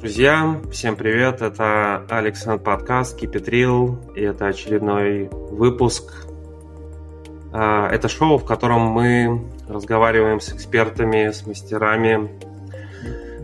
Друзья, 0.00 0.58
всем 0.72 0.96
привет! 0.96 1.42
Это 1.42 2.06
Александр 2.08 2.62
подкаст 2.62 3.22
Real, 3.22 4.14
и 4.14 4.22
это 4.22 4.46
очередной 4.46 5.28
выпуск. 5.30 6.26
А, 7.52 7.86
это 7.90 8.08
шоу, 8.08 8.38
в 8.38 8.46
котором 8.46 8.80
мы 8.80 9.44
разговариваем 9.68 10.40
с 10.40 10.54
экспертами, 10.54 11.30
с 11.30 11.46
мастерами, 11.46 12.30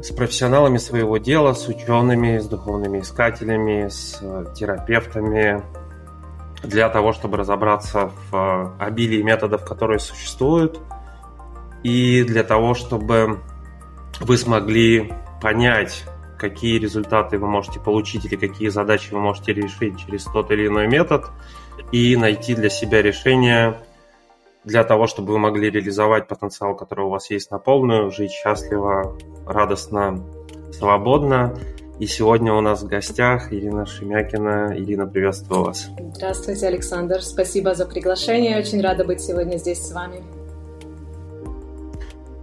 с 0.03 0.11
профессионалами 0.13 0.79
своего 0.79 1.19
дела, 1.19 1.53
с 1.53 1.69
учеными, 1.69 2.39
с 2.39 2.47
духовными 2.49 3.01
искателями, 3.01 3.89
с 3.89 4.19
терапевтами, 4.55 5.63
для 6.63 6.89
того, 6.89 7.13
чтобы 7.13 7.37
разобраться 7.37 8.13
в 8.31 8.75
обилии 8.79 9.21
методов, 9.21 9.63
которые 9.67 9.99
существуют, 9.99 10.81
и 11.83 12.25
для 12.25 12.45
того, 12.45 12.73
чтобы 12.73 13.41
вы 14.21 14.39
смогли 14.39 15.13
понять, 15.43 16.07
какие 16.39 16.79
результаты 16.79 17.39
вы 17.39 17.47
можете 17.47 17.81
получить 17.81 18.25
или 18.25 18.37
какие 18.37 18.69
задачи 18.69 19.13
вы 19.13 19.21
можете 19.21 19.53
решить 19.53 19.99
через 19.99 20.25
тот 20.25 20.51
или 20.51 20.67
иной 20.67 20.87
метод, 20.87 21.27
и 21.93 22.17
найти 22.17 22.55
для 22.55 22.69
себя 22.71 23.03
решение 23.03 23.77
для 24.65 24.83
того, 24.83 25.07
чтобы 25.07 25.33
вы 25.33 25.39
могли 25.39 25.71
реализовать 25.71 26.27
потенциал, 26.27 26.75
который 26.75 27.05
у 27.05 27.09
вас 27.09 27.31
есть 27.31 27.51
на 27.53 27.59
полную, 27.59 28.11
жить 28.11 28.33
счастливо, 28.33 29.17
радостно, 29.47 30.25
свободно. 30.73 31.57
И 32.01 32.07
сегодня 32.07 32.53
у 32.53 32.61
нас 32.61 32.83
в 32.83 32.89
гостях 32.89 33.53
Ирина 33.53 33.87
Шемякина. 33.87 34.75
Ирина, 34.77 35.07
приветствую 35.07 35.65
вас. 35.65 35.89
Здравствуйте, 36.15 36.67
Александр. 36.67 37.23
Спасибо 37.23 37.75
за 37.75 37.87
приглашение. 37.87 38.59
Очень 38.59 38.83
рада 38.83 39.05
быть 39.05 39.21
сегодня 39.21 39.57
здесь 39.57 39.81
с 39.81 39.93
вами. 39.93 40.23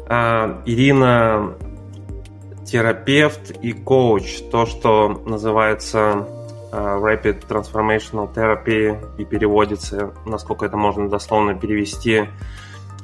А, 0.08 0.64
Ирина 0.66 1.56
терапевт 2.66 3.52
и 3.52 3.74
коуч, 3.74 4.42
то, 4.52 4.66
что 4.66 5.10
называется 5.26 6.28
uh, 6.72 7.02
Rapid 7.02 7.48
Transformational 7.48 8.34
Therapy 8.34 8.98
и 9.18 9.26
переводится, 9.26 10.14
насколько 10.26 10.66
это 10.66 10.78
можно 10.78 11.10
дословно 11.10 11.56
перевести, 11.56 12.30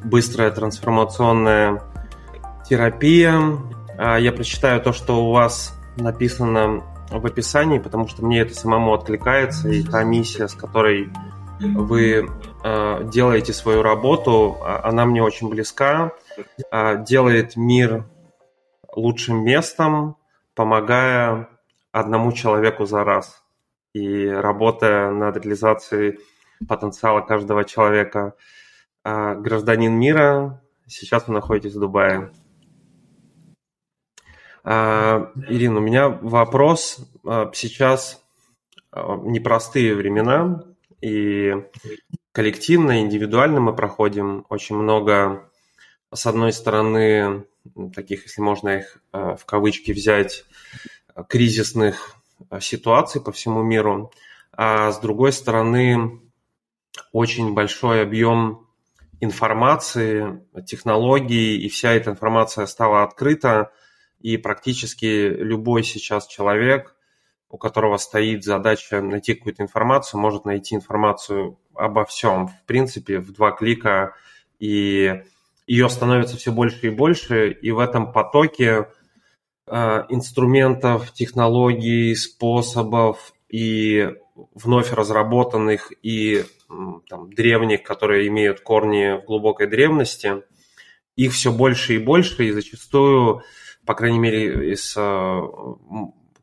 быстрая 0.04 0.52
трансформационная 0.52 1.84
терапия. 2.68 3.34
Uh, 3.98 4.22
я 4.22 4.32
прочитаю 4.32 4.82
то, 4.82 4.94
что 4.94 5.26
у 5.26 5.32
вас 5.32 5.76
написано 5.98 6.84
в 7.12 7.26
описании, 7.26 7.80
потому 7.80 8.08
что 8.08 8.24
мне 8.24 8.42
это 8.42 8.54
самому 8.54 8.94
откликается, 8.94 9.70
и 9.70 9.84
та 9.84 10.04
миссия, 10.04 10.48
с 10.48 10.54
которой 10.54 11.10
вы 11.60 12.30
э, 12.64 13.04
делаете 13.12 13.54
свою 13.54 13.82
работу, 13.82 14.58
а, 14.62 14.88
она 14.88 15.06
мне 15.06 15.22
очень 15.22 15.50
близка, 15.50 16.12
э, 16.72 17.04
делает 17.04 17.56
мир 17.56 18.06
лучшим 19.00 19.44
местом, 19.44 20.18
помогая 20.54 21.50
одному 21.92 22.32
человеку 22.32 22.86
за 22.86 23.04
раз 23.04 23.44
и 23.94 24.28
работая 24.28 25.12
над 25.12 25.38
реализацией 25.38 26.20
потенциала 26.68 27.22
каждого 27.22 27.64
человека. 27.64 28.36
А, 29.04 29.36
гражданин 29.36 29.94
мира, 29.94 30.62
сейчас 30.88 31.28
вы 31.28 31.34
находитесь 31.34 31.74
в 31.76 31.80
Дубае. 31.80 32.32
А, 34.64 35.32
Ирина, 35.48 35.78
у 35.78 35.82
меня 35.82 36.10
вопрос. 36.10 37.00
А, 37.26 37.50
сейчас 37.54 38.24
непростые 38.92 39.96
времена, 39.96 40.64
и 41.00 41.54
коллективно, 42.32 43.02
индивидуально 43.02 43.60
мы 43.60 43.76
проходим 43.76 44.46
очень 44.50 44.76
много, 44.76 45.49
с 46.14 46.26
одной 46.26 46.54
стороны, 46.54 47.46
таких, 47.94 48.24
если 48.24 48.42
можно 48.42 48.80
их 48.80 49.02
э, 49.14 49.36
в 49.40 49.46
кавычки 49.46 49.92
взять, 49.92 50.46
кризисных 51.28 52.16
э, 52.50 52.60
ситуаций 52.60 53.22
по 53.22 53.32
всему 53.32 53.62
миру, 53.62 54.12
а 54.52 54.92
с 54.92 55.00
другой 55.00 55.32
стороны 55.32 56.22
очень 57.12 57.54
большой 57.54 58.02
объем 58.02 58.68
информации, 59.22 60.46
технологий, 60.66 61.58
и 61.58 61.70
вся 61.70 61.92
эта 61.92 62.12
информация 62.12 62.66
стала 62.66 63.04
открыта, 63.04 63.72
и 64.20 64.38
практически 64.38 65.06
любой 65.06 65.84
сейчас 65.84 66.28
человек, 66.28 66.96
у 67.50 67.58
которого 67.58 67.98
стоит 67.98 68.44
задача 68.44 69.02
найти 69.02 69.34
какую-то 69.34 69.64
информацию, 69.64 70.20
может 70.20 70.46
найти 70.46 70.76
информацию 70.76 71.60
обо 71.74 72.06
всем, 72.06 72.48
в 72.48 72.64
принципе, 72.66 73.20
в 73.20 73.32
два 73.32 73.52
клика, 73.52 74.14
и 74.60 75.24
ее 75.70 75.88
становится 75.88 76.36
все 76.36 76.52
больше 76.52 76.88
и 76.88 76.90
больше, 76.90 77.52
и 77.52 77.70
в 77.70 77.78
этом 77.78 78.12
потоке 78.12 78.88
э, 79.68 80.04
инструментов, 80.10 81.14
технологий, 81.14 82.16
способов 82.16 83.34
и 83.50 84.10
вновь 84.56 84.92
разработанных 84.92 85.94
и 86.02 86.44
там, 87.08 87.32
древних, 87.32 87.84
которые 87.84 88.28
имеют 88.30 88.62
корни 88.62 89.22
в 89.22 89.26
глубокой 89.26 89.68
древности, 89.68 90.42
их 91.16 91.34
все 91.34 91.52
больше 91.52 91.94
и 91.94 92.00
больше, 92.00 92.46
и 92.46 92.52
зачастую, 92.52 93.44
по 93.86 93.94
крайней 93.94 94.20
мере, 94.20 94.74
из 94.74 94.96
э, 94.98 95.42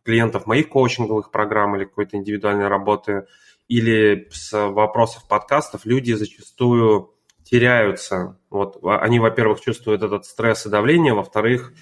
клиентов 0.05 0.47
моих 0.47 0.69
коучинговых 0.69 1.33
программ 1.33 1.75
или 1.75 1.85
какой-то 1.85 2.17
индивидуальной 2.17 2.69
работы, 2.69 3.27
или 3.67 4.29
с 4.31 4.53
вопросов 4.69 5.27
подкастов, 5.27 5.85
люди 5.85 6.13
зачастую 6.13 7.16
теряются. 7.49 8.39
Вот 8.51 8.79
они, 8.83 9.21
во-первых, 9.21 9.61
чувствуют 9.61 10.03
этот 10.03 10.25
стресс 10.25 10.67
и 10.67 10.69
давление, 10.69 11.15
во-вторых, 11.15 11.73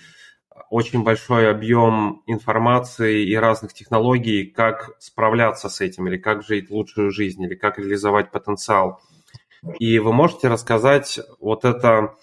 очень 0.71 1.03
большой 1.03 1.51
объем 1.51 2.23
информации 2.27 3.25
и 3.27 3.35
разных 3.35 3.73
технологий, 3.73 4.45
как 4.45 4.91
справляться 4.99 5.69
с 5.69 5.81
этим, 5.81 6.07
или 6.07 6.19
как 6.19 6.45
жить 6.45 6.71
лучшую 6.71 7.11
жизнь, 7.11 7.43
или 7.43 7.55
как 7.55 7.79
реализовать 7.79 8.31
потенциал. 8.31 9.01
И 9.79 9.99
вы 9.99 10.13
можете 10.13 10.49
рассказать 10.49 11.19
вот 11.41 11.65
это 11.65 12.15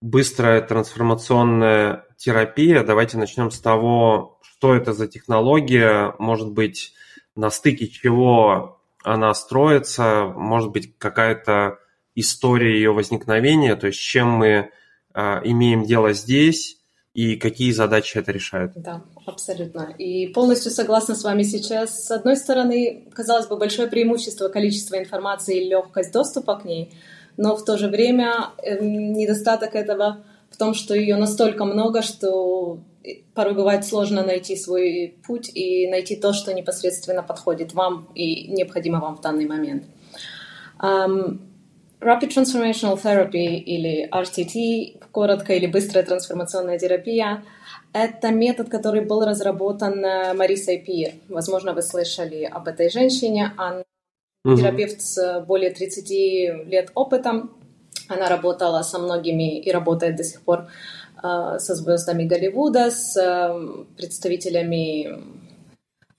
быстрая 0.00 0.60
трансформационная 0.60 2.06
терапия. 2.16 2.82
Давайте 2.82 3.18
начнем 3.18 3.52
с 3.52 3.60
того, 3.60 4.40
что 4.42 4.74
это 4.74 4.92
за 4.92 5.06
технология, 5.06 6.14
может 6.18 6.50
быть, 6.50 6.92
на 7.36 7.50
стыке 7.50 7.86
чего 7.86 8.80
она 9.04 9.32
строится, 9.34 10.32
может 10.34 10.72
быть, 10.72 10.98
какая-то 10.98 11.78
история 12.18 12.74
ее 12.74 12.92
возникновения, 12.92 13.76
то 13.76 13.86
есть 13.86 14.00
чем 14.00 14.30
мы 14.30 14.70
а, 15.14 15.40
имеем 15.44 15.84
дело 15.84 16.12
здесь 16.12 16.78
и 17.14 17.36
какие 17.36 17.72
задачи 17.72 18.18
это 18.18 18.32
решает. 18.32 18.72
Да, 18.76 19.02
абсолютно. 19.26 19.94
И 19.98 20.28
полностью 20.28 20.70
согласна 20.70 21.14
с 21.14 21.24
вами 21.24 21.42
сейчас. 21.42 22.04
С 22.04 22.10
одной 22.10 22.36
стороны, 22.36 23.08
казалось 23.12 23.46
бы, 23.46 23.56
большое 23.56 23.88
преимущество 23.88 24.48
количества 24.48 24.98
информации 24.98 25.60
и 25.60 25.68
легкость 25.68 26.12
доступа 26.12 26.56
к 26.56 26.64
ней, 26.64 26.92
но 27.36 27.56
в 27.56 27.64
то 27.64 27.76
же 27.76 27.88
время 27.88 28.50
э, 28.62 28.78
недостаток 28.80 29.74
этого 29.74 30.24
в 30.50 30.56
том, 30.56 30.74
что 30.74 30.94
ее 30.94 31.16
настолько 31.16 31.64
много, 31.64 32.02
что 32.02 32.80
порой 33.34 33.54
бывает 33.54 33.84
сложно 33.84 34.24
найти 34.24 34.56
свой 34.56 35.18
путь 35.26 35.50
и 35.54 35.88
найти 35.88 36.16
то, 36.16 36.32
что 36.32 36.52
непосредственно 36.52 37.22
подходит 37.22 37.74
вам 37.74 38.08
и 38.14 38.48
необходимо 38.48 39.00
вам 39.00 39.16
в 39.16 39.20
данный 39.20 39.46
момент. 39.46 39.84
Rapid 42.00 42.30
Transformational 42.30 42.96
Therapy 43.02 43.56
или 43.56 44.08
RTT, 44.10 45.08
коротко, 45.10 45.52
или 45.54 45.66
быстрая 45.66 46.04
трансформационная 46.04 46.78
терапия, 46.78 47.42
это 47.92 48.30
метод, 48.30 48.68
который 48.68 49.04
был 49.04 49.24
разработан 49.24 50.04
э, 50.04 50.32
Марисой 50.34 50.78
Пир. 50.78 51.14
Возможно, 51.28 51.72
вы 51.72 51.82
слышали 51.82 52.44
об 52.44 52.68
этой 52.68 52.90
женщине. 52.90 53.52
Она 53.56 53.82
угу. 54.44 54.56
терапевт 54.56 55.00
с 55.00 55.40
более 55.40 55.70
30 55.70 56.10
лет 56.68 56.90
опытом. 56.94 57.50
Она 58.08 58.28
работала 58.28 58.82
со 58.82 58.98
многими 58.98 59.58
и 59.58 59.70
работает 59.72 60.16
до 60.16 60.22
сих 60.22 60.42
пор 60.42 60.68
э, 61.22 61.58
со 61.58 61.74
звездами 61.74 62.24
Голливуда, 62.24 62.90
с 62.90 63.16
э, 63.16 63.84
представителями 63.96 65.18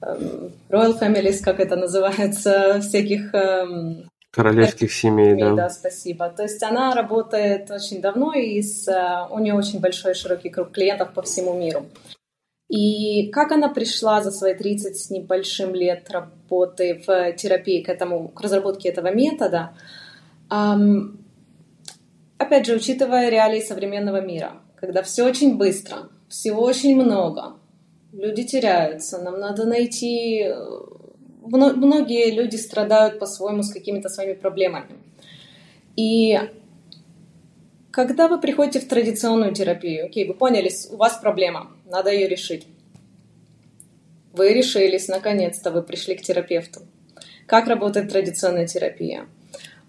Royal 0.01 0.99
Families, 0.99 1.43
как 1.43 1.59
это 1.59 1.75
называется, 1.75 2.79
всяких 2.81 3.33
эм, 3.33 4.09
Королевских 4.31 4.93
семей, 4.93 5.35
да. 5.35 5.53
Да, 5.53 5.69
спасибо. 5.69 6.29
То 6.29 6.43
есть 6.43 6.61
она 6.61 6.93
работает 6.93 7.71
очень 7.71 7.99
давно, 7.99 8.33
и 8.33 8.61
с, 8.61 8.87
э, 8.87 9.27
у 9.31 9.39
нее 9.39 9.55
очень 9.55 9.79
большой 9.79 10.13
широкий 10.13 10.49
круг 10.49 10.71
клиентов 10.71 11.13
по 11.13 11.23
всему 11.23 11.57
миру. 11.57 11.87
И 12.69 13.31
как 13.31 13.51
она 13.51 13.69
пришла 13.69 14.21
за 14.21 14.29
свои 14.29 14.53
30 14.53 14.95
с 14.95 15.09
небольшим 15.09 15.73
лет 15.73 16.09
работы 16.11 17.01
в 17.07 17.33
терапии 17.33 17.81
к, 17.81 17.89
этому, 17.89 18.27
к 18.27 18.41
разработке 18.41 18.89
этого 18.89 19.11
метода, 19.11 19.73
опять 22.37 22.65
же, 22.67 22.75
учитывая 22.75 23.29
реалии 23.29 23.61
современного 23.61 24.21
мира, 24.21 24.53
когда 24.75 25.01
все 25.01 25.25
очень 25.25 25.57
быстро, 25.57 26.09
всего 26.27 26.61
очень 26.61 26.95
много, 26.95 27.53
люди 28.11 28.43
теряются, 28.43 29.19
нам 29.19 29.39
надо 29.39 29.65
найти 29.65 30.43
э, 30.43 30.55
многие 31.49 32.31
люди 32.31 32.55
страдают 32.55 33.19
по-своему 33.19 33.63
с 33.63 33.71
какими-то 33.71 34.09
своими 34.09 34.33
проблемами. 34.33 34.97
И 35.95 36.39
когда 37.91 38.27
вы 38.27 38.39
приходите 38.39 38.79
в 38.79 38.87
традиционную 38.87 39.53
терапию, 39.53 40.05
окей, 40.05 40.27
вы 40.27 40.33
поняли, 40.33 40.71
у 40.91 40.97
вас 40.97 41.17
проблема, 41.17 41.71
надо 41.85 42.11
ее 42.11 42.27
решить. 42.27 42.67
вы 44.31 44.53
решились, 44.53 45.07
наконец-то 45.07 45.71
вы 45.71 45.81
пришли 45.81 46.15
к 46.15 46.21
терапевту. 46.21 46.81
Как 47.45 47.67
работает 47.67 48.11
традиционная 48.11 48.67
терапия? 48.67 49.25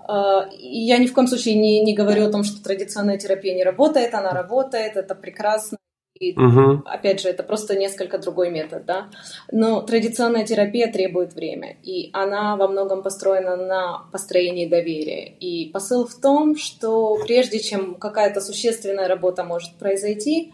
А, 0.08 0.48
я 0.58 0.98
ни 0.98 1.06
в 1.06 1.12
коем 1.12 1.28
случае 1.28 1.54
не, 1.54 1.80
не 1.82 1.94
говорю 1.94 2.26
о 2.26 2.30
том, 2.32 2.42
что 2.42 2.62
традиционная 2.62 3.18
терапия 3.18 3.54
не 3.54 3.62
работает, 3.62 4.14
она 4.14 4.30
работает, 4.30 4.96
это 4.96 5.14
прекрасно. 5.14 5.78
И, 6.20 6.38
угу. 6.38 6.82
опять 6.84 7.22
же, 7.22 7.30
это 7.30 7.42
просто 7.42 7.78
несколько 7.78 8.18
другой 8.18 8.50
метод, 8.50 8.84
да. 8.84 9.08
Но 9.50 9.80
традиционная 9.80 10.44
терапия 10.44 10.92
требует 10.92 11.32
время, 11.32 11.78
и 11.82 12.10
она 12.12 12.56
во 12.56 12.68
многом 12.68 13.02
построена 13.02 13.56
на 13.56 14.04
построении 14.12 14.68
доверия. 14.68 15.32
И 15.40 15.70
посыл 15.70 16.06
в 16.06 16.14
том, 16.14 16.56
что 16.56 17.16
прежде 17.24 17.58
чем 17.58 17.94
какая-то 17.94 18.42
существенная 18.42 19.08
работа 19.08 19.44
может 19.44 19.76
произойти, 19.76 20.52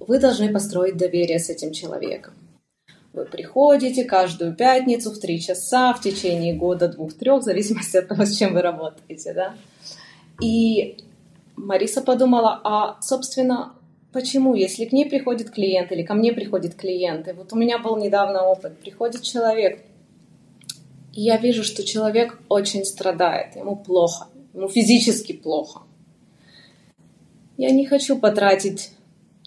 вы 0.00 0.18
должны 0.18 0.52
построить 0.52 0.98
доверие 0.98 1.38
с 1.38 1.48
этим 1.48 1.72
человеком. 1.72 2.34
Вы 3.14 3.24
приходите 3.24 4.04
каждую 4.04 4.54
пятницу 4.54 5.12
в 5.12 5.18
три 5.18 5.40
часа 5.40 5.94
в 5.94 6.02
течение 6.02 6.54
года, 6.54 6.88
двух-трех, 6.88 7.40
в 7.40 7.44
зависимости 7.44 7.96
от 7.96 8.08
того, 8.08 8.26
с 8.26 8.36
чем 8.36 8.52
вы 8.52 8.60
работаете, 8.60 9.32
да. 9.32 9.54
И 10.42 10.98
Мариса 11.56 12.02
подумала, 12.02 12.60
а, 12.62 13.00
собственно, 13.00 13.72
почему, 14.12 14.54
если 14.54 14.84
к 14.84 14.92
ней 14.92 15.08
приходит 15.08 15.50
клиент 15.50 15.92
или 15.92 16.02
ко 16.02 16.14
мне 16.14 16.32
приходит 16.32 16.74
клиент, 16.74 17.28
и 17.28 17.32
вот 17.32 17.52
у 17.52 17.56
меня 17.56 17.78
был 17.78 17.96
недавно 17.96 18.44
опыт, 18.44 18.78
приходит 18.78 19.22
человек, 19.22 19.84
и 21.12 21.22
я 21.22 21.36
вижу, 21.38 21.64
что 21.64 21.84
человек 21.84 22.38
очень 22.48 22.84
страдает, 22.84 23.56
ему 23.56 23.76
плохо, 23.76 24.28
ему 24.54 24.68
физически 24.68 25.32
плохо. 25.32 25.82
Я 27.56 27.70
не 27.70 27.86
хочу 27.86 28.18
потратить 28.18 28.92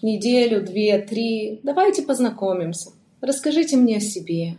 неделю, 0.04 0.63
две, 0.63 1.00
три. 1.00 1.59
Давайте 1.63 2.04
познакомимся. 2.04 2.92
Расскажите 3.21 3.77
мне 3.77 3.98
о 3.98 4.01
себе. 4.01 4.57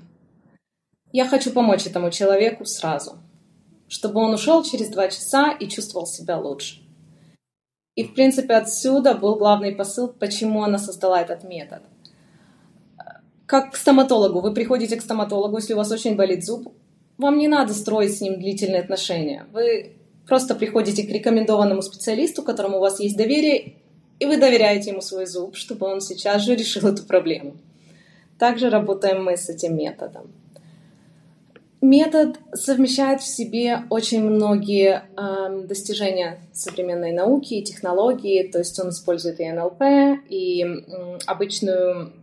Я 1.12 1.26
хочу 1.26 1.52
помочь 1.52 1.86
этому 1.86 2.10
человеку 2.10 2.64
сразу, 2.64 3.18
чтобы 3.86 4.20
он 4.20 4.34
ушел 4.34 4.64
через 4.64 4.88
два 4.88 5.08
часа 5.08 5.52
и 5.52 5.68
чувствовал 5.68 6.06
себя 6.06 6.38
лучше. 6.38 6.83
И, 7.96 8.04
в 8.04 8.14
принципе, 8.14 8.54
отсюда 8.54 9.14
был 9.14 9.36
главный 9.36 9.74
посыл, 9.74 10.08
почему 10.08 10.64
она 10.64 10.78
создала 10.78 11.20
этот 11.20 11.44
метод. 11.44 11.82
Как 13.46 13.72
к 13.72 13.76
стоматологу. 13.76 14.40
Вы 14.40 14.52
приходите 14.52 14.96
к 14.96 15.02
стоматологу, 15.02 15.56
если 15.56 15.74
у 15.74 15.76
вас 15.76 15.92
очень 15.92 16.16
болит 16.16 16.44
зуб, 16.44 16.72
вам 17.18 17.38
не 17.38 17.46
надо 17.46 17.72
строить 17.72 18.16
с 18.16 18.20
ним 18.20 18.40
длительные 18.40 18.80
отношения. 18.80 19.46
Вы 19.52 19.92
просто 20.26 20.54
приходите 20.54 21.04
к 21.04 21.10
рекомендованному 21.10 21.82
специалисту, 21.82 22.42
которому 22.42 22.78
у 22.78 22.80
вас 22.80 22.98
есть 22.98 23.16
доверие, 23.16 23.74
и 24.18 24.26
вы 24.26 24.38
доверяете 24.38 24.90
ему 24.90 25.00
свой 25.00 25.26
зуб, 25.26 25.54
чтобы 25.54 25.86
он 25.86 26.00
сейчас 26.00 26.42
же 26.42 26.56
решил 26.56 26.88
эту 26.88 27.04
проблему. 27.04 27.56
Также 28.38 28.70
работаем 28.70 29.24
мы 29.24 29.36
с 29.36 29.48
этим 29.48 29.76
методом. 29.76 30.32
Метод 31.84 32.38
совмещает 32.54 33.20
в 33.20 33.26
себе 33.26 33.82
очень 33.90 34.24
многие 34.24 35.02
э, 35.18 35.66
достижения 35.66 36.40
современной 36.54 37.12
науки 37.12 37.52
и 37.52 37.62
технологии, 37.62 38.48
то 38.50 38.60
есть 38.60 38.80
он 38.80 38.88
использует 38.88 39.38
и 39.38 39.52
НЛП, 39.52 39.82
и 40.30 40.64
э, 40.64 41.18
обычную 41.26 42.14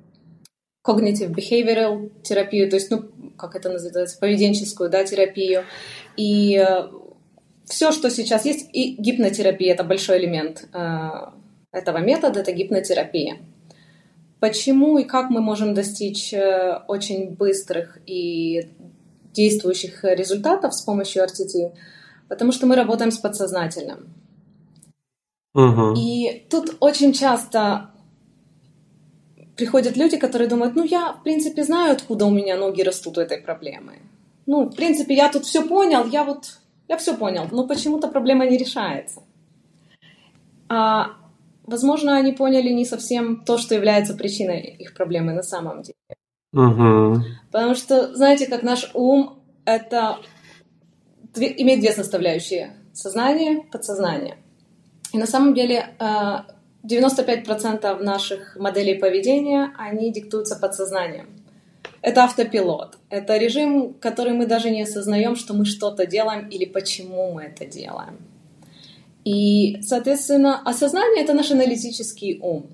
cognitive 0.84 1.32
behavioral 1.32 2.10
терапию, 2.24 2.72
то 2.72 2.78
есть, 2.78 2.90
ну, 2.90 3.04
как 3.38 3.56
это 3.56 3.70
называется, 3.70 4.18
поведенческую, 4.18 4.90
да, 4.90 5.04
терапию, 5.04 5.64
и 6.18 6.58
э, 6.58 6.90
все, 7.66 7.92
что 7.92 8.10
сейчас 8.10 8.46
есть, 8.46 8.68
и 8.74 8.96
гипнотерапия— 8.98 9.74
это 9.76 9.84
большой 9.84 10.18
элемент 10.18 10.68
э, 10.74 11.10
этого 11.72 12.00
метода, 12.00 12.40
это 12.40 12.52
гипнотерапия. 12.52 13.38
Почему 14.40 14.98
и 14.98 15.04
как 15.04 15.30
мы 15.30 15.40
можем 15.40 15.76
достичь 15.76 16.34
э, 16.34 16.80
очень 16.88 17.36
быстрых 17.36 18.00
и 18.08 18.72
действующих 19.34 20.04
результатов 20.04 20.74
с 20.74 20.82
помощью 20.82 21.24
RTT? 21.24 21.74
Потому 22.28 22.52
что 22.52 22.66
мы 22.66 22.76
работаем 22.76 23.12
с 23.12 23.18
подсознательным. 23.18 24.14
Угу. 25.54 25.96
И 25.98 26.46
тут 26.50 26.78
очень 26.80 27.14
часто 27.14 27.92
приходят 29.56 29.98
люди, 29.98 30.18
которые 30.18 30.48
думают, 30.48 30.76
ну 30.76 30.84
я, 30.84 31.14
в 31.14 31.24
принципе, 31.24 31.64
знаю, 31.64 31.94
откуда 31.94 32.26
у 32.26 32.32
меня 32.32 32.56
ноги 32.58 32.82
растут 32.82 33.18
у 33.18 33.22
этой 33.22 33.38
проблемы. 33.38 34.00
Ну, 34.46 34.70
в 34.70 34.76
принципе, 34.76 35.14
я 35.14 35.30
тут 35.30 35.46
все 35.46 35.68
понял, 35.68 36.06
я 36.08 36.24
вот, 36.24 36.60
я 36.88 36.98
все 36.98 37.16
понял, 37.16 37.48
но 37.52 37.68
почему-то 37.68 38.08
проблема 38.08 38.46
не 38.48 38.58
решается. 38.58 39.22
А 40.68 41.18
возможно, 41.64 42.18
они 42.18 42.32
поняли 42.32 42.70
не 42.70 42.86
совсем 42.86 43.44
то, 43.46 43.58
что 43.58 43.76
является 43.76 44.14
причиной 44.14 44.62
их 44.80 44.94
проблемы 44.94 45.34
на 45.34 45.44
самом 45.44 45.82
деле. 45.82 45.96
Угу. 46.54 47.24
Потому 47.52 47.76
что, 47.76 48.14
знаете, 48.14 48.48
как 48.48 48.64
наш 48.64 48.92
ум 48.94 49.40
это 49.66 50.18
имеет 51.36 51.80
две 51.80 51.92
составляющие: 51.92 52.76
сознание, 52.94 53.64
подсознание. 53.72 54.38
И 55.14 55.18
на 55.18 55.26
самом 55.26 55.54
деле 55.54 55.90
95% 56.00 57.80
э, 57.84 58.04
наших 58.04 58.56
моделей 58.56 58.96
поведения 58.96 59.74
они 59.78 60.12
диктуются 60.12 60.56
подсознанием. 60.56 61.28
Это 62.02 62.24
автопилот. 62.24 62.98
Это 63.10 63.38
режим, 63.38 63.94
который 63.94 64.34
мы 64.34 64.46
даже 64.48 64.72
не 64.72 64.84
осознаем, 64.84 65.36
что 65.36 65.54
мы 65.54 65.66
что-то 65.66 66.06
делаем 66.06 66.48
или 66.50 66.66
почему 66.66 67.34
мы 67.34 67.44
это 67.44 67.66
делаем. 67.66 68.18
И, 69.24 69.82
соответственно, 69.84 70.62
осознание— 70.66 71.24
это 71.24 71.34
наш 71.34 71.52
аналитический 71.52 72.40
ум. 72.42 72.66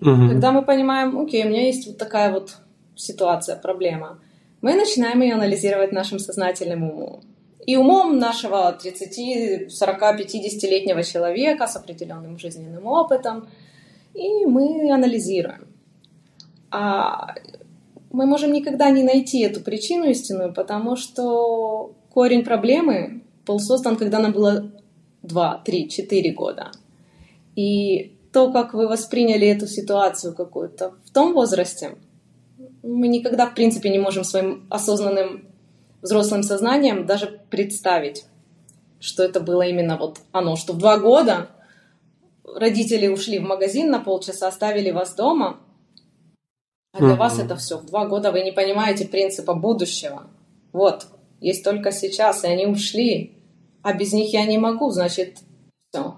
Угу. 0.00 0.28
когда 0.28 0.52
мы 0.52 0.62
понимаем, 0.62 1.18
окей, 1.18 1.44
у 1.44 1.48
меня 1.48 1.66
есть 1.66 1.86
вот 1.86 1.98
такая 1.98 2.32
вот 2.32 2.56
ситуация, 2.94 3.56
проблема, 3.56 4.18
мы 4.62 4.74
начинаем 4.74 5.20
ее 5.22 5.34
анализировать 5.34 5.92
нашим 5.92 6.18
сознательным 6.18 6.84
умом. 6.84 7.20
И 7.66 7.76
умом 7.76 8.18
нашего 8.18 8.72
30, 8.72 9.72
40, 9.72 10.02
50-летнего 10.20 11.02
человека 11.02 11.66
с 11.66 11.76
определенным 11.76 12.38
жизненным 12.38 12.86
опытом. 12.86 13.48
И 14.14 14.46
мы 14.46 14.90
анализируем. 14.92 15.68
А 16.70 17.34
мы 18.10 18.26
можем 18.26 18.52
никогда 18.52 18.90
не 18.90 19.04
найти 19.04 19.40
эту 19.40 19.60
причину 19.60 20.06
истинную, 20.06 20.52
потому 20.52 20.96
что 20.96 21.94
корень 22.10 22.44
проблемы 22.44 23.22
был 23.46 23.60
создан, 23.60 23.96
когда 23.96 24.18
нам 24.18 24.32
было 24.32 24.70
два, 25.22 25.62
три, 25.64 25.88
четыре 25.88 26.32
года. 26.32 26.72
И 27.54 28.16
то, 28.32 28.52
как 28.52 28.74
вы 28.74 28.88
восприняли 28.88 29.46
эту 29.46 29.66
ситуацию 29.66 30.34
какую-то 30.34 30.94
в 31.04 31.10
том 31.10 31.34
возрасте, 31.34 31.96
мы 32.82 33.08
никогда, 33.08 33.46
в 33.46 33.54
принципе, 33.54 33.90
не 33.90 33.98
можем 33.98 34.24
своим 34.24 34.66
осознанным 34.70 35.48
взрослым 36.00 36.42
сознанием 36.42 37.06
даже 37.06 37.40
представить, 37.50 38.24
что 38.98 39.22
это 39.22 39.40
было 39.40 39.62
именно 39.62 39.96
вот 39.96 40.18
оно, 40.32 40.56
что 40.56 40.72
в 40.72 40.78
два 40.78 40.98
года 40.98 41.50
родители 42.44 43.08
ушли 43.08 43.38
в 43.38 43.42
магазин 43.42 43.90
на 43.90 44.00
полчаса, 44.00 44.48
оставили 44.48 44.90
вас 44.90 45.14
дома, 45.14 45.60
а 46.92 46.98
для 46.98 47.08
mm-hmm. 47.08 47.16
вас 47.16 47.38
это 47.38 47.56
все. 47.56 47.78
В 47.78 47.86
два 47.86 48.06
года 48.06 48.32
вы 48.32 48.42
не 48.42 48.52
понимаете 48.52 49.06
принципа 49.06 49.54
будущего. 49.54 50.24
Вот, 50.72 51.06
есть 51.40 51.64
только 51.64 51.92
сейчас, 51.92 52.44
и 52.44 52.48
они 52.48 52.66
ушли 52.66 53.38
а 53.82 53.94
без 53.94 54.12
них 54.12 54.32
я 54.32 54.46
не 54.46 54.58
могу, 54.58 54.90
значит, 54.90 55.38
все, 55.90 56.16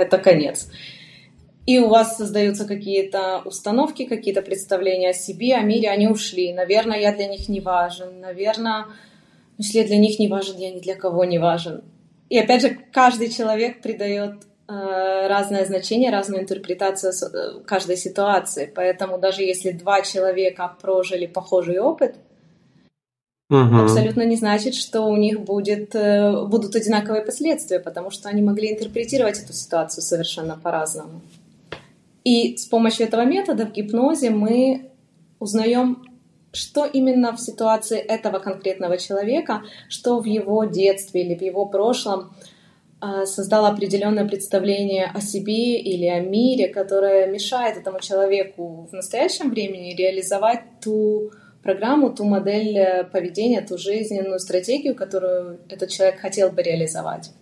это 0.00 0.18
конец. 0.18 0.68
И 1.66 1.78
у 1.78 1.88
вас 1.88 2.16
создаются 2.16 2.66
какие-то 2.66 3.42
установки, 3.44 4.06
какие-то 4.06 4.42
представления 4.42 5.10
о 5.10 5.14
себе, 5.14 5.54
о 5.54 5.60
мире, 5.60 5.90
они 5.90 6.08
ушли. 6.08 6.52
Наверное, 6.52 6.98
я 6.98 7.14
для 7.14 7.28
них 7.28 7.48
не 7.48 7.60
важен. 7.60 8.20
Наверное, 8.20 8.86
если 9.58 9.78
я 9.78 9.84
для 9.84 9.98
них 9.98 10.18
не 10.18 10.28
важен, 10.28 10.56
я 10.56 10.72
ни 10.72 10.80
для 10.80 10.96
кого 10.96 11.24
не 11.24 11.38
важен. 11.38 11.84
И 12.28 12.38
опять 12.38 12.62
же, 12.62 12.76
каждый 12.92 13.30
человек 13.30 13.82
придает 13.82 14.42
э, 14.68 15.26
разное 15.28 15.64
значение, 15.66 16.10
разную 16.10 16.42
интерпретацию 16.42 17.12
э, 17.12 17.60
каждой 17.66 17.96
ситуации. 17.96 18.72
Поэтому 18.74 19.18
даже 19.18 19.42
если 19.42 19.70
два 19.70 20.02
человека 20.02 20.76
прожили 20.80 21.26
похожий 21.26 21.78
опыт– 21.78 22.16
угу. 23.50 23.76
абсолютно 23.76 24.22
не 24.24 24.36
значит, 24.36 24.74
что 24.74 25.02
у 25.02 25.16
них 25.16 25.40
будет, 25.40 25.94
э, 25.94 26.46
будут 26.46 26.76
одинаковые 26.76 27.22
последствия, 27.22 27.80
потому 27.80 28.10
что 28.10 28.28
они 28.28 28.42
могли 28.42 28.72
интерпретировать 28.72 29.42
эту 29.42 29.52
ситуацию 29.52 30.02
совершенно 30.02 30.56
по-разному. 30.56 31.20
И 32.24 32.56
с 32.56 32.66
помощью 32.66 33.06
этого 33.06 33.24
метода 33.24 33.66
в 33.66 33.72
гипнозе 33.72 34.30
мы 34.30 34.90
узнаем, 35.38 36.04
что 36.52 36.84
именно 36.84 37.32
в 37.32 37.40
ситуации 37.40 37.98
этого 37.98 38.38
конкретного 38.38 38.98
человека, 38.98 39.62
что 39.88 40.20
в 40.20 40.24
его 40.24 40.64
детстве 40.64 41.22
или 41.22 41.34
в 41.34 41.42
его 41.42 41.66
прошлом 41.66 42.32
э, 43.00 43.24
создало 43.26 43.68
определенное 43.68 44.26
представление 44.28 45.10
о 45.12 45.20
себе 45.20 45.80
или 45.80 46.06
о 46.06 46.20
мире, 46.20 46.68
которое 46.68 47.26
мешает 47.26 47.76
этому 47.76 48.00
человеку 48.00 48.88
в 48.90 48.94
настоящем 48.94 49.50
времени 49.50 49.94
реализовать 49.94 50.62
ту 50.80 51.30
программу, 51.62 52.10
ту 52.10 52.24
модель 52.24 52.76
э, 52.76 53.04
поведения, 53.04 53.60
ту 53.60 53.78
жизненную 53.78 54.38
стратегию, 54.38 54.94
которую 54.94 55.60
этот 55.68 55.90
человек 55.90 56.20
хотел 56.20 56.50
бы 56.50 56.62
реализовать. 56.62 57.32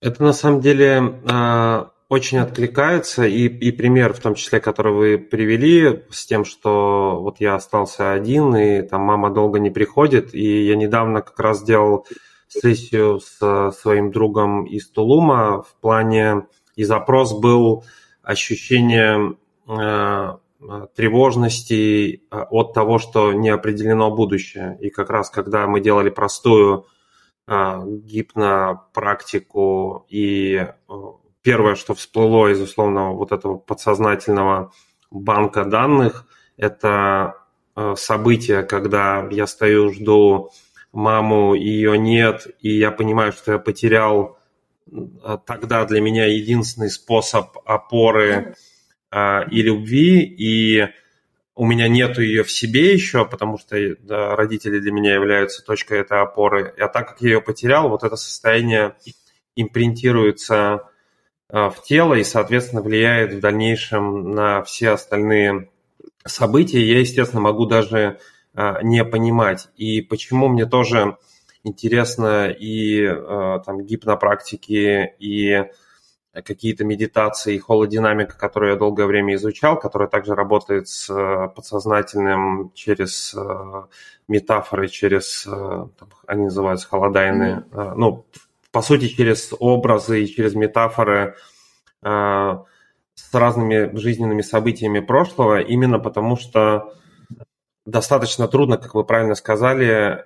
Это 0.00 0.22
на 0.22 0.32
самом 0.32 0.60
деле 0.60 1.20
а, 1.28 1.90
очень 2.08 2.38
откликается, 2.38 3.24
и, 3.24 3.46
и 3.46 3.72
пример, 3.72 4.12
в 4.12 4.20
том 4.20 4.34
числе, 4.34 4.60
который 4.60 4.92
вы 4.92 5.18
привели, 5.18 6.04
с 6.10 6.26
тем, 6.26 6.44
что 6.44 7.18
вот 7.20 7.40
я 7.40 7.54
остался 7.54 8.12
один, 8.12 8.54
и 8.54 8.82
там 8.82 9.00
мама 9.00 9.30
долго 9.30 9.58
не 9.58 9.70
приходит, 9.70 10.34
и 10.34 10.66
я 10.66 10.76
недавно 10.76 11.22
как 11.22 11.38
раз 11.40 11.64
делал 11.64 12.06
сессию 12.48 13.20
с 13.20 13.72
своим 13.80 14.12
другом 14.12 14.66
из 14.66 14.88
Тулума 14.88 15.62
в 15.62 15.74
плане, 15.80 16.46
и 16.76 16.84
запрос 16.84 17.32
был 17.32 17.84
ощущение 18.22 19.36
э, 19.66 20.36
тревожности 20.94 22.22
э, 22.30 22.40
от 22.50 22.72
того, 22.72 22.98
что 22.98 23.32
не 23.32 23.50
определено 23.50 24.10
будущее. 24.10 24.76
И 24.80 24.90
как 24.90 25.10
раз 25.10 25.30
когда 25.30 25.66
мы 25.66 25.80
делали 25.80 26.10
простую 26.10 26.86
э, 27.46 27.80
гипнопрактику 27.84 30.06
и 30.08 30.56
э, 30.56 30.68
первое, 31.42 31.74
что 31.74 31.94
всплыло 31.94 32.48
из 32.48 32.60
условного 32.60 33.14
вот 33.14 33.32
этого 33.32 33.56
подсознательного 33.56 34.72
банка 35.10 35.64
данных, 35.64 36.26
это 36.56 37.36
э, 37.76 37.94
событие, 37.96 38.62
когда 38.62 39.26
я 39.30 39.46
стою, 39.46 39.92
жду 39.92 40.50
маму, 40.92 41.54
ее 41.54 41.98
нет, 41.98 42.46
и 42.60 42.78
я 42.78 42.90
понимаю, 42.90 43.32
что 43.32 43.52
я 43.52 43.58
потерял 43.58 44.38
э, 44.90 45.38
тогда 45.44 45.84
для 45.84 46.00
меня 46.00 46.26
единственный 46.26 46.90
способ 46.90 47.58
опоры 47.66 48.30
э, 48.30 48.54
и 49.12 49.62
любви, 49.62 50.22
и 50.22 50.88
у 51.54 51.64
меня 51.64 51.88
нету 51.88 52.20
ее 52.20 52.42
в 52.42 52.50
себе 52.50 52.92
еще, 52.92 53.24
потому 53.24 53.56
что 53.56 53.76
да, 54.00 54.36
родители 54.36 54.78
для 54.78 54.92
меня 54.92 55.14
являются 55.14 55.64
точкой 55.64 56.00
этой 56.00 56.20
опоры. 56.20 56.74
А 56.78 56.88
так 56.88 57.08
как 57.08 57.22
я 57.22 57.30
ее 57.30 57.40
потерял, 57.40 57.88
вот 57.88 58.04
это 58.04 58.16
состояние 58.16 58.96
импринтируется 59.54 60.90
Э, 61.48 61.70
в 61.70 61.82
тело 61.82 62.14
и, 62.14 62.24
соответственно, 62.24 62.82
влияет 62.82 63.32
в 63.32 63.40
дальнейшем 63.40 64.32
на 64.32 64.62
все 64.62 64.90
остальные 64.90 65.70
события. 66.24 66.82
Я, 66.82 67.00
естественно, 67.00 67.40
могу 67.40 67.66
даже 67.66 68.18
э, 68.54 68.74
не 68.82 69.04
понимать. 69.04 69.68
И 69.76 70.00
почему 70.02 70.48
мне 70.48 70.66
тоже 70.66 71.16
интересно 71.62 72.48
и 72.48 73.02
э, 73.02 73.58
там 73.64 73.84
гипнопрактики, 73.84 75.14
и 75.18 75.64
какие-то 76.44 76.84
медитации, 76.84 77.54
и 77.54 77.58
холодинамика, 77.58 78.36
которую 78.38 78.72
я 78.72 78.78
долгое 78.78 79.06
время 79.06 79.34
изучал, 79.34 79.78
которая 79.78 80.08
также 80.08 80.34
работает 80.34 80.88
с 80.88 81.06
подсознательным 81.54 82.72
через 82.74 83.34
метафоры, 84.28 84.88
через, 84.88 85.46
они 86.26 86.44
называются 86.44 86.88
холодайны, 86.88 87.64
mm-hmm. 87.70 87.94
ну, 87.96 88.26
по 88.76 88.82
сути, 88.82 89.08
через 89.08 89.54
образы 89.58 90.22
и 90.22 90.26
через 90.26 90.54
метафоры 90.54 91.36
э, 92.02 92.08
с 93.14 93.34
разными 93.34 93.96
жизненными 93.96 94.42
событиями 94.42 95.00
прошлого, 95.00 95.60
именно 95.62 95.98
потому 95.98 96.36
что 96.36 96.92
достаточно 97.86 98.48
трудно, 98.48 98.76
как 98.76 98.94
вы 98.94 99.04
правильно 99.04 99.34
сказали, 99.34 100.24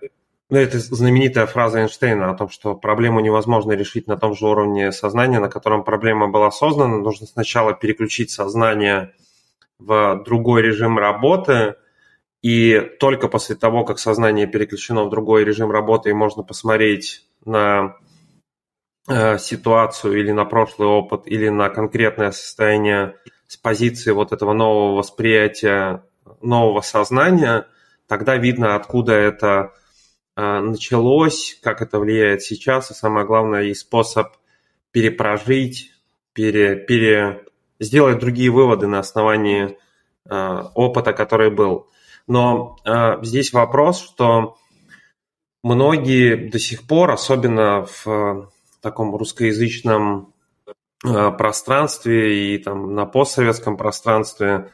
ну, 0.51 0.59
это 0.59 0.79
знаменитая 0.79 1.47
фраза 1.47 1.81
Эйнштейна 1.81 2.31
о 2.31 2.35
том, 2.35 2.49
что 2.49 2.75
проблему 2.75 3.21
невозможно 3.21 3.73
решить 3.73 4.07
на 4.07 4.17
том 4.17 4.35
же 4.35 4.47
уровне 4.47 4.93
сознания, 4.93 5.41
на 5.41 5.49
котором 5.49 5.85
проблема 5.85 6.29
была 6.29 6.51
создана. 6.51 6.99
Нужно 6.99 7.27
сначала 7.27 7.73
переключить 7.73 8.31
сознание 8.31 9.13
в 9.79 10.23
другой 10.25 10.63
режим 10.63 10.99
работы, 10.99 11.77
и 12.43 12.81
только 12.99 13.29
после 13.29 13.55
того, 13.57 13.85
как 13.85 13.99
сознание 13.99 14.47
переключено 14.47 15.05
в 15.05 15.11
другой 15.11 15.45
режим 15.45 15.71
работы, 15.71 16.11
и 16.11 16.15
можно 16.15 16.43
посмотреть 16.43 17.27
на 17.45 17.97
Э, 19.13 19.39
ситуацию 19.39 20.21
или 20.21 20.31
на 20.31 20.45
прошлый 20.45 20.87
опыт, 20.87 21.23
или 21.25 21.49
на 21.49 21.69
конкретное 21.69 22.31
состояние 22.31 23.17
с 23.49 23.57
позиции 23.57 24.13
вот 24.13 24.31
этого 24.31 24.53
нового 24.53 24.99
восприятия, 24.99 26.05
нового 26.41 26.81
сознания, 26.81 27.67
тогда 28.07 28.37
видно, 28.37 28.77
откуда 28.77 29.15
это 29.15 29.73
началось, 30.37 31.59
как 31.63 31.83
это 31.83 31.99
влияет 31.99 32.43
сейчас, 32.43 32.91
и 32.91 32.95
самое 32.95 33.27
главное, 33.27 33.65
и 33.65 33.75
способ 33.75 34.29
перепрожить, 34.91 35.93
пере, 36.33 36.77
пере, 36.77 37.45
сделать 37.79 38.19
другие 38.19 38.51
выводы 38.51 38.87
на 38.87 39.01
основании 39.01 39.77
э, 40.29 40.63
опыта, 40.75 41.13
который 41.13 41.51
был. 41.51 41.89
Но 42.27 42.77
здесь 43.23 43.53
вопрос, 43.53 44.01
что 44.01 44.57
многие 45.63 46.49
до 46.49 46.59
сих 46.59 46.87
пор, 46.87 47.11
особенно 47.11 47.87
в 48.05 48.51
таком 48.81 49.15
русскоязычном 49.15 50.33
э, 51.05 51.31
пространстве 51.33 52.55
и 52.55 52.59
там 52.59 52.95
на 52.95 53.07
постсоветском 53.07 53.77
пространстве 53.77 54.71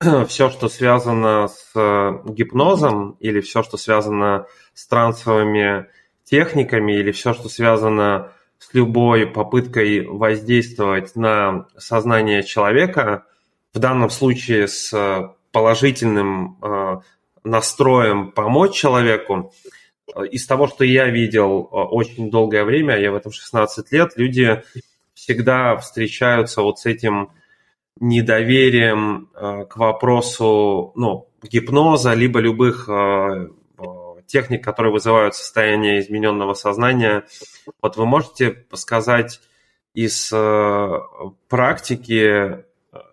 все, 0.28 0.50
что 0.50 0.68
связано 0.68 1.48
с 1.48 1.70
э, 1.74 2.18
гипнозом 2.26 3.16
или 3.20 3.40
все, 3.40 3.62
что 3.62 3.76
связано 3.76 4.46
с 4.74 4.86
трансовыми 4.86 5.86
техниками 6.24 6.92
или 6.92 7.10
все, 7.10 7.34
что 7.34 7.48
связано 7.48 8.32
с 8.58 8.74
любой 8.74 9.26
попыткой 9.26 10.06
воздействовать 10.06 11.16
на 11.16 11.66
сознание 11.76 12.42
человека, 12.42 13.24
в 13.72 13.78
данном 13.78 14.10
случае 14.10 14.68
с 14.68 15.34
положительным 15.52 16.58
э, 16.62 16.96
настроем 17.44 18.32
помочь 18.32 18.74
человеку, 18.74 19.52
из 20.30 20.46
того, 20.46 20.68
что 20.68 20.84
я 20.84 21.06
видел 21.06 21.68
э, 21.70 21.76
очень 21.76 22.30
долгое 22.30 22.64
время, 22.64 22.98
я 22.98 23.12
в 23.12 23.16
этом 23.16 23.32
16 23.32 23.92
лет, 23.92 24.12
люди 24.16 24.62
всегда 25.14 25.76
встречаются 25.76 26.62
вот 26.62 26.78
с 26.78 26.86
этим 26.86 27.30
недоверием 28.00 29.30
э, 29.34 29.64
к 29.66 29.76
вопросу 29.76 30.92
ну, 30.96 31.28
гипноза, 31.42 32.14
либо 32.14 32.40
любых 32.40 32.88
э, 32.88 33.48
техник, 34.26 34.62
которые 34.62 34.92
вызывают 34.92 35.34
состояние 35.34 36.00
измененного 36.00 36.54
сознания. 36.54 37.24
Вот 37.80 37.96
вы 37.96 38.06
можете 38.06 38.66
сказать 38.74 39.40
из 39.94 40.32
практики 41.48 42.64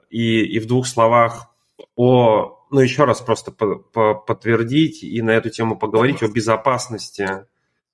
и, 0.10 0.42
и 0.44 0.60
в 0.60 0.68
двух 0.68 0.88
словах 0.88 1.48
о 1.96 2.56
ну, 2.72 2.80
еще 2.80 3.06
раз 3.06 3.22
просто 3.22 3.52
по 3.52 3.76
по 3.76 4.16
подтвердить 4.16 5.04
и 5.04 5.22
на 5.22 5.32
эту 5.32 5.50
тему 5.50 5.78
поговорить 5.78 6.24
о 6.24 6.28
безопасности 6.28 7.46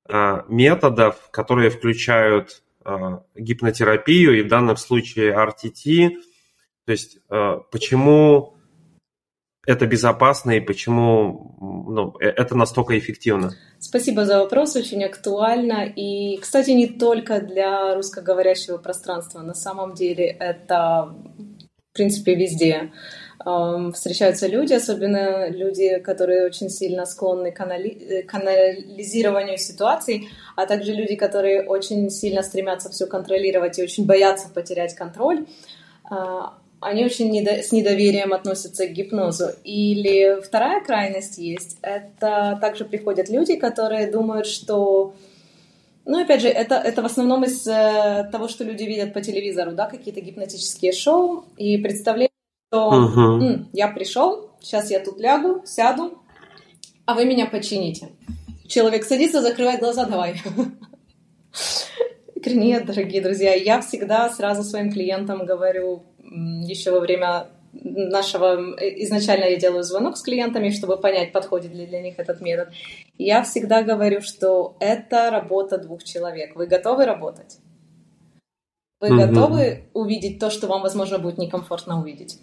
э, 0.07 0.43
методов, 0.47 1.15
которые 1.31 1.69
включают 1.69 2.63
э, 2.83 3.19
гипнотерапию 3.35 4.39
и 4.39 4.43
в 4.43 4.47
данном 4.47 4.77
случае 4.77 5.33
RTT. 5.33 6.11
То 6.91 6.93
есть 6.93 7.19
э, 7.29 7.57
почему 7.71 8.55
это 9.65 9.87
безопасно 9.87 10.51
и 10.51 10.59
почему 10.59 11.55
ну, 11.87 12.13
э, 12.19 12.25
это 12.25 12.53
настолько 12.53 12.99
эффективно? 12.99 13.51
Спасибо 13.79 14.25
за 14.25 14.39
вопрос, 14.39 14.75
очень 14.75 15.01
актуально. 15.05 15.85
И, 15.85 16.35
кстати, 16.41 16.71
не 16.71 16.87
только 16.87 17.39
для 17.39 17.95
русскоговорящего 17.95 18.77
пространства. 18.77 19.39
На 19.39 19.53
самом 19.53 19.93
деле 19.93 20.25
это, 20.25 21.15
в 21.91 21.93
принципе, 21.93 22.35
везде 22.35 22.91
встречаются 23.93 24.47
люди, 24.47 24.73
особенно 24.73 25.49
люди, 25.49 25.97
которые 25.99 26.45
очень 26.45 26.69
сильно 26.69 27.05
склонны 27.05 27.53
к, 27.53 27.61
анали- 27.61 28.21
к 28.23 28.33
анализированию 28.33 29.57
ситуаций, 29.57 30.27
а 30.57 30.65
также 30.65 30.91
люди, 30.91 31.15
которые 31.15 31.63
очень 31.63 32.09
сильно 32.09 32.43
стремятся 32.43 32.89
все 32.89 33.07
контролировать 33.07 33.79
и 33.79 33.83
очень 33.83 34.05
боятся 34.05 34.49
потерять 34.49 34.93
контроль. 34.93 35.47
Они 36.81 37.05
очень 37.05 37.29
недо- 37.29 37.61
с 37.61 37.71
недоверием 37.71 38.33
относятся 38.33 38.87
к 38.87 38.91
гипнозу. 38.91 39.49
Или 39.63 40.41
вторая 40.41 40.83
крайность 40.83 41.37
есть, 41.37 41.77
это 41.81 42.57
также 42.59 42.85
приходят 42.85 43.29
люди, 43.29 43.55
которые 43.55 44.11
думают, 44.11 44.47
что 44.47 45.13
ну, 46.03 46.19
опять 46.19 46.41
же, 46.41 46.47
это, 46.47 46.75
это 46.75 47.03
в 47.03 47.05
основном 47.05 47.43
из 47.43 47.65
э, 47.67 48.27
того, 48.31 48.47
что 48.47 48.63
люди 48.63 48.83
видят 48.83 49.13
по 49.13 49.21
телевизору, 49.21 49.73
да, 49.73 49.85
какие-то 49.85 50.19
гипнотические 50.19 50.93
шоу 50.93 51.45
и 51.57 51.77
представления 51.77 52.31
что 52.71 52.87
угу. 52.87 53.21
М, 53.21 53.69
я 53.73 53.89
пришел, 53.89 54.49
сейчас 54.61 54.89
я 54.91 55.01
тут 55.01 55.19
лягу, 55.19 55.61
сяду, 55.65 56.23
а 57.05 57.13
вы 57.13 57.25
меня 57.25 57.45
почините. 57.45 58.09
Человек 58.65 59.03
садится, 59.03 59.41
закрывает 59.41 59.81
глаза, 59.81 60.05
давай. 60.05 60.41
Нет, 62.45 62.85
дорогие 62.85 63.21
друзья, 63.21 63.53
я 63.53 63.81
всегда 63.81 64.29
сразу 64.29 64.63
своим 64.63 64.91
клиентам 64.91 65.45
говорю 65.45 66.03
еще 66.31 66.91
во 66.91 66.99
время 66.99 67.47
нашего... 67.73 68.75
Э, 68.77 69.03
изначально 69.03 69.45
я 69.45 69.57
делаю 69.57 69.83
звонок 69.83 70.17
с 70.17 70.21
клиентами, 70.21 70.69
чтобы 70.69 70.97
понять, 70.97 71.31
подходит 71.31 71.73
ли 71.73 71.85
для 71.85 72.01
них 72.01 72.15
этот 72.17 72.41
метод. 72.41 72.69
Я 73.17 73.43
всегда 73.43 73.83
говорю, 73.83 74.21
что 74.21 74.75
это 74.79 75.29
работа 75.29 75.77
двух 75.77 76.03
человек. 76.03 76.55
Вы 76.55 76.67
готовы 76.67 77.05
работать? 77.05 77.57
Вы 78.99 79.09
mm 79.09 79.27
готовы 79.27 79.83
увидеть 79.93 80.39
то, 80.39 80.49
что 80.49 80.67
вам, 80.67 80.81
возможно, 80.83 81.17
будет 81.17 81.37
некомфортно 81.37 81.99
увидеть? 81.99 82.39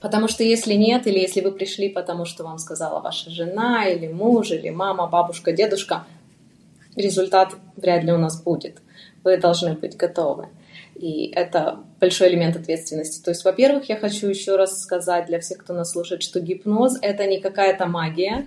Потому 0.00 0.28
что 0.28 0.44
если 0.44 0.74
нет, 0.74 1.06
или 1.06 1.18
если 1.18 1.40
вы 1.40 1.52
пришли, 1.52 1.88
потому 1.88 2.24
что 2.24 2.44
вам 2.44 2.58
сказала 2.58 3.00
ваша 3.00 3.30
жена, 3.30 3.86
или 3.86 4.08
муж, 4.08 4.50
или 4.50 4.70
мама, 4.70 5.06
бабушка, 5.06 5.52
дедушка, 5.52 6.04
результат 6.96 7.54
вряд 7.76 8.04
ли 8.04 8.12
у 8.12 8.18
нас 8.18 8.42
будет. 8.42 8.82
Вы 9.24 9.36
должны 9.36 9.74
быть 9.74 9.96
готовы. 9.96 10.48
И 11.00 11.32
это 11.34 11.78
большой 11.98 12.28
элемент 12.28 12.56
ответственности. 12.56 13.24
То 13.24 13.30
есть, 13.30 13.42
во-первых, 13.42 13.88
я 13.88 13.96
хочу 13.96 14.26
еще 14.26 14.56
раз 14.56 14.82
сказать 14.82 15.26
для 15.26 15.40
всех, 15.40 15.56
кто 15.58 15.72
нас 15.72 15.92
слушает, 15.92 16.22
что 16.22 16.40
гипноз— 16.40 16.98
это 17.02 17.26
не 17.26 17.40
какая-то 17.40 17.86
магия, 17.86 18.46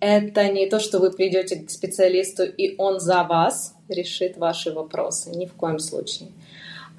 это 0.00 0.48
не 0.48 0.68
то, 0.68 0.80
что 0.80 0.98
вы 0.98 1.12
придете 1.12 1.54
к 1.54 1.70
специалисту, 1.70 2.42
и 2.42 2.74
он 2.78 2.98
за 2.98 3.22
вас 3.22 3.76
решит 3.88 4.36
ваши 4.38 4.72
вопросы. 4.72 5.30
Ни 5.30 5.46
в 5.46 5.54
коем 5.54 5.78
случае. 5.78 6.30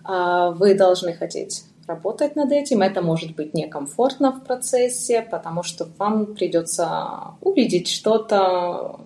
А, 0.05 0.51
вы 0.51 0.75
должны 0.75 1.13
хотеть 1.13 1.65
работать 1.87 2.37
над 2.37 2.53
этим. 2.53 2.81
Это 2.81 3.01
может 3.01 3.35
быть 3.35 3.53
некомфортно 3.53 4.31
в 4.31 4.45
процессе, 4.45 5.21
потому 5.29 5.61
что 5.63 5.89
вам 5.97 6.35
придется 6.35 7.35
увидеть 7.41 7.89
что-то 7.89 9.01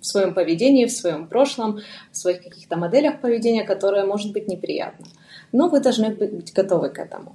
в 0.00 0.06
своем 0.06 0.34
поведении, 0.34 0.86
в 0.86 0.92
своем 0.92 1.28
прошлом, 1.28 1.80
в 2.10 2.16
своих 2.16 2.42
каких-то 2.42 2.76
моделях 2.76 3.20
поведения, 3.20 3.64
которое 3.64 4.04
может 4.06 4.32
быть 4.32 4.48
неприятно. 4.48 5.06
Но 5.52 5.68
вы 5.68 5.80
должны 5.80 6.10
быть 6.10 6.52
готовы 6.52 6.90
к 6.90 6.98
этому. 6.98 7.34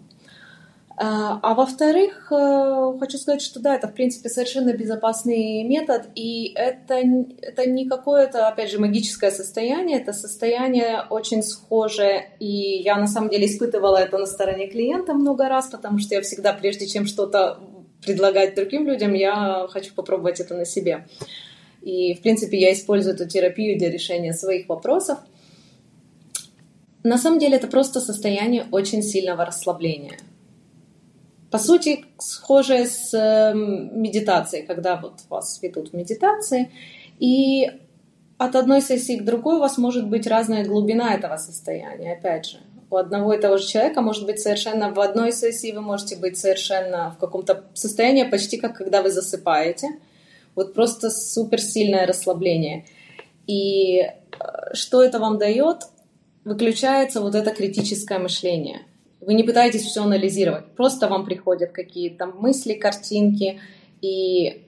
А, 0.98 1.40
а 1.44 1.56
во-вторых, 1.56 2.32
э, 2.32 2.94
хочу 3.00 3.18
сказать, 3.18 3.42
что 3.42 3.60
да, 3.60 3.76
это 3.76 3.90
в 3.90 3.94
принципе 3.94 4.30
совершенно 4.30 4.72
безопасный 4.72 5.64
метод, 5.64 6.04
и 6.16 6.54
это, 6.56 7.02
это 7.42 7.70
не 7.70 7.86
какое-то, 7.86 8.48
опять 8.48 8.72
же, 8.72 8.80
магическое 8.80 9.30
состояние, 9.30 10.00
это 10.00 10.14
состояние 10.14 11.04
очень 11.10 11.44
схожее, 11.44 12.30
и 12.40 12.82
я 12.82 12.96
на 12.96 13.08
самом 13.08 13.30
деле 13.30 13.46
испытывала 13.46 13.98
это 13.98 14.18
на 14.18 14.26
стороне 14.26 14.68
клиента 14.68 15.14
много 15.14 15.50
раз, 15.50 15.68
потому 15.68 16.00
что 16.00 16.16
я 16.16 16.22
всегда, 16.22 16.54
прежде 16.54 16.88
чем 16.88 17.06
что-то 17.06 17.60
предлагать 18.02 18.56
другим 18.56 18.88
людям, 18.88 19.14
я 19.14 19.68
хочу 19.70 19.94
попробовать 19.94 20.40
это 20.40 20.56
на 20.56 20.64
себе. 20.64 21.06
И, 21.86 22.14
в 22.16 22.22
принципе, 22.22 22.60
я 22.60 22.74
использую 22.74 23.16
эту 23.16 23.26
терапию 23.26 23.78
для 23.78 23.90
решения 23.90 24.34
своих 24.34 24.68
вопросов. 24.68 25.20
На 27.04 27.18
самом 27.18 27.40
деле 27.40 27.56
это 27.56 27.68
просто 27.68 28.02
состояние 28.02 28.66
очень 28.72 29.02
сильного 29.02 29.46
расслабления– 29.46 30.18
по 31.56 31.60
сути, 31.60 32.04
схожее 32.18 32.86
с 32.86 33.14
эм, 33.14 34.02
медитацией, 34.02 34.66
когда 34.66 34.98
вот 34.98 35.22
вас 35.30 35.58
ведут 35.62 35.92
в 35.92 35.94
медитации, 35.94 36.70
и 37.18 37.72
от 38.38 38.58
одной 38.58 38.82
сессии 38.82 39.18
к 39.18 39.24
другой 39.24 39.56
у 39.56 39.60
вас 39.60 39.78
может 39.78 40.06
быть 40.10 40.28
разная 40.28 40.66
глубина 40.66 41.14
этого 41.14 41.38
состояния, 41.38 42.12
опять 42.12 42.48
же. 42.48 42.58
У 42.90 42.98
одного 42.98 43.34
и 43.34 43.40
того 43.40 43.56
же 43.56 43.68
человека 43.68 44.02
может 44.02 44.26
быть 44.26 44.42
совершенно 44.42 44.92
в 44.92 45.00
одной 45.00 45.32
сессии 45.32 45.72
вы 45.72 45.80
можете 45.80 46.18
быть 46.18 46.38
совершенно 46.38 47.12
в 47.12 47.18
каком-то 47.20 47.64
состоянии, 47.74 48.24
почти 48.24 48.58
как 48.58 48.76
когда 48.76 49.02
вы 49.02 49.10
засыпаете. 49.10 49.88
Вот 50.56 50.74
просто 50.74 51.10
суперсильное 51.10 52.08
расслабление. 52.08 52.86
И 53.48 54.00
э, 54.00 54.14
что 54.74 55.04
это 55.04 55.20
вам 55.20 55.38
дает? 55.38 55.84
Выключается 56.44 57.22
вот 57.22 57.36
это 57.36 57.52
критическое 57.52 58.20
мышление– 58.20 58.82
вы 59.26 59.34
не 59.34 59.44
пытаетесь 59.44 59.82
все 59.82 60.04
анализировать, 60.04 60.66
просто 60.76 61.08
вам 61.08 61.26
приходят 61.26 61.72
какие-то 61.72 62.28
мысли, 62.28 62.74
картинки, 62.74 63.60
и 64.02 64.64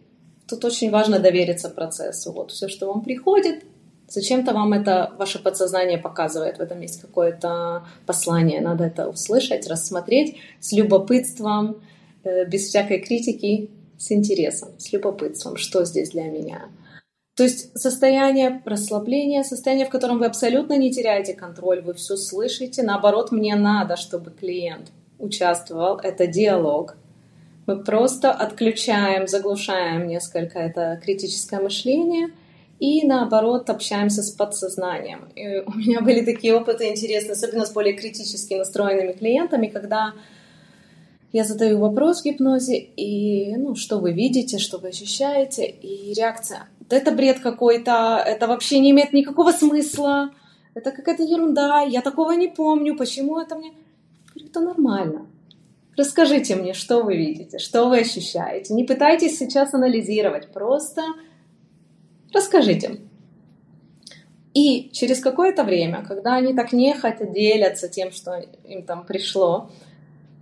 тут 0.48 0.66
очень 0.66 0.90
важно 0.90 1.20
довериться 1.20 1.70
процессу. 1.70 2.32
Вот 2.32 2.52
все, 2.52 2.68
что 2.68 2.88
вам 2.88 3.02
приходит, 3.02 3.64
зачем-то 4.08 4.54
вам 4.54 4.74
это 4.74 5.14
ваше 5.20 5.40
подсознание 5.40 6.00
показывает. 6.00 6.58
В 6.58 6.62
этом 6.62 6.82
есть 6.82 7.02
какое-то 7.02 7.86
послание, 8.08 8.62
надо 8.62 8.86
это 8.86 9.08
услышать, 9.08 9.68
рассмотреть 9.68 10.38
с 10.60 10.72
любопытством, 10.72 11.82
э, 12.24 12.46
без 12.46 12.68
всякой 12.68 13.00
критики, 13.00 13.70
с 13.98 14.12
интересом, 14.12 14.70
с 14.80 14.92
любопытством, 14.92 15.58
что 15.58 15.86
здесь 15.86 16.12
для 16.12 16.26
меня. 16.26 16.70
То 17.36 17.44
есть 17.44 17.78
состояние 17.78 18.62
расслабления, 18.66 19.44
состояние, 19.44 19.86
в 19.86 19.90
котором 19.90 20.18
вы 20.18 20.26
абсолютно 20.26 20.76
не 20.76 20.92
теряете 20.92 21.36
контроль, 21.36 21.82
вы 21.82 21.94
все 21.94 22.16
слышите. 22.16 22.82
Наоборот, 22.82 23.32
мне 23.32 23.56
надо, 23.56 23.96
чтобы 23.96 24.32
клиент 24.32 24.92
участвовал. 25.20 25.98
Это 25.98 26.26
диалог. 26.26 26.96
Мы 27.68 27.84
просто 27.84 28.32
отключаем, 28.32 29.28
заглушаем 29.28 30.08
несколько 30.08 30.58
это 30.58 31.00
критическое 31.04 31.60
мышление 31.60 32.30
и 32.80 33.06
наоборот 33.06 33.70
общаемся 33.70 34.24
с 34.24 34.32
подсознанием. 34.32 35.28
И 35.36 35.60
у 35.66 35.74
меня 35.74 36.02
были 36.02 36.24
такие 36.24 36.56
опыты 36.56 36.90
интересные, 36.90 37.34
особенно 37.34 37.66
с 37.66 37.72
более 37.72 37.94
критически 37.94 38.54
настроенными 38.54 39.14
клиентами, 39.14 39.68
когда 39.68 40.14
я 41.32 41.44
задаю 41.44 41.80
вопрос 41.80 42.22
в 42.22 42.26
гипнозе, 42.26 42.78
и 42.78 43.56
ну, 43.58 43.76
что 43.76 44.00
вы 44.00 44.14
видите, 44.14 44.58
что 44.58 44.78
вы 44.78 44.90
ощущаете, 44.90 45.66
и 45.66 46.14
реакция 46.14 46.68
это 46.90 47.12
бред 47.12 47.40
какой-то, 47.40 48.22
это 48.26 48.48
вообще 48.48 48.80
не 48.80 48.92
имеет 48.92 49.14
никакого 49.14 49.52
смысла, 49.52 50.32
это 50.74 50.92
какая-то 50.92 51.24
ерунда, 51.24 51.82
я 51.82 52.02
такого 52.02 52.32
не 52.32 52.48
помню, 52.48 52.96
почему 52.96 53.40
это 53.40 53.56
мне... 53.56 53.74
Это 54.36 54.60
нормально. 54.60 55.26
Расскажите 55.98 56.56
мне, 56.56 56.74
что 56.74 57.02
вы 57.02 57.18
видите, 57.18 57.58
что 57.58 57.90
вы 57.90 58.02
ощущаете. 58.02 58.74
Не 58.76 58.84
пытайтесь 58.84 59.38
сейчас 59.38 59.74
анализировать, 59.74 60.54
просто 60.54 61.02
расскажите. 62.32 63.00
И 64.54 64.90
через 64.92 65.20
какое-то 65.20 65.64
время, 65.64 66.06
когда 66.08 66.36
они 66.36 66.54
так 66.54 66.72
нехотя 66.72 67.26
делятся 67.26 67.90
тем, 67.90 68.12
что 68.12 68.40
им 68.64 68.84
там 68.84 69.06
пришло, 69.06 69.72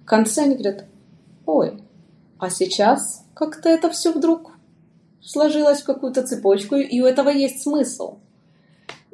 в 0.05 0.07
конце 0.07 0.43
они 0.43 0.53
говорят, 0.53 0.85
ой, 1.47 1.79
а 2.37 2.51
сейчас 2.51 3.25
как-то 3.33 3.69
это 3.69 3.89
все 3.89 4.11
вдруг 4.11 4.51
сложилось 5.19 5.81
в 5.81 5.85
какую-то 5.85 6.21
цепочку, 6.21 6.75
и 6.75 7.01
у 7.01 7.05
этого 7.05 7.29
есть 7.29 7.63
смысл. 7.63 8.19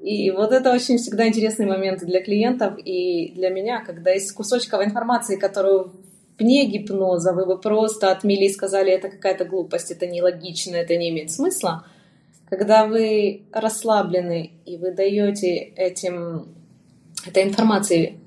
И 0.04 0.32
вот 0.32 0.52
это 0.52 0.74
очень 0.74 0.98
всегда 0.98 1.30
интересный 1.30 1.66
момент 1.66 2.04
для 2.04 2.22
клиентов 2.22 2.74
и 2.78 3.32
для 3.36 3.50
меня, 3.50 3.82
когда 3.86 4.14
из 4.14 4.30
кусочков 4.34 4.84
информации, 4.84 5.38
которую 5.38 5.94
вне 6.38 6.66
гипноза 6.66 7.32
вы 7.32 7.46
бы 7.46 7.58
просто 7.58 8.12
отмели 8.12 8.46
и 8.46 8.50
сказали, 8.50 8.92
это 8.92 9.08
какая-то 9.08 9.46
глупость, 9.46 9.92
это 9.92 10.08
нелогично, 10.08 10.76
это 10.76 10.98
не 10.98 11.12
имеет 11.12 11.32
смысла, 11.32 11.86
когда 12.50 12.86
вы 12.86 13.44
расслаблены 13.54 14.52
и 14.66 14.76
вы 14.76 14.92
даете 14.92 15.56
этим, 15.56 16.50
этой 17.26 17.44
информации 17.44 18.21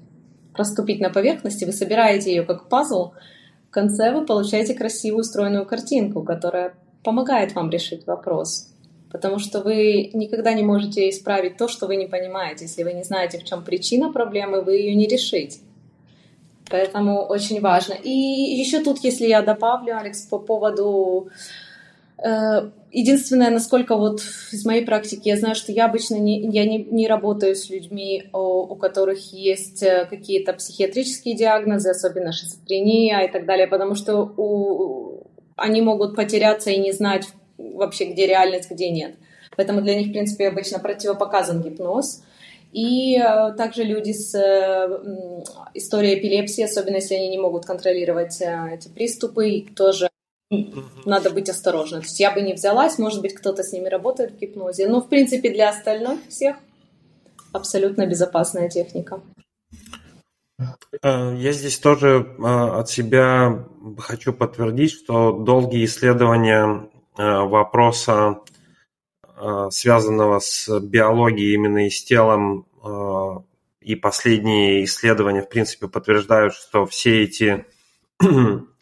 проступить 0.55 1.01
на 1.01 1.11
поверхности, 1.11 1.65
вы 1.65 1.73
собираете 1.73 2.31
ее 2.31 2.45
как 2.45 2.69
пазл, 2.69 3.13
в 3.69 3.71
конце 3.71 4.13
вы 4.13 4.25
получаете 4.25 4.75
красивую 4.75 5.21
устроенную 5.21 5.67
картинку, 5.67 6.23
которая 6.23 6.75
помогает 7.03 7.55
вам 7.55 7.71
решить 7.71 8.07
вопрос. 8.07 8.69
Потому 9.11 9.39
что 9.39 9.61
вы 9.61 10.11
никогда 10.15 10.53
не 10.55 10.63
можете 10.63 11.09
исправить 11.09 11.57
то, 11.57 11.69
что 11.69 11.87
вы 11.87 11.97
не 11.97 12.07
понимаете. 12.07 12.65
Если 12.65 12.83
вы 12.83 12.93
не 12.93 13.05
знаете, 13.05 13.39
в 13.39 13.45
чем 13.45 13.63
причина 13.63 14.13
проблемы, 14.13 14.63
вы 14.63 14.77
ее 14.77 14.95
не 14.95 15.07
решите. 15.07 15.59
Поэтому 16.71 17.23
очень 17.23 17.61
важно. 17.61 17.95
И 17.95 18.11
еще 18.11 18.83
тут, 18.83 18.99
если 19.05 19.27
я 19.27 19.43
добавлю, 19.43 19.97
Алекс, 19.97 20.23
по 20.23 20.39
поводу... 20.39 21.29
Э, 21.29 21.64
единственное, 22.95 23.51
насколько 23.51 23.97
вот 23.97 24.21
из 24.53 24.65
моей 24.65 24.87
практики, 24.87 25.29
я 25.29 25.37
знаю, 25.37 25.55
что 25.55 25.73
я 25.73 25.87
обычно 25.87 26.15
не, 26.15 26.41
я 26.51 26.65
не, 26.65 26.79
не 26.85 27.09
работаю 27.09 27.57
с 27.57 27.69
людьми, 27.69 28.31
у, 28.33 28.77
которых 28.77 29.33
есть 29.33 29.83
э, 29.83 30.07
какие-то 30.09 30.53
психиатрические 30.53 31.37
диагнозы, 31.37 31.91
особенно 31.91 32.33
шизофрения 32.33 33.21
и 33.21 33.31
так 33.31 33.47
далее, 33.47 33.67
потому 33.67 33.97
что 33.97 34.33
у, 34.37 35.27
они 35.57 35.83
могут 35.83 36.15
потеряться 36.15 36.71
и 36.71 36.79
не 36.79 36.93
знать 36.93 37.27
вообще, 37.59 38.07
где 38.07 38.27
реальность, 38.27 38.71
где 38.71 38.91
нет. 38.91 39.17
Поэтому 39.57 39.83
для 39.83 39.97
них, 39.97 40.09
в 40.09 40.13
принципе, 40.13 40.49
обычно 40.49 40.79
противопоказан 40.79 41.63
гипноз. 41.63 42.23
И 42.73 43.17
э, 43.17 43.53
также 43.57 43.85
люди 43.85 44.13
с 44.13 44.35
э, 44.35 45.43
историей 45.75 46.19
эпилепсии, 46.19 46.65
особенно 46.65 46.97
если 46.97 47.15
они 47.15 47.29
не 47.29 47.39
могут 47.39 47.67
контролировать 47.67 48.41
э, 48.41 48.75
эти 48.75 48.89
приступы, 48.89 49.67
тоже 49.77 50.09
надо 51.05 51.31
быть 51.31 51.49
осторожным. 51.49 52.01
То 52.01 52.07
есть 52.07 52.21
я 52.21 52.31
бы 52.31 52.43
не 52.43 52.55
взялась, 52.55 52.99
может 52.99 53.21
быть, 53.23 53.35
кто-то 53.35 53.63
с 53.63 53.73
ними 53.73 53.89
работает 53.89 54.33
в 54.33 54.39
гипнозе. 54.39 54.89
Но, 54.89 55.01
в 55.01 55.09
принципе, 55.09 55.51
для 55.51 55.69
остальных 55.71 56.21
всех 56.29 56.57
абсолютно 57.53 58.07
безопасная 58.07 58.69
техника. 58.69 59.21
Э, 61.03 61.35
я 61.37 61.53
здесь 61.53 61.79
тоже 61.79 62.37
э, 62.39 62.43
от 62.43 62.89
себя 62.89 63.67
хочу 63.99 64.33
подтвердить, 64.33 64.93
что 64.93 65.33
долгие 65.33 65.85
исследования 65.85 66.89
э, 67.17 67.39
вопроса, 67.41 68.41
связанного 69.71 70.39
с 70.39 70.81
биологией 70.81 71.55
именно 71.55 71.87
и 71.87 71.91
с 71.91 72.05
телом, 72.05 72.67
и 73.81 73.97
последние 73.97 74.85
исследования, 74.85 75.43
в 75.43 75.49
принципе, 75.49 75.89
подтверждают, 75.89 76.55
что 76.55 76.87
все 76.87 77.25
эти 77.25 77.67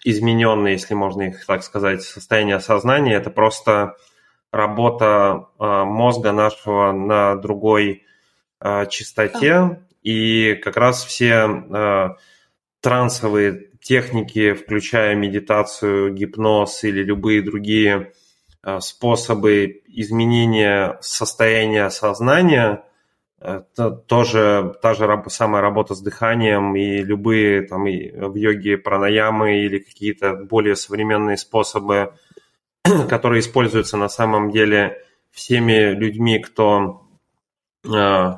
измененные, 0.05 0.75
если 0.75 0.95
можно 0.95 1.23
их 1.23 1.47
так 1.47 1.63
сказать, 1.63 2.03
состояния 2.03 2.61
сознания, 2.61 3.15
это 3.15 3.31
просто 3.31 3.97
работа 4.51 5.47
мозга 5.59 6.33
нашего 6.33 6.93
на 6.93 7.37
другой 7.37 8.05
частоте, 8.91 9.81
и 10.03 10.55
как 10.55 10.77
раз 10.77 11.05
все 11.05 11.47
э, 11.47 12.09
трансовые 12.81 13.71
техники, 13.81 14.53
включая 14.53 15.15
медитацию, 15.15 16.13
гипноз 16.13 16.85
или 16.85 17.03
любые 17.03 17.43
другие 17.43 18.13
способы 18.81 19.83
изменения 19.87 20.99
состояния 21.01 21.91
сознания, 21.91 22.85
это 23.45 23.91
тоже 23.91 24.75
та 24.81 24.95
же 24.95 25.25
самая 25.29 25.63
работа 25.63 25.95
с 25.95 26.01
дыханием 26.01 26.75
и 26.77 27.03
любые 27.03 27.63
там 27.63 27.87
и 27.87 28.11
в 28.11 28.35
йоге 28.35 28.79
пранаямы 28.79 29.65
или 29.65 29.79
какие-то 29.79 30.35
более 30.35 30.77
современные 30.77 31.37
способы, 31.37 32.15
которые 33.09 33.41
используются 33.41 33.97
на 33.97 34.09
самом 34.09 34.51
деле 34.51 34.99
всеми 35.31 35.93
людьми, 35.93 36.39
кто 36.39 37.03
э, 37.85 38.33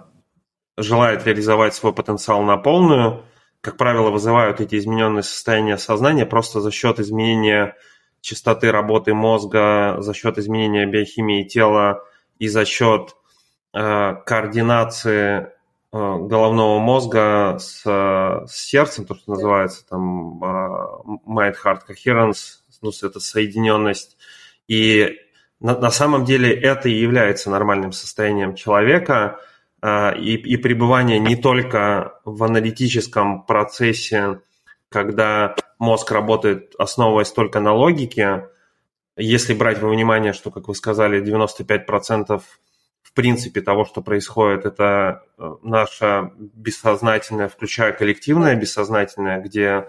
желает 0.77 1.27
реализовать 1.27 1.75
свой 1.75 1.93
потенциал 1.93 2.43
на 2.43 2.57
полную, 2.57 3.25
как 3.61 3.77
правило, 3.77 4.11
вызывают 4.11 4.61
эти 4.61 4.77
измененные 4.77 5.23
состояния 5.23 5.79
сознания 5.79 6.27
просто 6.27 6.61
за 6.61 6.71
счет 6.71 7.01
изменения 7.01 7.77
частоты 8.21 8.71
работы 8.71 9.15
мозга, 9.15 9.97
за 9.99 10.15
счет 10.15 10.39
изменения 10.39 10.87
биохимии 10.87 11.45
тела 11.45 12.05
и 12.39 12.49
за 12.49 12.65
счет 12.65 13.17
координации 13.75 15.41
э, 15.41 15.47
головного 15.93 16.79
мозга 16.79 17.59
с, 17.59 17.83
с 17.83 18.53
сердцем, 18.53 19.05
то, 19.05 19.15
что 19.15 19.33
называется 19.33 19.87
там 19.89 20.43
э, 20.43 20.47
mind-heart 21.27 21.81
coherence, 21.89 22.59
ну, 22.83 22.91
это 23.03 23.21
соединенность. 23.21 24.17
И 24.69 25.19
на, 25.61 25.77
на 25.79 25.91
самом 25.91 26.25
деле 26.25 26.53
это 26.53 26.89
и 26.89 26.95
является 26.95 27.51
нормальным 27.51 27.93
состоянием 27.93 28.55
человека, 28.55 29.41
и, 29.83 30.37
и 30.37 30.57
пребывание 30.57 31.19
не 31.19 31.37
только 31.37 32.19
в 32.25 32.43
аналитическом 32.43 33.43
процессе, 33.43 34.41
когда 34.89 35.55
мозг 35.79 36.11
работает, 36.11 36.75
основываясь 36.79 37.33
только 37.33 37.61
на 37.61 37.75
логике, 37.75 38.49
если 39.17 39.55
брать 39.55 39.81
во 39.81 39.89
внимание, 39.89 40.33
что, 40.33 40.51
как 40.51 40.69
вы 40.69 40.75
сказали, 40.75 41.23
95% 41.23 42.39
в 42.39 42.61
принципе 43.15 43.61
того, 43.61 43.85
что 43.85 44.03
происходит, 44.03 44.67
это 44.67 45.23
э, 45.39 45.55
наше 45.63 46.31
бессознательное, 46.37 47.49
включая 47.49 47.93
коллективное 47.93 48.57
бессознательное, 48.57 49.41
где 49.41 49.89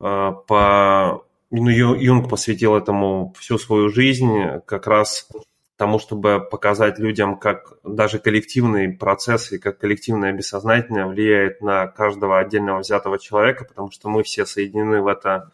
э, 0.00 0.32
по 0.46 1.24
ну, 1.50 1.68
Юнг 1.68 2.30
посвятил 2.30 2.76
этому 2.76 3.34
всю 3.38 3.58
свою 3.58 3.88
жизнь 3.88 4.60
как 4.66 4.86
раз 4.86 5.28
тому, 5.76 5.98
чтобы 5.98 6.40
показать 6.40 6.98
людям, 6.98 7.36
как 7.36 7.74
даже 7.82 8.18
коллективные 8.18 8.90
процессы, 8.90 9.58
как 9.58 9.78
коллективное 9.78 10.32
бессознательное 10.32 11.06
влияет 11.06 11.60
на 11.60 11.88
каждого 11.88 12.38
отдельного 12.38 12.80
взятого 12.80 13.18
человека, 13.18 13.64
потому 13.64 13.90
что 13.90 14.08
мы 14.08 14.22
все 14.22 14.46
соединены 14.46 15.02
в 15.02 15.08
это 15.08 15.50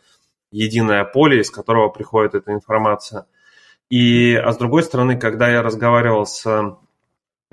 единое 0.52 1.04
поле, 1.04 1.40
из 1.40 1.50
которого 1.50 1.88
приходит 1.88 2.34
эта 2.34 2.52
информация– 2.52 3.26
и, 3.90 4.36
а 4.36 4.52
с 4.52 4.56
другой 4.56 4.84
стороны, 4.84 5.18
когда 5.18 5.50
я 5.50 5.62
разговаривал 5.62 6.24
с 6.24 6.46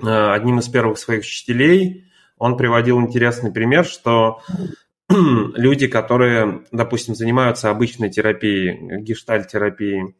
одним 0.00 0.58
из 0.58 0.68
первых 0.68 0.98
своих 0.98 1.20
учителей, 1.20 2.04
он 2.38 2.56
приводил 2.56 3.00
интересный 3.00 3.52
пример, 3.52 3.84
что 3.84 4.40
люди, 5.08 5.86
которые, 5.86 6.64
допустим, 6.70 7.14
занимаются 7.14 7.70
обычной 7.70 8.10
терапией, 8.10 9.00
гештальт-терапией, 9.02 10.14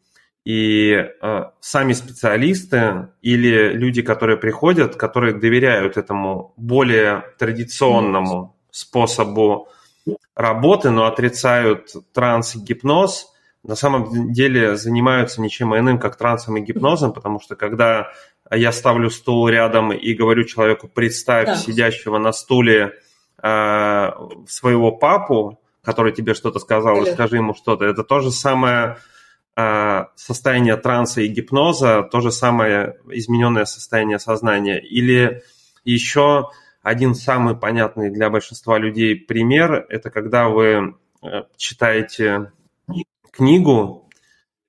и 0.44 0.92
э, 0.92 1.44
сами 1.60 1.92
специалисты 1.92 3.08
или 3.20 3.72
люди, 3.72 4.00
которые 4.00 4.38
приходят, 4.38 4.96
которые 4.96 5.34
доверяют 5.34 5.98
этому 5.98 6.54
более 6.56 7.24
традиционному 7.38 8.56
способу 8.70 9.68
работы, 10.34 10.88
но 10.90 11.04
отрицают 11.04 11.92
транс 12.12 12.56
и 12.56 12.60
гипноз– 12.60 13.32
на 13.62 13.74
самом 13.74 14.32
деле 14.32 14.76
занимаются 14.76 15.42
ничем 15.42 15.76
иным, 15.76 15.98
как 15.98 16.16
трансом 16.16 16.56
и 16.56 16.60
гипнозом, 16.60 17.12
потому 17.12 17.40
что 17.40 17.56
когда 17.56 18.08
я 18.50 18.72
ставлю 18.72 19.10
стул 19.10 19.48
рядом 19.48 19.92
и 19.92 20.14
говорю 20.14 20.44
человеку, 20.44 20.88
представь 20.88 21.46
да. 21.46 21.56
сидящего 21.56 22.18
на 22.18 22.32
стуле 22.32 22.94
э, 23.42 24.10
своего 24.46 24.92
папу, 24.92 25.60
который 25.82 26.12
тебе 26.12 26.34
что-то 26.34 26.58
сказал, 26.58 26.96
Или... 27.02 27.10
расскажи 27.10 27.36
ему 27.36 27.54
что-то, 27.54 27.84
это 27.84 28.04
то 28.04 28.20
же 28.20 28.30
самое 28.30 28.98
э, 29.56 30.04
состояние 30.16 30.76
транса 30.76 31.20
и 31.20 31.28
гипноза, 31.28 32.02
то 32.02 32.20
же 32.20 32.32
самое 32.32 32.96
измененное 33.08 33.64
состояние 33.64 34.18
сознания. 34.18 34.78
Или 34.78 35.42
еще 35.84 36.50
один 36.82 37.14
самый 37.14 37.54
понятный 37.56 38.10
для 38.10 38.30
большинства 38.30 38.78
людей 38.78 39.16
пример, 39.16 39.86
это 39.88 40.10
когда 40.10 40.48
вы 40.48 40.94
э, 41.22 41.42
читаете 41.56 42.52
книгу 43.30 44.07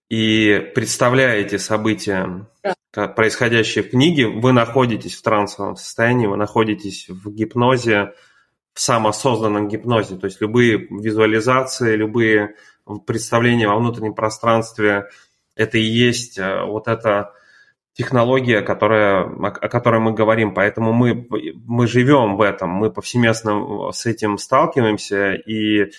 и 0.09 0.71
представляете 0.73 1.59
события, 1.59 2.47
да. 2.93 3.07
происходящие 3.07 3.83
в 3.83 3.91
книге, 3.91 4.27
вы 4.27 4.51
находитесь 4.53 5.15
в 5.15 5.21
трансовом 5.21 5.75
состоянии, 5.75 6.25
вы 6.25 6.35
находитесь 6.35 7.07
в 7.09 7.31
гипнозе, 7.31 8.13
в 8.73 8.79
самосозданном 8.79 9.67
гипнозе. 9.67 10.17
То 10.17 10.25
есть 10.25 10.41
любые 10.41 10.87
визуализации, 10.89 11.95
любые 11.95 12.55
представления 13.05 13.67
во 13.67 13.77
внутреннем 13.77 14.15
пространстве, 14.15 15.09
это 15.55 15.77
и 15.77 15.83
есть 15.83 16.39
э, 16.39 16.63
вот 16.63 16.87
эта 16.87 17.33
технология, 17.93 18.61
которая, 18.61 19.23
о 19.23 19.67
которой 19.67 19.99
мы 19.99 20.13
говорим. 20.13 20.53
Поэтому 20.53 20.93
мы, 20.93 21.27
мы 21.65 21.85
живем 21.85 22.37
в 22.37 22.41
этом, 22.41 22.69
мы 22.69 22.89
повсеместно 22.89 23.91
с 23.91 24.05
этим 24.05 24.37
сталкиваемся, 24.37 25.33
и 25.33 25.91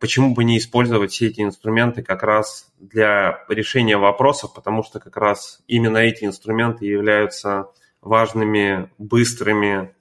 почему 0.00 0.34
бы 0.34 0.44
не 0.44 0.58
использовать 0.58 1.12
все 1.12 1.28
эти 1.28 1.40
инструменты 1.40 2.02
как 2.02 2.22
раз 2.22 2.72
для 2.78 3.44
решения 3.48 3.96
вопросов, 3.96 4.54
потому 4.54 4.82
что 4.82 5.00
как 5.00 5.16
раз 5.16 5.60
именно 5.66 5.98
эти 5.98 6.24
инструменты 6.24 6.86
являются 6.86 7.68
важными, 8.00 8.90
быстрыми 8.98 9.94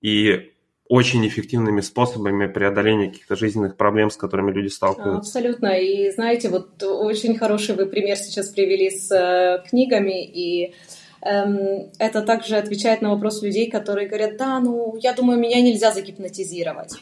и 0.00 0.52
очень 0.88 1.26
эффективными 1.26 1.80
способами 1.80 2.46
преодоления 2.46 3.08
каких-то 3.08 3.36
жизненных 3.36 3.76
проблем, 3.76 4.10
с 4.10 4.16
которыми 4.16 4.52
люди 4.52 4.68
сталкиваются. 4.68 5.18
Абсолютно. 5.18 5.78
И 5.78 6.10
знаете, 6.10 6.48
вот 6.48 6.82
очень 6.82 7.36
хороший 7.36 7.74
вы 7.74 7.86
пример 7.86 8.16
сейчас 8.16 8.50
привели 8.50 8.90
с 8.90 9.10
э, 9.10 9.64
книгами, 9.68 10.24
и 10.24 10.74
эм, 11.22 11.90
это 11.98 12.22
также 12.22 12.56
отвечает 12.56 13.02
на 13.02 13.10
вопрос 13.10 13.42
людей, 13.42 13.68
которые 13.68 14.06
говорят, 14.06 14.36
да, 14.36 14.60
ну, 14.60 14.96
я 14.96 15.12
думаю, 15.12 15.40
меня 15.40 15.60
нельзя 15.60 15.90
загипнотизировать. 15.90 16.92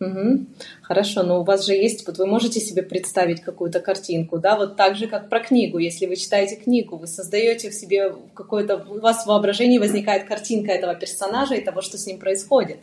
Угу. 0.00 0.46
Хорошо, 0.80 1.22
но 1.22 1.40
у 1.40 1.44
вас 1.44 1.66
же 1.66 1.74
есть, 1.74 2.06
вот 2.06 2.16
вы 2.16 2.26
можете 2.26 2.58
себе 2.58 2.82
представить 2.82 3.42
какую-то 3.42 3.80
картинку, 3.80 4.38
да, 4.38 4.56
вот 4.56 4.76
так 4.76 4.96
же, 4.96 5.06
как 5.06 5.28
про 5.28 5.40
книгу. 5.40 5.76
Если 5.76 6.06
вы 6.06 6.16
читаете 6.16 6.56
книгу, 6.56 6.96
вы 6.96 7.06
создаете 7.06 7.68
в 7.68 7.74
себе 7.74 8.14
какое-то, 8.34 8.76
у 8.88 8.98
вас 8.98 9.24
в 9.24 9.26
воображении 9.26 9.78
возникает 9.78 10.24
картинка 10.24 10.72
этого 10.72 10.94
персонажа 10.94 11.54
и 11.54 11.60
того, 11.60 11.82
что 11.82 11.98
с 11.98 12.06
ним 12.06 12.18
происходит. 12.18 12.78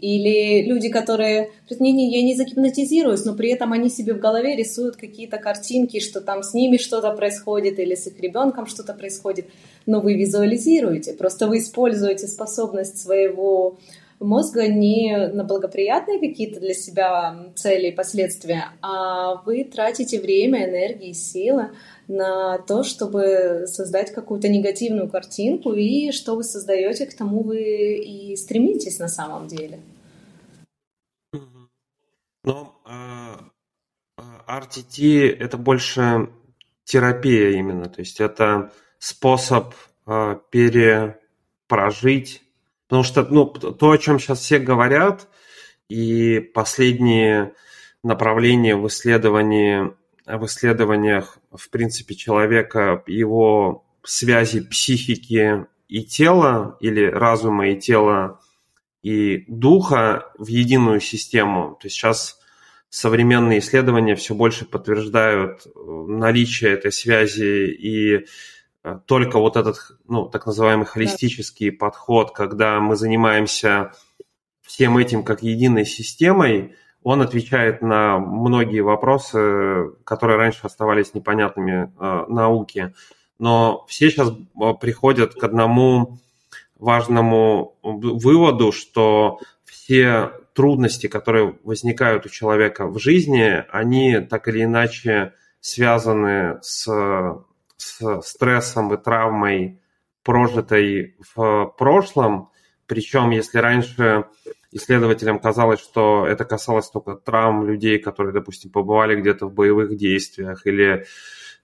Или 0.00 0.62
люди, 0.62 0.88
которые 0.88 1.50
говорят, 1.68 1.80
не, 1.80 1.92
не, 1.92 2.10
я 2.10 2.22
не 2.22 2.34
загипнотизируюсь, 2.34 3.24
но 3.24 3.34
при 3.34 3.50
этом 3.50 3.72
они 3.72 3.90
себе 3.90 4.14
в 4.14 4.18
голове 4.18 4.56
рисуют 4.56 4.96
какие-то 4.96 5.38
картинки, 5.38 6.00
что 6.00 6.22
там 6.22 6.42
с 6.42 6.54
ними 6.54 6.78
что-то 6.78 7.12
происходит 7.12 7.78
или 7.78 7.94
с 7.94 8.06
их 8.06 8.18
ребенком 8.20 8.66
что-то 8.66 8.94
происходит. 8.94 9.46
Но 9.84 10.00
вы 10.00 10.14
визуализируете, 10.14 11.12
просто 11.12 11.46
вы 11.48 11.58
используете 11.58 12.28
способность 12.28 12.98
своего 12.98 13.78
мозга 14.20 14.68
не 14.68 15.28
на 15.32 15.44
благоприятные 15.44 16.18
какие-то 16.20 16.60
для 16.60 16.74
себя 16.74 17.52
цели 17.54 17.88
и 17.88 17.94
последствия, 17.94 18.66
а 18.82 19.42
вы 19.42 19.64
тратите 19.64 20.20
время, 20.20 20.68
энергию, 20.68 21.14
силы 21.14 21.70
на 22.08 22.58
то, 22.58 22.82
чтобы 22.82 23.64
создать 23.66 24.12
какую-то 24.12 24.48
негативную 24.48 25.08
картинку, 25.08 25.72
и 25.72 26.12
что 26.12 26.36
вы 26.36 26.44
создаете, 26.44 27.06
к 27.06 27.16
тому 27.16 27.42
вы 27.42 27.96
и 27.96 28.36
стремитесь 28.36 28.98
на 28.98 29.08
самом 29.08 29.48
деле. 29.48 29.80
Ну, 32.44 32.72
RTT– 34.46 35.36
это 35.40 35.58
больше 35.58 36.30
терапия 36.84 37.50
именно, 37.50 37.86
то 37.86 38.00
есть 38.00 38.20
это 38.20 38.70
способ 38.98 39.74
а, 40.06 40.36
перепрожить 40.50 42.42
Потому 42.88 43.02
что 43.02 43.24
ну, 43.24 43.46
то, 43.46 43.90
о 43.90 43.98
чем 43.98 44.18
сейчас 44.18 44.40
все 44.40 44.58
говорят, 44.58 45.28
и 45.88 46.40
последние 46.40 47.54
направления 48.02 48.76
в 48.76 48.86
исследовании 48.86 49.92
в 50.26 50.44
исследованиях, 50.46 51.38
в 51.52 51.70
принципе, 51.70 52.16
человека, 52.16 53.04
его 53.06 53.86
связи 54.02 54.60
психики 54.60 55.66
и 55.86 56.02
тела, 56.02 56.76
или 56.80 57.04
разума 57.04 57.68
и 57.68 57.76
тела, 57.78 58.40
и 59.02 59.44
духа 59.46 60.32
в 60.36 60.48
единую 60.48 60.98
систему. 60.98 61.78
То 61.80 61.86
есть 61.86 61.94
сейчас 61.94 62.40
современные 62.88 63.60
исследования 63.60 64.16
все 64.16 64.34
больше 64.34 64.64
подтверждают 64.64 65.64
наличие 65.76 66.72
этой 66.72 66.90
связи 66.90 67.66
и 67.66 68.16
Э, 68.16 68.24
только 69.06 69.38
вот 69.38 69.56
этот, 69.56 69.76
ну, 70.06 70.26
так 70.28 70.46
называемый 70.46 70.86
холистический 70.86 71.70
да. 71.70 71.76
подход, 71.78 72.32
когда 72.32 72.80
мы 72.80 72.96
занимаемся 72.96 73.92
всем 74.62 74.98
этим 74.98 75.22
как 75.22 75.42
единой 75.42 75.84
системой, 75.84 76.74
он 77.02 77.22
отвечает 77.22 77.82
на 77.82 78.18
многие 78.18 78.80
вопросы, 78.80 79.92
которые 80.04 80.38
раньше 80.38 80.60
оставались 80.62 81.14
непонятными 81.14 81.92
э, 81.98 82.24
науке. 82.28 82.94
Но 83.38 83.84
все 83.88 84.10
сейчас 84.10 84.30
э, 84.30 84.72
приходят 84.80 85.34
к 85.34 85.44
одному 85.44 86.18
важному 86.78 87.76
выводу, 87.82 88.72
что 88.72 89.38
все 89.64 90.32
трудности, 90.52 91.06
которые 91.06 91.58
возникают 91.64 92.26
у 92.26 92.28
человека 92.28 92.86
в 92.86 92.98
жизни, 92.98 93.64
они 93.70 94.20
так 94.20 94.48
или 94.48 94.64
иначе 94.64 95.32
связаны 95.60 96.58
с, 96.62 96.86
с 97.98 98.22
стрессом 98.22 98.92
и 98.94 98.96
травмой, 98.96 99.80
прожитой 100.22 101.16
в 101.34 101.74
прошлом. 101.78 102.50
Причем, 102.86 103.30
если 103.30 103.58
раньше 103.58 104.26
исследователям 104.72 105.38
казалось, 105.38 105.80
что 105.80 106.26
это 106.26 106.44
касалось 106.44 106.90
только 106.90 107.14
травм 107.14 107.66
людей, 107.66 107.98
которые, 107.98 108.32
допустим, 108.32 108.70
побывали 108.70 109.20
где-то 109.20 109.46
в 109.46 109.54
боевых 109.54 109.96
действиях 109.96 110.66
или 110.66 111.06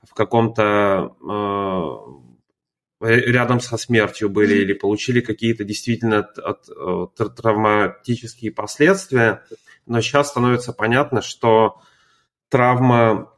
в 0.03 0.15
каком-то 0.15 1.15
э, 3.01 3.09
рядом 3.31 3.61
со 3.61 3.77
смертью 3.77 4.31
были 4.31 4.55
или 4.55 4.73
получили 4.73 5.21
какие-то 5.21 5.65
действительно 5.65 6.29
э, 6.37 7.07
травматические 7.17 8.53
последствия. 8.53 9.45
Но 9.87 10.01
сейчас 10.01 10.29
становится 10.29 10.73
понятно, 10.73 11.23
что 11.23 11.81
травма 12.49 13.33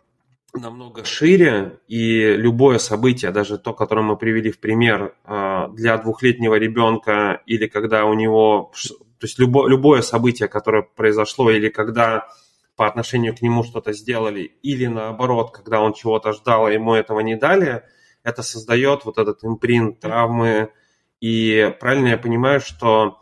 намного 0.55 1.05
шире, 1.05 1.81
и 1.89 2.37
любое 2.37 2.79
событие, 2.79 3.31
даже 3.31 3.59
то, 3.59 3.75
которое 3.75 4.03
мы 4.03 4.17
привели 4.17 4.51
в 4.51 4.61
пример 4.61 5.15
э, 5.25 5.69
для 5.73 5.99
двухлетнего 5.99 6.55
ребенка, 6.55 7.43
или 7.47 7.67
когда 7.67 8.05
у 8.05 8.15
него, 8.15 8.73
то 9.19 9.25
есть 9.25 9.39
любо, 9.39 9.67
любое 9.67 10.03
событие, 10.03 10.49
которое 10.49 10.83
произошло, 10.83 11.51
или 11.51 11.69
когда 11.69 12.29
по 12.77 12.87
отношению 12.87 13.37
к 13.37 13.43
нему 13.43 13.63
что-то 13.65 13.93
сделали, 13.93 14.43
или 14.63 14.87
наоборот, 14.87 15.51
когда 15.53 15.81
он 15.81 15.93
чего-то 15.93 16.33
ждал, 16.33 16.67
а 16.67 16.73
ему 16.73 16.95
этого 16.95 17.21
не 17.21 17.37
дали, 17.37 17.83
это 18.23 18.43
создает 18.43 19.05
вот 19.05 19.19
этот 19.19 19.45
импринт 19.45 20.01
травмы. 20.01 20.73
И 21.21 21.75
правильно 21.79 22.09
я 22.09 22.19
понимаю, 22.19 22.61
что 22.61 23.19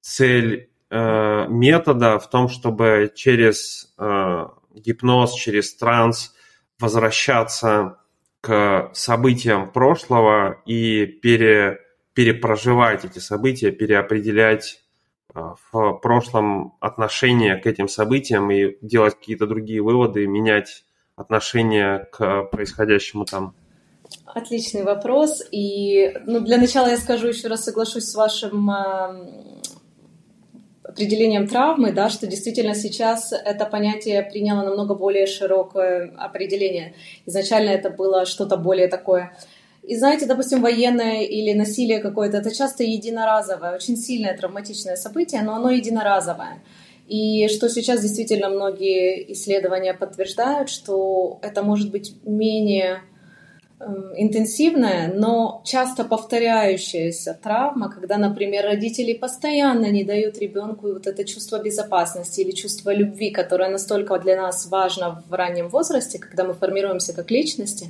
цель 0.00 0.70
э, 0.90 1.46
метода 1.48 2.18
в 2.18 2.28
том, 2.28 2.48
чтобы 2.48 3.10
через 3.14 3.94
э, 3.98 4.46
гипноз, 4.74 5.34
через 5.34 5.74
транс 5.76 6.33
возвращаться 6.84 7.98
к 8.40 8.90
событиям 8.92 9.72
прошлого 9.72 10.62
и 10.66 11.06
пере, 11.06 11.80
перепроживать 12.12 13.04
эти 13.04 13.18
события, 13.18 13.70
переопределять 13.70 14.82
а, 15.32 15.54
в 15.72 15.94
прошлом 15.94 16.76
отношение 16.80 17.56
к 17.56 17.66
этим 17.66 17.88
событиям 17.88 18.50
и 18.50 18.76
делать 18.82 19.14
какие-то 19.14 19.46
другие 19.46 19.82
выводы, 19.82 20.26
менять 20.26 20.84
отношение 21.16 22.06
к 22.12 22.44
происходящему 22.44 23.24
там? 23.24 23.54
Отличный 24.26 24.82
вопрос. 24.82 25.42
И 25.50 26.12
ну, 26.26 26.40
для 26.40 26.58
начала 26.58 26.88
я 26.88 26.98
скажу, 26.98 27.28
еще 27.28 27.48
раз 27.48 27.64
соглашусь 27.64 28.04
с 28.04 28.14
вашим 28.14 28.70
э, 28.70 29.62
определением 30.94 31.46
травмы, 31.46 31.92
да, 31.92 32.08
что 32.08 32.26
действительно 32.26 32.74
сейчас 32.74 33.32
это 33.32 33.66
понятие 33.66 34.22
приняло 34.22 34.62
намного 34.64 34.94
более 34.94 35.26
широкое 35.26 36.12
определение. 36.16 36.94
Изначально 37.26 37.70
это 37.70 37.90
было 37.90 38.24
что-то 38.24 38.56
более 38.56 38.88
такое 38.88 39.32
и 39.86 39.96
знаете, 39.96 40.24
допустим, 40.24 40.62
военное 40.62 41.24
или 41.24 41.52
насилие 41.52 41.98
какое-то, 41.98 42.38
это 42.38 42.54
часто 42.54 42.84
единоразовое, 42.84 43.74
очень 43.74 43.98
сильное 43.98 44.36
травматичное 44.36 44.96
событие, 44.96 45.42
но 45.42 45.54
оно 45.54 45.70
единоразовое. 45.70 46.62
И 47.06 47.48
что 47.48 47.68
сейчас 47.68 48.00
действительно 48.00 48.48
многие 48.48 49.30
исследования 49.34 49.92
подтверждают, 49.92 50.70
что 50.70 51.38
это 51.42 51.62
может 51.62 51.90
быть 51.90 52.14
менее 52.24 53.02
интенсивная, 54.16 55.12
но 55.14 55.62
часто 55.64 56.04
повторяющаяся 56.04 57.38
травма, 57.42 57.90
когда, 57.90 58.16
например, 58.16 58.64
родители 58.64 59.14
постоянно 59.14 59.90
не 59.90 60.04
дают 60.04 60.38
ребенку 60.38 60.92
вот 60.92 61.06
это 61.06 61.24
чувство 61.24 61.62
безопасности 61.62 62.40
или 62.40 62.52
чувство 62.52 62.94
любви, 62.94 63.30
которое 63.30 63.70
настолько 63.70 64.18
для 64.18 64.40
нас 64.40 64.66
важно 64.66 65.22
в 65.28 65.32
раннем 65.34 65.68
возрасте, 65.68 66.18
когда 66.18 66.44
мы 66.44 66.54
формируемся 66.54 67.12
как 67.12 67.30
личности, 67.30 67.86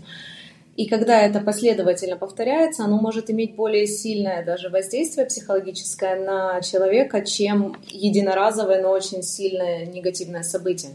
и 0.77 0.87
когда 0.87 1.21
это 1.21 1.41
последовательно 1.41 2.17
повторяется, 2.17 2.85
оно 2.85 2.97
может 2.97 3.31
иметь 3.31 3.55
более 3.55 3.87
сильное 3.87 4.45
даже 4.45 4.71
воздействие 4.71 5.27
психологическое 5.27 6.17
на 6.17 6.61
человека, 6.63 7.25
чем 7.25 7.77
единоразовое, 7.89 8.83
но 8.83 8.91
очень 8.91 9.23
сильное 9.23 9.87
негативное 9.87 10.43
событие. 10.43 10.91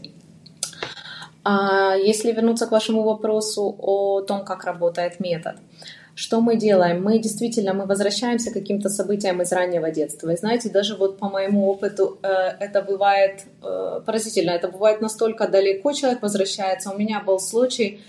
А 1.42 1.94
если 1.94 2.32
вернуться 2.32 2.66
к 2.66 2.72
вашему 2.72 3.02
вопросу 3.02 3.74
о 3.78 4.20
том, 4.20 4.44
как 4.44 4.64
работает 4.64 5.20
метод, 5.20 5.56
что 6.14 6.40
мы 6.40 6.56
делаем? 6.56 7.02
Мы 7.02 7.18
действительно 7.18 7.72
мы 7.72 7.86
возвращаемся 7.86 8.50
к 8.50 8.54
каким-то 8.54 8.90
событиям 8.90 9.40
из 9.40 9.52
раннего 9.52 9.90
детства. 9.90 10.30
И 10.30 10.36
знаете, 10.36 10.68
даже 10.68 10.96
вот 10.96 11.18
по 11.18 11.30
моему 11.30 11.70
опыту 11.70 12.18
э, 12.22 12.28
это 12.60 12.82
бывает 12.82 13.44
э, 13.62 14.00
поразительно. 14.04 14.50
Это 14.50 14.68
бывает 14.68 15.00
настолько 15.00 15.48
далеко 15.48 15.92
человек 15.92 16.20
возвращается. 16.20 16.90
У 16.90 16.98
меня 16.98 17.20
был 17.20 17.38
случай, 17.38 18.00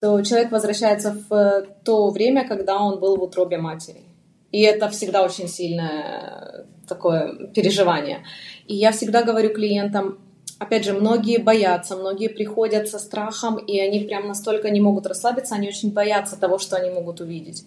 то 0.00 0.22
человек 0.22 0.52
возвращается 0.52 1.16
в 1.28 1.34
э, 1.34 1.66
то 1.84 2.10
время, 2.10 2.46
когда 2.46 2.80
он 2.80 3.00
был 3.00 3.16
в 3.16 3.22
утробе 3.22 3.58
матери. 3.58 4.02
И 4.52 4.62
это 4.62 4.88
всегда 4.88 5.24
очень 5.24 5.48
сильное 5.48 6.66
такое 6.86 7.48
переживание. 7.54 8.24
И 8.66 8.74
я 8.76 8.92
всегда 8.92 9.22
говорю 9.22 9.52
клиентам, 9.52 10.18
опять 10.58 10.84
же, 10.84 10.92
многие 10.92 11.38
боятся, 11.38 11.96
многие 11.96 12.28
приходят 12.28 12.88
со 12.88 12.98
страхом, 12.98 13.56
и 13.56 13.78
они 13.78 14.00
прям 14.00 14.28
настолько 14.28 14.70
не 14.70 14.80
могут 14.80 15.06
расслабиться, 15.06 15.54
они 15.54 15.68
очень 15.68 15.92
боятся 15.92 16.38
того, 16.38 16.58
что 16.58 16.76
они 16.76 16.90
могут 16.90 17.20
увидеть. 17.20 17.64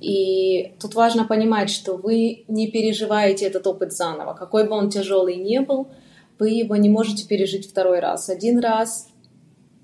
И 0.00 0.74
тут 0.80 0.94
важно 0.94 1.24
понимать, 1.24 1.70
что 1.70 1.96
вы 1.96 2.44
не 2.48 2.70
переживаете 2.70 3.46
этот 3.46 3.66
опыт 3.66 3.92
заново. 3.92 4.34
Какой 4.34 4.68
бы 4.68 4.72
он 4.72 4.90
тяжелый 4.90 5.36
ни 5.36 5.58
был, 5.58 5.88
вы 6.38 6.50
его 6.50 6.76
не 6.76 6.88
можете 6.88 7.26
пережить 7.26 7.68
второй 7.70 8.00
раз. 8.00 8.28
Один 8.28 8.58
раз 8.58 9.08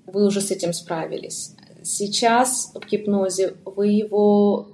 вы 0.05 0.25
уже 0.25 0.41
с 0.41 0.51
этим 0.51 0.73
справились. 0.73 1.55
Сейчас 1.81 2.71
в 2.75 2.85
гипнозе 2.87 3.55
вы 3.65 3.87
его 3.87 4.67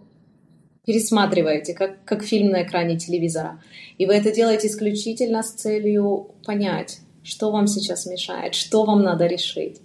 пересматриваете, 0.86 1.74
как, 1.74 2.04
как 2.06 2.24
фильм 2.24 2.50
на 2.50 2.64
экране 2.64 2.98
телевизора. 2.98 3.62
И 3.98 4.06
вы 4.06 4.16
это 4.16 4.32
делаете 4.32 4.68
исключительно 4.68 5.44
с 5.44 5.52
целью 5.52 6.32
понять, 6.46 7.00
что 7.28 7.52
вам 7.52 7.68
сейчас 7.68 8.06
мешает, 8.06 8.56
что 8.56 8.86
вам 8.86 9.04
надо 9.04 9.28
решить. 9.28 9.82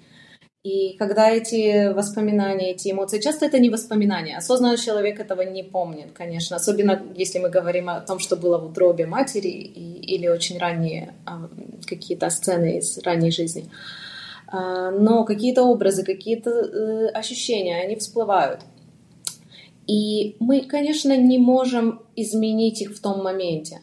И 0.62 0.94
когда 0.96 1.28
эти 1.28 1.92
воспоминания, 1.92 2.70
эти 2.70 2.92
эмоции, 2.92 3.20
часто 3.20 3.46
это 3.46 3.58
не 3.58 3.68
воспоминания, 3.68 4.36
осознанный 4.36 4.78
человек 4.78 5.18
этого 5.18 5.42
не 5.42 5.64
помнит, 5.64 6.12
конечно, 6.14 6.54
особенно 6.54 7.02
если 7.16 7.40
мы 7.40 7.50
говорим 7.50 7.88
о 7.88 8.00
том, 8.00 8.20
что 8.20 8.36
было 8.36 8.58
в 8.58 8.66
утробе 8.66 9.06
матери 9.06 9.48
и, 9.48 10.14
или 10.14 10.28
очень 10.28 10.58
ранние 10.58 11.14
а, 11.26 11.48
какие-то 11.84 12.30
сцены 12.30 12.78
из 12.78 12.96
ранней 12.98 13.32
жизни. 13.32 13.68
А, 14.46 14.92
но 14.92 15.24
какие-то 15.24 15.64
образы, 15.64 16.04
какие-то 16.04 16.50
э, 16.50 17.08
ощущения, 17.08 17.80
они 17.80 17.96
всплывают. 17.96 18.60
И 19.88 20.36
мы, 20.38 20.60
конечно, 20.60 21.16
не 21.16 21.38
можем 21.38 22.02
изменить 22.14 22.82
их 22.82 22.94
в 22.94 23.00
том 23.00 23.24
моменте, 23.24 23.80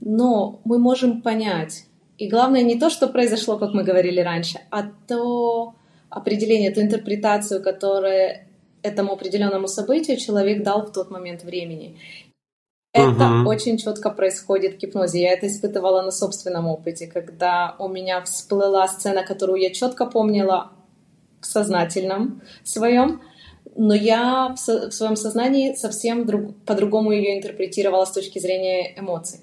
но 0.00 0.60
мы 0.64 0.78
можем 0.78 1.20
понять. 1.20 1.84
И 2.22 2.28
главное 2.28 2.62
не 2.62 2.78
то, 2.78 2.88
что 2.88 3.08
произошло, 3.08 3.58
как 3.58 3.72
мы 3.74 3.82
говорили 3.82 4.20
раньше, 4.20 4.60
а 4.70 4.84
то 5.08 5.74
определение, 6.08 6.70
ту 6.70 6.80
интерпретацию, 6.80 7.60
которое 7.60 8.46
этому 8.82 9.14
определенному 9.14 9.66
событию 9.66 10.16
человек 10.16 10.62
дал 10.62 10.86
в 10.86 10.92
тот 10.92 11.10
момент 11.10 11.42
времени. 11.42 11.98
Это 12.92 13.24
uh-huh. 13.24 13.44
очень 13.48 13.76
четко 13.76 14.10
происходит 14.10 14.74
в 14.74 14.78
гипнозе. 14.78 15.20
Я 15.20 15.32
это 15.32 15.48
испытывала 15.48 16.00
на 16.02 16.12
собственном 16.12 16.68
опыте, 16.68 17.08
когда 17.08 17.74
у 17.80 17.88
меня 17.88 18.22
всплыла 18.22 18.86
сцена, 18.86 19.24
которую 19.24 19.60
я 19.60 19.70
четко 19.70 20.06
помнила 20.06 20.70
в 21.40 21.46
сознательном 21.46 22.40
своем, 22.62 23.20
но 23.74 23.94
я 23.94 24.54
в, 24.54 24.58
со- 24.58 24.90
в 24.90 24.94
своем 24.94 25.16
сознании 25.16 25.74
совсем 25.74 26.24
друг- 26.24 26.54
по-другому 26.66 27.10
ее 27.10 27.36
интерпретировала 27.36 28.04
с 28.04 28.12
точки 28.12 28.38
зрения 28.38 28.96
эмоций. 28.96 29.40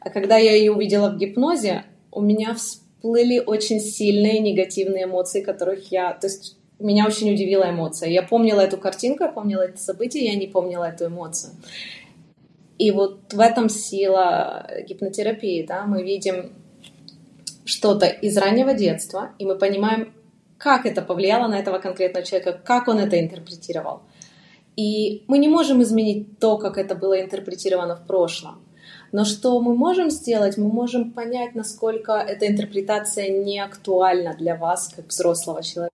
А 0.00 0.10
когда 0.10 0.36
я 0.38 0.56
ее 0.56 0.72
увидела 0.72 1.10
в 1.10 1.18
гипнозе, 1.18 1.84
у 2.16 2.22
меня 2.22 2.54
всплыли 2.54 3.38
очень 3.38 3.78
сильные 3.78 4.40
негативные 4.40 5.04
эмоции, 5.04 5.42
которых 5.42 5.92
я... 5.92 6.14
То 6.14 6.26
есть 6.28 6.56
меня 6.78 7.06
очень 7.06 7.30
удивила 7.32 7.68
эмоция. 7.70 8.08
Я 8.08 8.22
помнила 8.22 8.60
эту 8.60 8.78
картинку, 8.78 9.24
я 9.24 9.30
помнила 9.30 9.60
это 9.62 9.78
событие, 9.78 10.24
я 10.24 10.34
не 10.34 10.46
помнила 10.46 10.84
эту 10.84 11.06
эмоцию. 11.06 11.52
И 12.78 12.90
вот 12.90 13.32
в 13.32 13.40
этом 13.40 13.68
сила 13.68 14.66
гипнотерапии, 14.88 15.64
да, 15.66 15.84
мы 15.84 16.02
видим 16.02 16.52
что-то 17.66 18.06
из 18.06 18.36
раннего 18.38 18.72
детства, 18.72 19.32
и 19.38 19.44
мы 19.44 19.56
понимаем, 19.56 20.14
как 20.56 20.86
это 20.86 21.02
повлияло 21.02 21.48
на 21.48 21.58
этого 21.58 21.78
конкретного 21.78 22.24
человека, 22.24 22.58
как 22.64 22.88
он 22.88 22.98
это 22.98 23.20
интерпретировал. 23.20 24.02
И 24.74 25.24
мы 25.26 25.36
не 25.38 25.48
можем 25.48 25.82
изменить 25.82 26.38
то, 26.38 26.56
как 26.56 26.78
это 26.78 26.94
было 26.94 27.20
интерпретировано 27.20 27.96
в 27.96 28.06
прошлом. 28.06 28.65
Но 29.12 29.24
что 29.24 29.60
мы 29.60 29.74
можем 29.74 30.10
сделать? 30.10 30.56
Мы 30.56 30.68
можем 30.68 31.12
понять, 31.12 31.54
насколько 31.54 32.12
эта 32.12 32.46
интерпретация 32.46 33.28
не 33.44 33.60
актуальна 33.60 34.34
для 34.34 34.56
вас, 34.56 34.92
как 34.94 35.08
взрослого 35.08 35.62
человека. 35.62 35.92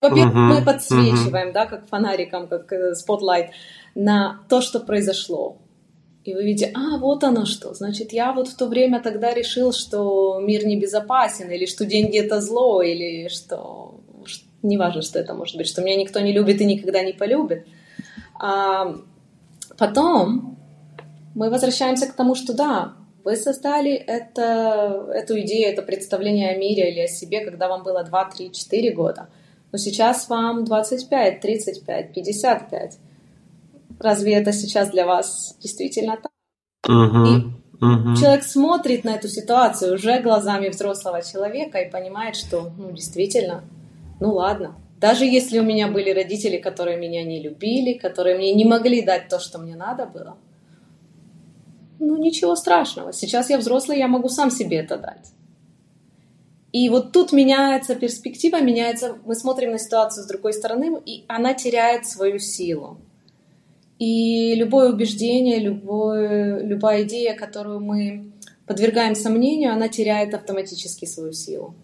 Во-первых, 0.00 0.34
uh-huh, 0.34 0.60
мы 0.60 0.64
подсвечиваем, 0.64 1.48
uh-huh. 1.48 1.52
да, 1.52 1.66
как 1.66 1.88
фонариком, 1.88 2.46
как 2.46 2.72
spotlight, 2.94 3.50
э, 3.50 3.52
на 3.94 4.40
то, 4.48 4.60
что 4.60 4.78
произошло 4.78 5.56
И 6.24 6.34
вы 6.34 6.44
видите, 6.44 6.72
а, 6.74 6.98
вот 6.98 7.24
оно 7.24 7.46
что. 7.46 7.74
Значит, 7.74 8.12
я 8.12 8.32
вот 8.32 8.48
в 8.48 8.56
то 8.56 8.66
время 8.66 9.00
тогда 9.00 9.34
решил, 9.34 9.72
что 9.72 10.38
мир 10.40 10.64
небезопасен, 10.66 11.50
или 11.50 11.66
что 11.66 11.84
деньги 11.84 12.18
это 12.18 12.40
зло, 12.40 12.82
или 12.82 13.28
что... 13.28 14.00
Неважно, 14.62 15.02
что 15.02 15.20
это 15.20 15.34
может 15.34 15.56
быть, 15.56 15.68
что 15.68 15.82
меня 15.82 15.96
никто 15.96 16.20
не 16.20 16.32
любит 16.32 16.60
и 16.60 16.64
никогда 16.64 17.02
не 17.02 17.12
полюбит. 17.12 17.66
А 18.40 18.96
потом 19.76 20.57
мы 21.34 21.50
возвращаемся 21.50 22.06
к 22.06 22.14
тому, 22.14 22.34
что 22.34 22.54
да, 22.54 22.94
вы 23.24 23.36
создали 23.36 23.92
это, 23.92 25.10
эту 25.14 25.38
идею, 25.40 25.72
это 25.72 25.82
представление 25.82 26.50
о 26.50 26.58
мире 26.58 26.90
или 26.90 27.00
о 27.00 27.08
себе, 27.08 27.44
когда 27.44 27.68
вам 27.68 27.82
было 27.82 28.04
2, 28.04 28.24
3, 28.36 28.52
4 28.52 28.94
года. 28.94 29.28
Но 29.70 29.78
сейчас 29.78 30.28
вам 30.28 30.64
25, 30.64 31.40
35, 31.40 32.14
55 32.14 32.98
разве 34.00 34.34
это 34.34 34.52
сейчас 34.52 34.90
для 34.90 35.06
вас 35.06 35.56
действительно 35.60 36.16
так? 36.16 36.32
И 36.86 36.90
uh-huh. 36.90 38.16
человек 38.18 38.44
смотрит 38.44 39.04
на 39.04 39.10
эту 39.10 39.28
ситуацию 39.28 39.94
уже 39.94 40.20
глазами 40.20 40.68
взрослого 40.68 41.22
человека 41.22 41.78
и 41.78 41.90
понимает, 41.90 42.36
что, 42.36 42.72
ну, 42.76 42.92
действительно, 42.92 43.64
ну 44.20 44.34
ладно. 44.34 44.76
Даже 44.98 45.24
если 45.24 45.58
у 45.60 45.62
меня 45.62 45.88
были 45.88 46.10
родители, 46.10 46.56
которые 46.56 46.96
меня 46.96 47.22
не 47.22 47.40
любили, 47.40 47.92
которые 47.94 48.36
мне 48.36 48.52
не 48.52 48.64
могли 48.64 49.02
дать 49.02 49.28
то, 49.28 49.38
что 49.38 49.58
мне 49.58 49.76
надо 49.76 50.06
было, 50.06 50.36
ну 51.98 52.16
ничего 52.16 52.56
страшного. 52.56 53.12
Сейчас 53.12 53.50
я 53.50 53.58
взрослый, 53.58 53.98
я 53.98 54.08
могу 54.08 54.28
сам 54.28 54.50
себе 54.50 54.78
это 54.78 54.96
дать. 54.96 55.32
И 56.72 56.90
вот 56.90 57.12
тут 57.12 57.32
меняется 57.32 57.94
перспектива, 57.94 58.60
меняется, 58.60 59.16
мы 59.24 59.34
смотрим 59.34 59.72
на 59.72 59.78
ситуацию 59.78 60.24
с 60.24 60.26
другой 60.26 60.52
стороны, 60.52 61.00
и 61.04 61.24
она 61.26 61.54
теряет 61.54 62.06
свою 62.06 62.38
силу. 62.38 62.98
И 63.98 64.54
любое 64.54 64.92
убеждение, 64.92 65.58
любое, 65.58 66.62
любая 66.62 67.02
идея, 67.04 67.34
которую 67.34 67.80
мы 67.80 68.30
подвергаем 68.66 69.14
сомнению, 69.14 69.72
она 69.72 69.88
теряет 69.88 70.34
автоматически 70.34 71.06
свою 71.06 71.32
силу. 71.32 71.74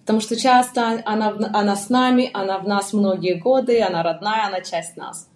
Потому 0.00 0.20
что 0.20 0.36
часто 0.36 1.02
она, 1.06 1.34
она 1.54 1.74
с 1.74 1.88
нами, 1.88 2.30
она 2.34 2.58
в 2.58 2.68
нас 2.68 2.92
многие 2.92 3.34
годы, 3.34 3.80
она 3.80 4.02
родная, 4.02 4.46
она 4.46 4.60
часть 4.60 4.98
нас. 4.98 5.30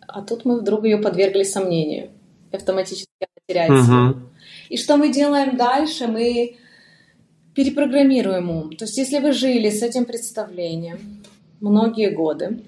А 0.00 0.22
тут 0.22 0.44
мы 0.44 0.58
вдруг 0.58 0.84
ее 0.84 0.98
подвергли 0.98 1.44
сомнению. 1.44 2.10
Автоматически 2.52 3.08
она 3.20 3.28
теряет 3.46 3.70
uh-huh. 3.70 3.86
силу. 3.86 4.30
И 4.68 4.76
что 4.76 4.96
мы 4.96 5.12
делаем 5.12 5.56
дальше? 5.56 6.06
Мы 6.06 6.56
перепрограммируем 7.54 8.50
ум. 8.50 8.76
То 8.76 8.84
есть 8.84 8.96
если 8.98 9.18
вы 9.18 9.32
жили 9.32 9.70
с 9.70 9.82
этим 9.82 10.04
представлением 10.04 10.98
многие 11.60 12.10
годы, 12.10 12.62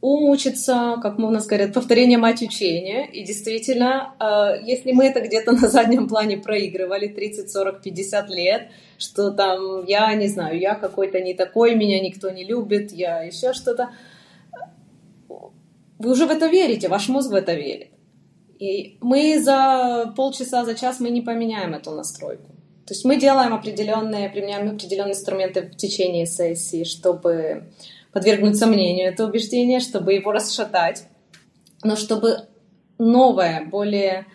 ум 0.00 0.30
учится, 0.30 0.96
как 1.02 1.18
у 1.18 1.30
нас 1.30 1.46
говорят, 1.46 1.72
повторение 1.72 2.18
мать 2.18 2.42
учения. 2.42 3.06
И 3.10 3.24
действительно, 3.24 4.14
э, 4.20 4.62
если 4.64 4.92
мы 4.92 5.06
это 5.06 5.20
где-то 5.20 5.52
на 5.52 5.68
заднем 5.68 6.08
плане 6.08 6.38
проигрывали 6.38 7.08
30, 7.08 7.50
40, 7.50 7.82
50 7.82 8.30
лет, 8.30 8.68
что 8.98 9.30
там 9.30 9.84
я 9.86 10.14
не 10.14 10.28
знаю, 10.28 10.58
я 10.58 10.74
какой-то 10.74 11.20
не 11.20 11.34
такой, 11.34 11.74
меня 11.74 12.00
никто 12.00 12.30
не 12.30 12.44
любит, 12.44 12.92
я 12.92 13.22
еще 13.22 13.52
что-то, 13.52 13.90
вы 15.98 16.10
уже 16.10 16.26
в 16.26 16.30
это 16.30 16.46
верите, 16.46 16.88
ваш 16.88 17.08
мозг 17.08 17.30
в 17.30 17.34
это 17.34 17.54
верит. 17.54 17.88
И 18.58 18.96
мы 19.00 19.42
за 19.42 20.12
полчаса, 20.16 20.64
за 20.64 20.74
час 20.74 21.00
мы 21.00 21.10
не 21.10 21.20
поменяем 21.20 21.74
эту 21.74 21.90
настройку. 21.90 22.46
То 22.86 22.94
есть 22.94 23.04
мы 23.04 23.16
делаем 23.16 23.52
определенные, 23.52 24.30
применяем 24.30 24.70
определенные 24.70 25.12
инструменты 25.12 25.62
в 25.62 25.76
течение 25.76 26.24
сессии, 26.24 26.84
чтобы 26.84 27.64
подвергнуть 28.12 28.56
сомнению 28.56 29.08
это 29.08 29.26
убеждение, 29.26 29.80
чтобы 29.80 30.14
его 30.14 30.32
расшатать, 30.32 31.04
но 31.82 31.96
чтобы 31.96 32.46
новое, 32.98 33.66
более 33.66 34.26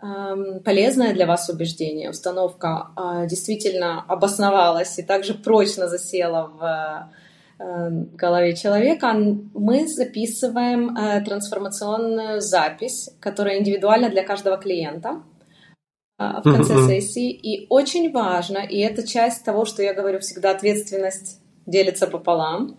э, 0.00 0.60
полезное 0.64 1.14
для 1.14 1.26
вас 1.26 1.48
убеждение, 1.48 2.10
установка 2.10 2.90
э, 2.96 3.26
действительно 3.26 4.04
обосновалась 4.06 4.98
и 4.98 5.02
также 5.02 5.34
прочно 5.34 5.88
засела 5.88 6.46
в 6.46 7.12
голове 7.58 8.54
человека, 8.54 9.12
мы 9.12 9.86
записываем 9.88 10.96
э, 10.96 11.20
трансформационную 11.22 12.40
запись, 12.40 13.10
которая 13.20 13.58
индивидуальна 13.58 14.10
для 14.10 14.22
каждого 14.22 14.58
клиента 14.58 15.22
э, 16.18 16.24
в 16.38 16.42
конце 16.42 16.74
mm-hmm. 16.74 16.86
сессии. 16.86 17.30
И 17.30 17.66
очень 17.68 18.12
важно, 18.12 18.58
и 18.58 18.78
это 18.78 19.06
часть 19.06 19.44
того, 19.44 19.64
что 19.64 19.82
я 19.82 19.92
говорю 19.92 20.20
всегда, 20.20 20.52
ответственность 20.52 21.40
делится 21.66 22.06
пополам 22.06 22.76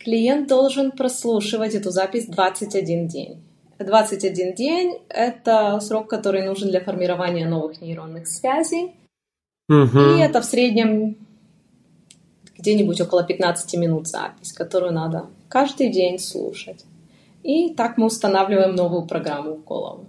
клиент 0.00 0.48
должен 0.48 0.90
прослушивать 0.90 1.74
эту 1.74 1.90
запись 1.90 2.26
21 2.26 3.06
день. 3.06 3.42
21 3.78 4.54
день— 4.54 4.98
это 5.08 5.78
срок, 5.80 6.08
который 6.08 6.44
нужен 6.44 6.68
для 6.68 6.80
формирования 6.80 7.46
новых 7.46 7.80
нейронных 7.80 8.26
связей. 8.26 8.94
Угу. 9.68 9.98
И 9.98 10.20
это 10.20 10.40
в 10.40 10.44
среднем 10.44 11.16
где-нибудь 12.60 13.00
около 13.00 13.24
15 13.24 13.74
минут 13.76 14.06
запись, 14.06 14.52
которую 14.52 14.92
надо 14.92 15.26
каждый 15.48 15.90
день 15.90 16.18
слушать. 16.18 16.84
И 17.42 17.74
так 17.74 17.96
мы 17.96 18.06
устанавливаем 18.06 18.74
новую 18.74 19.06
программу 19.06 19.54
в 19.54 19.64
голову. 19.64 20.06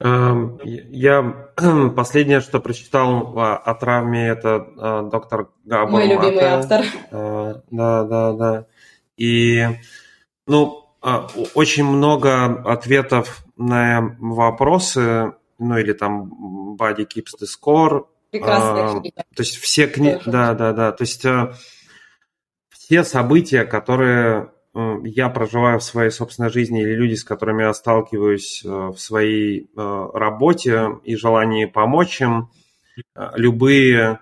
Эм, 0.00 0.60
я 0.62 1.50
последнее, 1.96 2.40
что 2.40 2.60
прочитал 2.60 3.36
о 3.36 3.74
травме, 3.74 4.28
это 4.28 4.68
э, 4.76 5.08
доктор 5.10 5.48
Габор 5.64 5.90
Мой 5.90 6.06
любимый 6.06 6.44
автор. 6.44 6.84
Э, 7.10 7.54
да, 7.70 8.04
да, 8.04 8.32
да. 8.32 8.66
И, 9.16 9.66
ну, 10.46 10.84
э, 11.02 11.08
очень 11.54 11.84
много 11.84 12.62
ответов 12.62 13.44
на 13.56 14.16
вопросы, 14.20 15.32
ну, 15.58 15.78
или 15.78 15.92
там 15.92 16.76
Body 16.78 17.06
Keeps 17.06 17.34
the 17.40 17.46
Score. 17.46 18.04
Прекрасная 18.30 19.00
книга. 19.00 19.24
То 19.34 19.42
есть 19.42 19.56
все 19.56 19.86
книги, 19.86 20.20
да, 20.26 20.54
да, 20.54 20.72
да. 20.72 20.92
То 20.92 21.02
есть 21.02 21.24
все 22.70 23.04
события, 23.04 23.64
которые 23.64 24.50
Э, 24.78 24.96
я 25.04 25.28
проживаю 25.28 25.80
в 25.80 25.84
своей 25.84 26.10
собственной 26.10 26.50
жизни 26.50 26.82
или 26.82 26.94
люди, 26.94 27.14
с 27.14 27.24
которыми 27.24 27.62
я 27.62 27.74
сталкиваюсь 27.74 28.62
э, 28.64 28.68
в 28.68 28.98
своей 28.98 29.70
э, 29.76 30.08
работе 30.14 31.00
и 31.04 31.16
желании 31.16 31.64
помочь 31.64 32.20
им, 32.20 32.50
любые... 33.34 34.20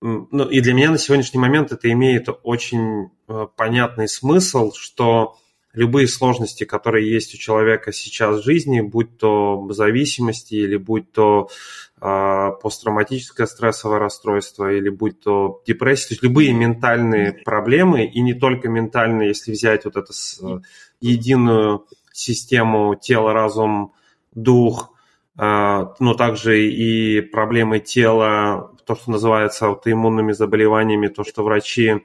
Ну, 0.00 0.48
и 0.48 0.60
для 0.60 0.74
меня 0.74 0.92
на 0.92 0.98
сегодняшний 0.98 1.40
момент 1.40 1.72
это 1.72 1.90
имеет 1.90 2.28
очень 2.44 3.10
понятный 3.56 4.08
смысл, 4.08 4.72
что 4.72 5.38
любые 5.78 6.08
сложности, 6.08 6.64
которые 6.64 7.08
есть 7.08 7.34
у 7.34 7.38
человека 7.38 7.92
сейчас 7.92 8.40
в 8.40 8.44
жизни, 8.44 8.80
будь 8.80 9.16
то 9.16 9.68
зависимости 9.70 10.54
или 10.54 10.76
будь 10.76 11.12
то 11.12 11.50
э, 12.00 12.50
посттравматическое 12.60 13.46
стрессовое 13.46 14.00
расстройство 14.00 14.72
или 14.72 14.88
будь 14.88 15.20
то 15.20 15.62
депрессия, 15.64 16.08
то 16.08 16.14
есть 16.14 16.22
любые 16.24 16.52
ментальные 16.52 17.32
проблемы, 17.44 18.06
и 18.06 18.20
не 18.22 18.34
только 18.34 18.68
ментальные, 18.68 19.28
если 19.28 19.52
взять 19.52 19.84
вот 19.84 19.96
эту 19.96 20.12
с, 20.12 20.42
единую 21.00 21.86
систему 22.12 22.96
тело, 22.96 23.32
разум, 23.32 23.92
дух, 24.34 24.92
э, 25.38 25.86
но 26.00 26.14
также 26.14 26.66
и 26.68 27.20
проблемы 27.20 27.78
тела, 27.78 28.72
то, 28.84 28.96
что 28.96 29.12
называется 29.12 29.66
аутоиммунными 29.66 30.32
заболеваниями, 30.32 31.06
то, 31.06 31.22
что 31.22 31.44
врачи 31.44 32.04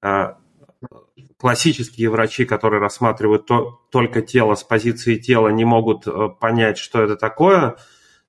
э, 0.00 0.34
классические 1.40 2.10
врачи, 2.10 2.44
которые 2.44 2.82
рассматривают 2.82 3.46
то, 3.46 3.80
только 3.90 4.20
тело 4.20 4.54
с 4.54 4.62
позиции 4.62 5.16
тела, 5.16 5.48
не 5.48 5.64
могут 5.64 6.06
э, 6.06 6.28
понять, 6.38 6.76
что 6.76 7.02
это 7.02 7.16
такое, 7.16 7.76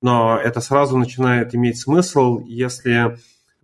но 0.01 0.39
это 0.39 0.61
сразу 0.61 0.97
начинает 0.97 1.53
иметь 1.53 1.77
смысл, 1.77 2.39
если 2.39 3.17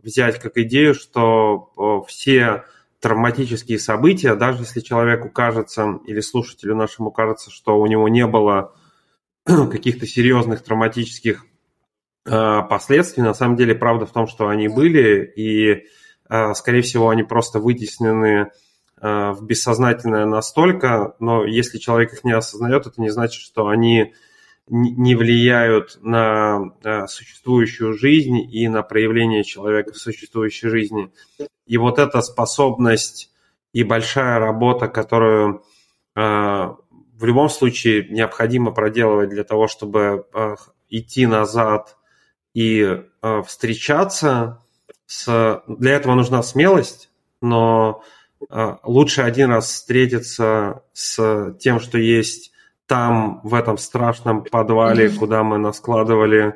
взять 0.03 0.39
как 0.41 0.57
идею, 0.57 0.93
что 0.93 1.71
э, 1.77 2.07
все 2.09 2.65
травматические 2.99 3.79
события, 3.79 4.35
даже 4.35 4.63
если 4.63 4.81
человеку 4.81 5.29
кажется 5.29 5.99
или 6.05 6.19
слушателю 6.19 6.75
нашему 6.75 7.11
кажется, 7.11 7.49
что 7.49 7.79
у 7.79 7.87
него 7.87 8.09
не 8.09 8.27
было 8.27 8.75
каких-то 9.45 10.05
серьезных 10.05 10.61
травматических 10.61 11.45
э, 12.25 12.61
последствий, 12.69 13.23
на 13.23 13.33
самом 13.33 13.55
деле 13.55 13.75
правда 13.75 14.05
в 14.05 14.11
том, 14.11 14.27
что 14.27 14.49
они 14.49 14.67
были, 14.67 15.23
и, 15.37 15.85
скорее 16.55 16.81
всего, 16.81 17.07
они 17.07 17.23
просто 17.23 17.61
вытеснены 17.61 18.49
Э, 18.49 18.66
в 18.99 19.39
бессознательное 19.41 20.25
настолько, 20.25 21.15
но 21.19 21.45
если 21.45 21.77
человек 21.77 22.13
их 22.13 22.23
не 22.23 22.31
осознает, 22.31 22.87
это 22.87 22.99
не 22.99 23.09
значит, 23.09 23.41
что 23.41 23.67
они 23.67 24.13
не 24.69 25.15
влияют 25.15 25.97
на 26.01 26.73
э, 26.83 27.07
существующую 27.07 27.93
жизнь 27.93 28.37
и 28.37 28.67
на 28.67 28.83
проявление 28.83 29.43
человека 29.43 29.93
в 29.93 29.97
существующей 29.97 30.67
жизни. 30.67 31.11
И 31.65 31.77
вот 31.77 31.99
эта 31.99 32.21
способность 32.21 33.31
и 33.71 33.83
большая 33.83 34.39
работа, 34.39 34.87
которую 34.87 35.63
э, 36.15 36.19
в 36.19 37.25
любом 37.25 37.49
случае 37.49 38.07
необходимо 38.09 38.71
проделывать 38.71 39.29
для 39.29 39.43
того, 39.43 39.67
чтобы 39.67 40.25
идти 40.89 41.25
назад 41.25 41.97
и 42.53 43.01
встречаться 43.45 44.63
с... 45.07 45.63
Для 45.67 45.93
этого 45.93 46.13
нужна 46.13 46.43
смелость, 46.43 47.09
но 47.41 48.03
лучше 48.83 49.21
один 49.21 49.49
раз 49.51 49.67
встретиться 49.67 50.83
с 50.93 51.55
тем, 51.59 51.79
что 51.79 51.97
есть 51.97 52.51
там, 52.85 53.41
в 53.43 53.53
этом 53.53 53.77
страшном 53.77 54.43
подвале, 54.43 55.09
куда 55.09 55.43
мы 55.43 55.57
наскладывали, 55.57 56.55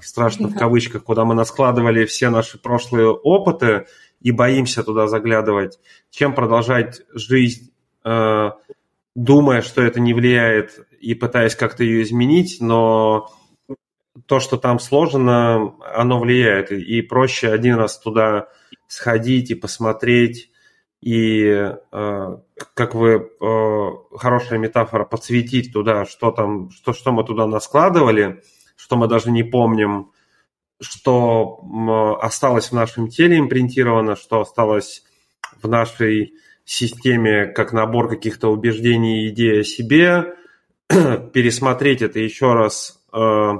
страшно 0.00 0.48
в 0.48 0.56
кавычках, 0.56 1.04
куда 1.04 1.24
мы 1.24 1.34
наскладывали 1.34 2.04
все 2.06 2.30
наши 2.30 2.58
прошлые 2.58 3.08
опыты 3.08 3.86
и 4.20 4.30
боимся 4.30 4.84
туда 4.84 5.08
заглядывать, 5.08 5.80
чем 6.10 6.34
продолжать 6.34 7.02
жизнь, 7.12 7.72
думая, 9.14 9.62
что 9.62 9.82
это 9.82 9.98
не 10.00 10.14
влияет 10.14 10.86
и 11.00 11.14
пытаясь 11.14 11.56
как-то 11.56 11.82
ее 11.82 12.02
изменить, 12.04 12.58
но 12.60 13.28
то, 14.26 14.40
что 14.40 14.56
там 14.56 14.78
сложено, 14.78 15.74
оно 15.94 16.20
влияет. 16.20 16.70
И 16.70 17.02
проще 17.02 17.48
один 17.48 17.74
раз 17.74 17.98
туда 17.98 18.48
сходить 18.86 19.50
и 19.50 19.54
посмотреть, 19.54 20.51
и, 21.02 21.42
э, 21.92 22.36
как 22.74 22.94
вы, 22.94 23.10
э, 23.40 23.90
хорошая 24.16 24.60
метафора, 24.60 25.04
подсветить 25.04 25.72
туда, 25.72 26.06
что 26.06 26.30
там, 26.30 26.70
что, 26.70 26.92
что 26.92 27.10
мы 27.10 27.24
туда 27.24 27.48
наскладывали, 27.48 28.40
что 28.76 28.96
мы 28.96 29.08
даже 29.08 29.32
не 29.32 29.42
помним, 29.42 30.12
что 30.80 32.18
осталось 32.22 32.70
в 32.70 32.72
нашем 32.72 33.08
теле 33.08 33.38
импринтировано, 33.38 34.14
что 34.14 34.40
осталось 34.40 35.02
в 35.60 35.68
нашей 35.68 36.34
системе 36.64 37.46
как 37.46 37.72
набор 37.72 38.08
каких-то 38.08 38.48
убеждений 38.48 39.24
и 39.24 39.28
идей 39.30 39.60
о 39.60 39.64
себе, 39.64 40.36
пересмотреть 40.88 42.02
это 42.02 42.20
еще 42.20 42.54
раз 42.54 43.02
э, 43.12 43.52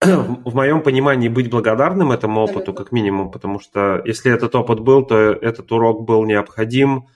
в 0.44 0.54
моем 0.54 0.82
понимании 0.82 1.28
быть 1.28 1.50
благодарным 1.50 2.12
этому 2.12 2.40
опыту, 2.42 2.72
как 2.72 2.92
минимум, 2.92 3.30
потому 3.30 3.58
что 3.58 4.00
если 4.04 4.32
этот 4.32 4.54
опыт 4.54 4.80
был, 4.80 5.04
то 5.04 5.16
этот 5.16 5.72
урок 5.72 6.04
был 6.04 6.24
необходим. 6.24 7.08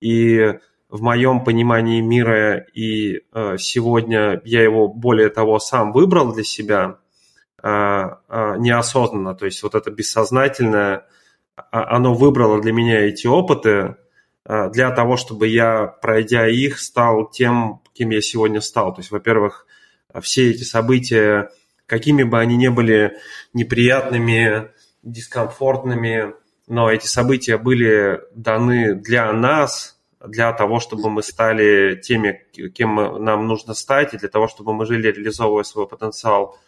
И 0.00 0.54
в 0.88 1.00
моем 1.00 1.44
понимании 1.44 2.00
мира 2.00 2.58
и 2.74 3.22
э, 3.32 3.56
сегодня 3.58 4.40
я 4.44 4.62
его, 4.62 4.86
более 4.88 5.30
того, 5.30 5.58
сам 5.58 5.92
выбрал 5.92 6.34
для 6.34 6.44
себя 6.44 6.98
э, 7.62 7.68
э, 7.68 8.54
неосознанно. 8.58 9.34
То 9.34 9.46
есть 9.46 9.62
вот 9.62 9.74
это 9.74 9.90
бессознательное, 9.90 11.06
а, 11.56 11.96
оно 11.96 12.12
выбрало 12.14 12.60
для 12.60 12.72
меня 12.72 13.00
эти 13.00 13.26
опыты 13.26 13.96
э, 14.44 14.70
для 14.70 14.90
того, 14.90 15.16
чтобы 15.16 15.48
я, 15.48 15.86
пройдя 15.86 16.46
их, 16.46 16.78
стал 16.78 17.30
тем, 17.30 17.80
кем 17.94 18.10
я 18.10 18.20
сегодня 18.20 18.60
стал. 18.60 18.94
То 18.94 19.00
есть, 19.00 19.10
во-первых, 19.10 19.66
все 20.20 20.50
эти 20.50 20.62
события 20.64 21.50
какими 21.86 22.22
бы 22.22 22.38
они 22.38 22.56
ни 22.56 22.68
были 22.68 23.16
неприятными, 23.52 24.70
дискомфортными, 25.02 26.34
но 26.66 26.90
эти 26.90 27.06
события 27.06 27.58
были 27.58 28.20
даны 28.34 28.94
для 28.94 29.32
нас, 29.32 29.98
для 30.24 30.52
того, 30.52 30.80
чтобы 30.80 31.08
мы 31.10 31.22
стали 31.22 31.94
теми, 31.96 32.44
кем 32.74 33.22
нам 33.22 33.46
нужно 33.46 33.74
стать, 33.74 34.14
и 34.14 34.18
для 34.18 34.28
того, 34.28 34.48
чтобы 34.48 34.74
мы 34.74 34.84
жили, 34.84 35.12
реализовывая 35.12 35.62
свой 35.62 35.86
потенциал. 35.86 36.58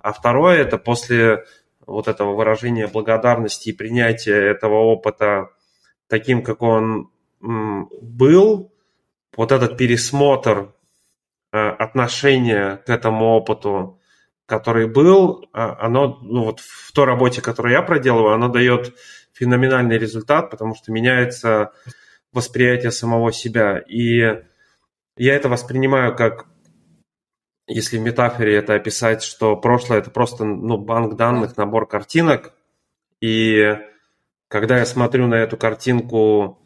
А 0.00 0.12
второе– 0.12 0.58
это 0.62 0.76
после 0.76 1.44
вот 1.86 2.08
этого 2.08 2.34
выражения 2.34 2.88
благодарности 2.88 3.68
и 3.68 3.72
принятия 3.72 4.50
этого 4.50 4.76
опыта 4.76 5.50
таким, 6.08 6.42
как 6.42 6.62
он 6.62 7.10
был, 7.40 8.72
вот 9.36 9.52
этот 9.52 9.76
пересмотр 9.76 10.72
э, 11.52 11.58
отношения 11.58 12.76
к 12.86 12.88
этому 12.88 13.34
опыту, 13.34 14.00
который 14.46 14.86
был, 14.86 15.48
а, 15.52 15.86
оно, 15.86 16.18
ну 16.22 16.44
вот 16.44 16.60
в 16.60 16.92
той 16.92 17.06
работе, 17.06 17.40
которую 17.40 17.72
я 17.72 17.82
проделываю, 17.82 18.34
оно 18.34 18.48
дает 18.48 18.94
феноменальный 19.32 19.98
результат, 19.98 20.50
потому 20.50 20.74
что 20.74 20.92
меняется 20.92 21.72
восприятие 22.32 22.90
самого 22.90 23.32
себя. 23.32 23.78
И 23.78 24.18
я 25.16 25.34
это 25.34 25.48
воспринимаю 25.48 26.14
как, 26.16 26.46
если 27.66 27.98
в 27.98 28.02
метафоре 28.02 28.56
это 28.56 28.74
описать, 28.74 29.22
что 29.22 29.56
прошлое 29.56 29.98
это 29.98 30.10
просто 30.10 30.44
ну, 30.44 30.76
банк 30.76 31.16
данных, 31.16 31.56
набор 31.56 31.88
картинок. 31.88 32.52
И 33.20 33.78
когда 34.48 34.78
я 34.78 34.86
смотрю 34.86 35.26
на 35.26 35.36
эту 35.36 35.56
картинку 35.56 36.63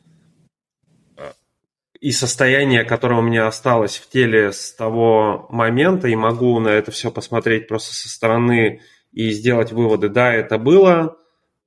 и 2.01 2.13
состояние, 2.13 2.85
которое 2.85 3.19
у 3.19 3.23
меня 3.23 3.47
осталось 3.47 3.97
в 3.97 4.09
теле 4.09 4.53
с 4.53 4.73
того 4.73 5.47
момента, 5.51 6.09
и 6.09 6.17
могу 6.17 6.59
на 6.61 6.69
это 6.69 6.91
все 6.91 7.11
посмотреть 7.11 7.69
просто 7.69 7.95
со 7.95 8.09
стороны 8.09 8.81
и 9.13 9.31
сделать 9.31 9.73
выводы, 9.73 10.09
да, 10.09 10.33
это 10.33 10.59
было, 10.59 11.17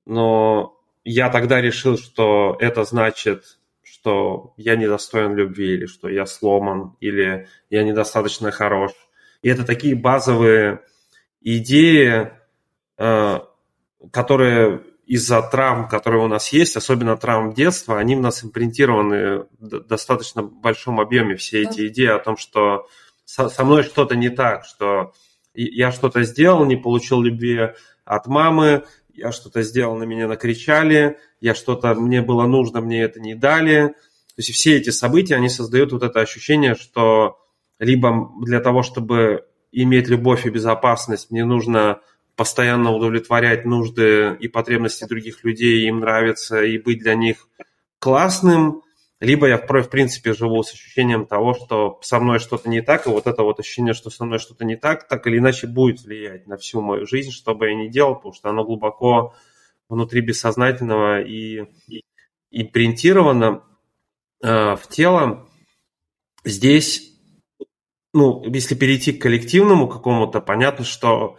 но 0.05 0.77
я 1.03 1.29
тогда 1.29 1.59
решил, 1.59 1.97
что 1.97 2.55
это 2.59 2.83
значит, 2.83 3.59
что 3.83 4.53
я 4.57 4.75
недостоин 4.75 5.35
любви, 5.35 5.73
или 5.73 5.85
что 5.85 6.07
я 6.09 6.25
сломан, 6.25 6.95
или 7.01 7.47
я 7.69 7.83
недостаточно 7.83 8.51
хорош. 8.51 8.91
И 9.41 9.49
это 9.49 9.65
такие 9.65 9.95
базовые 9.95 10.81
идеи, 11.41 12.31
э, 12.97 13.39
которые 14.11 14.81
из-за 15.11 15.41
травм, 15.41 15.89
которые 15.89 16.23
у 16.23 16.29
нас 16.29 16.53
есть, 16.53 16.77
особенно 16.77 17.17
травм 17.17 17.53
детства, 17.53 17.99
они 17.99 18.15
в 18.15 18.21
нас 18.21 18.45
импринтированы 18.45 19.39
в 19.59 19.79
достаточно 19.81 20.41
большом 20.41 21.01
объеме. 21.01 21.35
Все 21.35 21.63
эти 21.63 21.89
идеи 21.89 22.07
о 22.07 22.19
том, 22.19 22.37
что 22.37 22.87
со, 23.25 23.49
со 23.49 23.65
мной 23.65 23.83
что-то 23.83 24.15
не 24.15 24.29
так, 24.29 24.63
что 24.63 25.11
я 25.53 25.91
что-то 25.91 26.23
сделал, 26.23 26.63
не 26.63 26.77
получил 26.77 27.21
любви 27.21 27.71
от 28.05 28.27
мамы, 28.27 28.85
я 29.13 29.33
что-то 29.33 29.63
сделал, 29.63 29.97
на 29.97 30.03
меня 30.03 30.29
накричали, 30.29 31.17
я 31.41 31.55
что-то, 31.55 31.93
мне 31.93 32.21
было 32.21 32.47
нужно, 32.47 32.79
мне 32.79 33.01
это 33.01 33.19
не 33.19 33.35
дали. 33.35 33.87
То 33.87 34.37
есть 34.37 34.51
все 34.53 34.77
эти 34.77 34.91
события, 34.91 35.35
они 35.35 35.49
создают 35.49 35.91
вот 35.91 36.03
это 36.03 36.21
ощущение, 36.21 36.75
что 36.75 37.37
либо 37.79 38.31
для 38.45 38.61
того, 38.61 38.81
чтобы 38.81 39.45
иметь 39.73 40.07
любовь 40.07 40.45
и 40.45 40.49
безопасность, 40.49 41.31
мне 41.31 41.43
нужно 41.43 41.99
постоянно 42.35 42.91
удовлетворять 42.91 43.65
нужды 43.65 44.35
и 44.39 44.47
потребности 44.47 45.05
других 45.05 45.43
людей, 45.43 45.87
им 45.87 45.99
нравится, 45.99 46.63
и 46.63 46.77
быть 46.77 46.99
для 46.99 47.15
них 47.15 47.47
классным, 47.99 48.81
либо 49.21 49.47
я, 49.47 49.57
в 49.59 49.89
принципе, 49.89 50.33
живу 50.33 50.63
с 50.63 50.73
ощущением 50.73 51.27
того, 51.27 51.53
что 51.53 51.99
со 52.01 52.19
мной 52.19 52.39
что-то 52.39 52.67
не 52.69 52.81
так, 52.81 53.05
и 53.05 53.09
вот 53.11 53.27
это 53.27 53.43
вот 53.43 53.59
ощущение, 53.59 53.93
что 53.93 54.09
со 54.09 54.25
мной 54.25 54.39
что-то 54.39 54.65
не 54.65 54.75
так, 54.75 55.07
так 55.07 55.27
или 55.27 55.37
иначе 55.37 55.67
будет 55.67 56.01
влиять 56.01 56.47
на 56.47 56.57
всю 56.57 56.81
мою 56.81 57.05
жизнь, 57.05 57.29
что 57.29 57.53
бы 57.53 57.67
я 57.69 57.75
ни 57.75 57.87
делал, 57.87 58.15
потому 58.15 58.33
что 58.33 58.49
оно 58.49 58.63
глубоко 58.63 59.35
внутри 59.89 60.21
бессознательного 60.21 61.21
и, 61.21 61.65
и, 61.87 62.01
и 62.49 62.63
принтировано 62.63 63.63
э, 64.41 64.75
в 64.75 64.87
тело. 64.89 65.47
Здесь, 66.43 67.13
ну, 68.15 68.43
если 68.51 68.73
перейти 68.73 69.13
к 69.13 69.21
коллективному 69.21 69.87
какому-то, 69.87 70.41
понятно, 70.41 70.83
что 70.83 71.37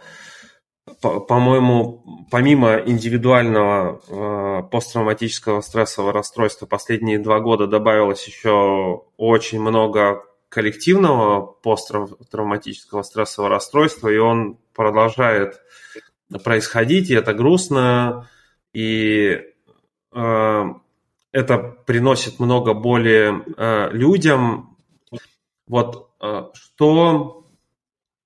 по-моему, 1.01 2.27
помимо 2.29 2.75
индивидуального 2.77 4.01
э, 4.07 4.63
посттравматического 4.69 5.61
стрессового 5.61 6.11
расстройства 6.11 6.65
последние 6.65 7.19
два 7.19 7.39
года 7.39 7.67
добавилось 7.67 8.27
еще 8.27 9.03
очень 9.15 9.61
много 9.61 10.23
коллективного 10.49 11.45
посттравматического 11.45 13.03
стрессового 13.03 13.49
расстройства, 13.49 14.09
и 14.09 14.17
он 14.17 14.57
продолжает 14.75 15.61
происходить, 16.43 17.09
и 17.09 17.15
это 17.15 17.33
грустно, 17.33 18.29
и 18.73 19.41
э, 20.11 20.63
это 21.31 21.57
приносит 21.85 22.39
много 22.39 22.73
боли 22.73 23.33
э, 23.57 23.89
людям. 23.93 24.77
Вот 25.67 26.09
э, 26.21 26.49
что 26.53 27.42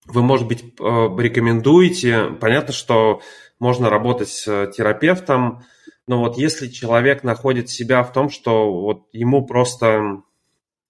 вы, 0.07 0.21
может 0.21 0.47
быть, 0.47 0.63
э, 0.63 0.83
рекомендуете, 0.83 2.31
понятно, 2.39 2.73
что 2.73 3.21
можно 3.59 3.89
работать 3.89 4.29
с 4.29 4.71
терапевтом, 4.75 5.63
но 6.07 6.19
вот 6.19 6.37
если 6.37 6.67
человек 6.67 7.23
находит 7.23 7.69
себя 7.69 8.03
в 8.03 8.13
том, 8.13 8.29
что 8.29 8.71
вот 8.71 9.07
ему 9.11 9.45
просто 9.45 10.21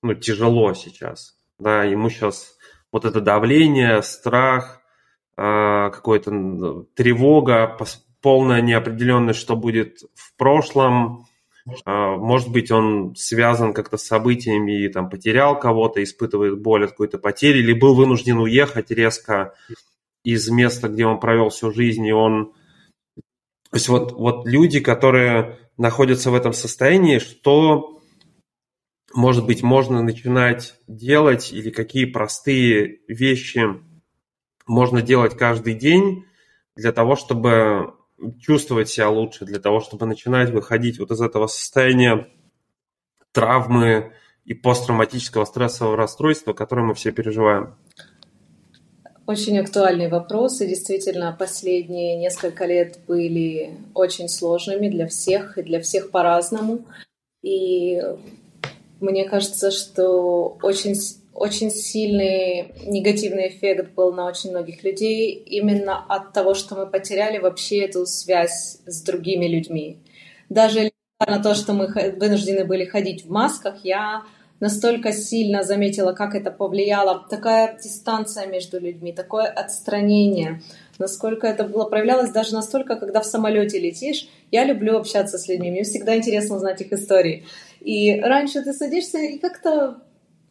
ну, 0.01 0.13
тяжело 0.13 0.73
сейчас, 0.73 1.37
да, 1.59 1.83
ему 1.83 2.09
сейчас 2.09 2.57
вот 2.91 3.05
это 3.05 3.19
давление, 3.19 4.03
страх, 4.03 4.81
э, 5.37 5.41
какая-то 5.91 6.85
тревога, 6.95 7.77
полная 8.21 8.61
неопределенность, 8.61 9.39
что 9.39 9.55
будет 9.55 9.99
в 10.13 10.35
прошлом, 10.37 11.26
может 11.85 12.49
быть, 12.49 12.71
он 12.71 13.15
связан 13.15 13.73
как-то 13.73 13.97
с 13.97 14.03
событиями 14.03 14.83
и 14.83 14.89
там 14.89 15.09
потерял 15.09 15.59
кого-то, 15.59 16.01
испытывает 16.01 16.61
боль 16.61 16.85
от 16.85 16.91
какой-то 16.91 17.17
потери, 17.17 17.59
или 17.59 17.73
был 17.73 17.95
вынужден 17.95 18.37
уехать 18.37 18.91
резко 18.91 19.53
из 20.23 20.49
места, 20.49 20.87
где 20.87 21.05
он 21.05 21.19
провел 21.19 21.49
всю 21.49 21.71
жизнь, 21.71 22.05
и 22.05 22.13
он... 22.13 22.53
То 23.69 23.75
есть 23.75 23.89
вот, 23.89 24.13
вот 24.13 24.47
люди, 24.47 24.79
которые 24.79 25.59
находятся 25.77 26.31
в 26.31 26.35
этом 26.35 26.53
состоянии, 26.53 27.19
что, 27.19 28.01
может 29.13 29.45
быть, 29.45 29.61
можно 29.61 30.01
начинать 30.01 30.75
делать, 30.87 31.51
или 31.51 31.69
какие 31.69 32.05
простые 32.05 33.01
вещи 33.07 33.65
можно 34.65 35.01
делать 35.01 35.37
каждый 35.37 35.73
день 35.73 36.25
для 36.75 36.91
того, 36.91 37.15
чтобы 37.15 37.96
чувствовать 38.39 38.89
себя 38.89 39.09
лучше, 39.09 39.45
для 39.45 39.59
того, 39.59 39.79
чтобы 39.79 40.05
начинать 40.05 40.49
выходить 40.49 40.99
вот 40.99 41.11
из 41.11 41.21
этого 41.21 41.47
состояния 41.47 42.27
травмы 43.31 44.13
и 44.45 44.53
посттравматического 44.53 45.45
стрессового 45.45 45.95
расстройства, 45.97 46.53
которое 46.53 46.83
мы 46.83 46.93
все 46.93 47.11
переживаем? 47.11 47.75
Очень 49.27 49.59
актуальный 49.59 50.07
вопрос, 50.07 50.61
и 50.61 50.67
действительно 50.67 51.35
последние 51.37 52.17
несколько 52.17 52.65
лет 52.65 52.99
были 53.07 53.77
очень 53.93 54.29
сложными 54.29 54.87
для 54.87 55.05
всех, 55.07 55.57
и 55.57 55.63
для 55.63 55.81
всех 55.81 56.11
по-разному. 56.11 56.85
И 57.41 58.01
мне 59.01 59.27
кажется, 59.27 59.69
что 59.69 60.57
очень, 60.61 60.95
очень 61.37 61.69
сильный 61.69 62.73
негативный 62.85 63.49
эффект 63.49 63.93
был 63.93 64.11
на 64.11 64.25
очень 64.25 64.49
многих 64.49 64.83
людей 64.83 65.31
именно 65.31 66.03
от 66.09 66.33
того, 66.33 66.55
что 66.55 66.75
мы 66.75 66.87
потеряли 66.87 67.37
вообще 67.37 67.85
эту 67.85 68.05
связь 68.07 68.79
с 68.85 69.03
другими 69.03 69.45
людьми. 69.45 69.99
Даже 70.49 70.91
на 71.19 71.41
то, 71.41 71.53
что 71.53 71.73
мы 71.73 71.87
вынуждены 72.17 72.65
были 72.65 72.85
ходить 72.85 73.25
в 73.25 73.29
масках, 73.29 73.75
я 73.83 74.23
настолько 74.59 75.11
сильно 75.11 75.61
заметила, 75.61 76.13
как 76.13 76.33
это 76.33 76.49
повлияло, 76.49 77.23
такая 77.29 77.77
дистанция 77.77 78.47
между 78.47 78.79
людьми, 78.79 79.13
такое 79.13 79.45
отстранение, 79.45 80.63
насколько 80.97 81.45
это 81.45 81.63
было 81.63 81.85
проявлялось 81.85 82.31
даже 82.31 82.55
настолько, 82.55 82.95
когда 82.95 83.21
в 83.21 83.25
самолете 83.25 83.77
летишь. 83.77 84.27
Я 84.49 84.63
люблю 84.63 84.97
общаться 84.97 85.37
с 85.37 85.47
людьми, 85.47 85.69
мне 85.69 85.83
всегда 85.83 86.17
интересно 86.17 86.55
узнать 86.55 86.81
их 86.81 86.91
истории. 86.91 87.45
И 87.79 88.19
раньше 88.19 88.63
ты 88.63 88.73
садишься 88.73 89.19
и 89.19 89.37
как-то 89.37 90.01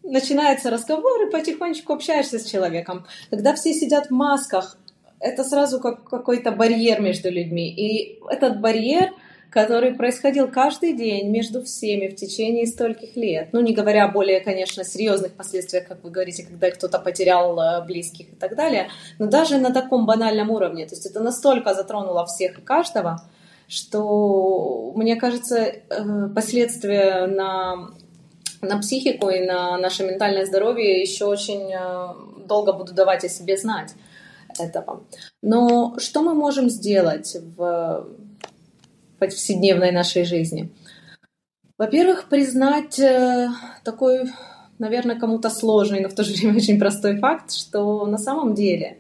начинается 0.07 0.71
разговор, 0.71 1.27
и 1.27 1.31
потихонечку 1.31 1.93
общаешься 1.93 2.39
с 2.39 2.45
человеком. 2.45 3.07
Когда 3.31 3.55
все 3.55 3.73
сидят 3.73 4.07
в 4.07 4.11
масках, 4.11 4.79
это 5.21 5.45
сразу 5.45 5.81
как 5.81 6.05
какой-то 6.05 6.53
барьер 6.53 7.01
между 7.01 7.31
людьми. 7.31 7.73
И 7.73 8.21
этот 8.29 8.61
барьер— 8.61 9.13
который 9.57 9.95
происходил 9.95 10.49
каждый 10.49 10.93
день 10.93 11.31
между 11.31 11.63
всеми 11.63 12.09
в 12.09 12.17
течение 12.17 12.67
стольких 12.67 13.17
лет. 13.17 13.49
Ну, 13.53 13.61
не 13.61 13.73
говоря 13.73 14.05
о 14.05 14.09
более, 14.09 14.41
конечно, 14.41 14.85
серьезных 14.85 15.33
последствиях, 15.33 15.87
как 15.87 16.05
вы 16.05 16.11
говорите, 16.11 16.45
когда 16.45 16.71
кто-то 16.71 16.99
потерял 16.99 17.59
э, 17.59 17.83
близких 17.87 18.29
и 18.33 18.37
так 18.37 18.55
далее, 18.55 18.91
но 19.19 19.27
даже 19.27 19.57
на 19.57 19.73
таком 19.73 20.05
банальном 20.05 20.51
уровне. 20.51 20.87
То 20.87 20.95
есть 20.95 21.07
это 21.07 21.21
настолько 21.21 21.73
затронуло 21.73 22.27
всех 22.27 22.59
и 22.59 22.61
каждого, 22.61 23.23
что, 23.67 24.93
мне 24.95 25.17
кажется, 25.17 25.59
э, 25.59 26.29
последствия 26.35 27.27
на, 27.27 27.93
на 28.67 28.79
психику 28.79 29.29
и 29.31 29.45
на 29.45 29.79
наше 29.79 30.05
ментальное 30.05 30.47
здоровье 30.47 31.01
еще 31.01 31.25
очень 31.25 31.73
э, 31.73 32.47
долго 32.47 32.73
будут 32.73 32.95
давать 32.95 33.25
о 33.25 33.29
себе 33.29 33.57
знать 33.57 33.95
этого. 34.59 35.05
Но 35.43 35.95
что 35.99 36.23
мы 36.23 36.35
можем 36.35 36.69
сделать 36.69 37.37
в 37.57 38.07
повседневной 39.19 39.93
нашей 39.93 40.25
жизни. 40.25 40.71
Во-первых, 41.79 42.29
признать 42.29 42.99
э, 42.99 43.49
такой, 43.85 44.31
наверное, 44.79 45.19
кому-то 45.19 45.51
сложный, 45.51 46.01
но 46.01 46.09
в 46.09 46.15
то 46.15 46.25
же 46.25 46.35
время 46.35 46.57
очень 46.57 46.79
простой 46.79 47.19
факт, 47.19 47.53
что 47.53 48.07
на 48.07 48.19
самом 48.19 48.55
деле 48.55 48.99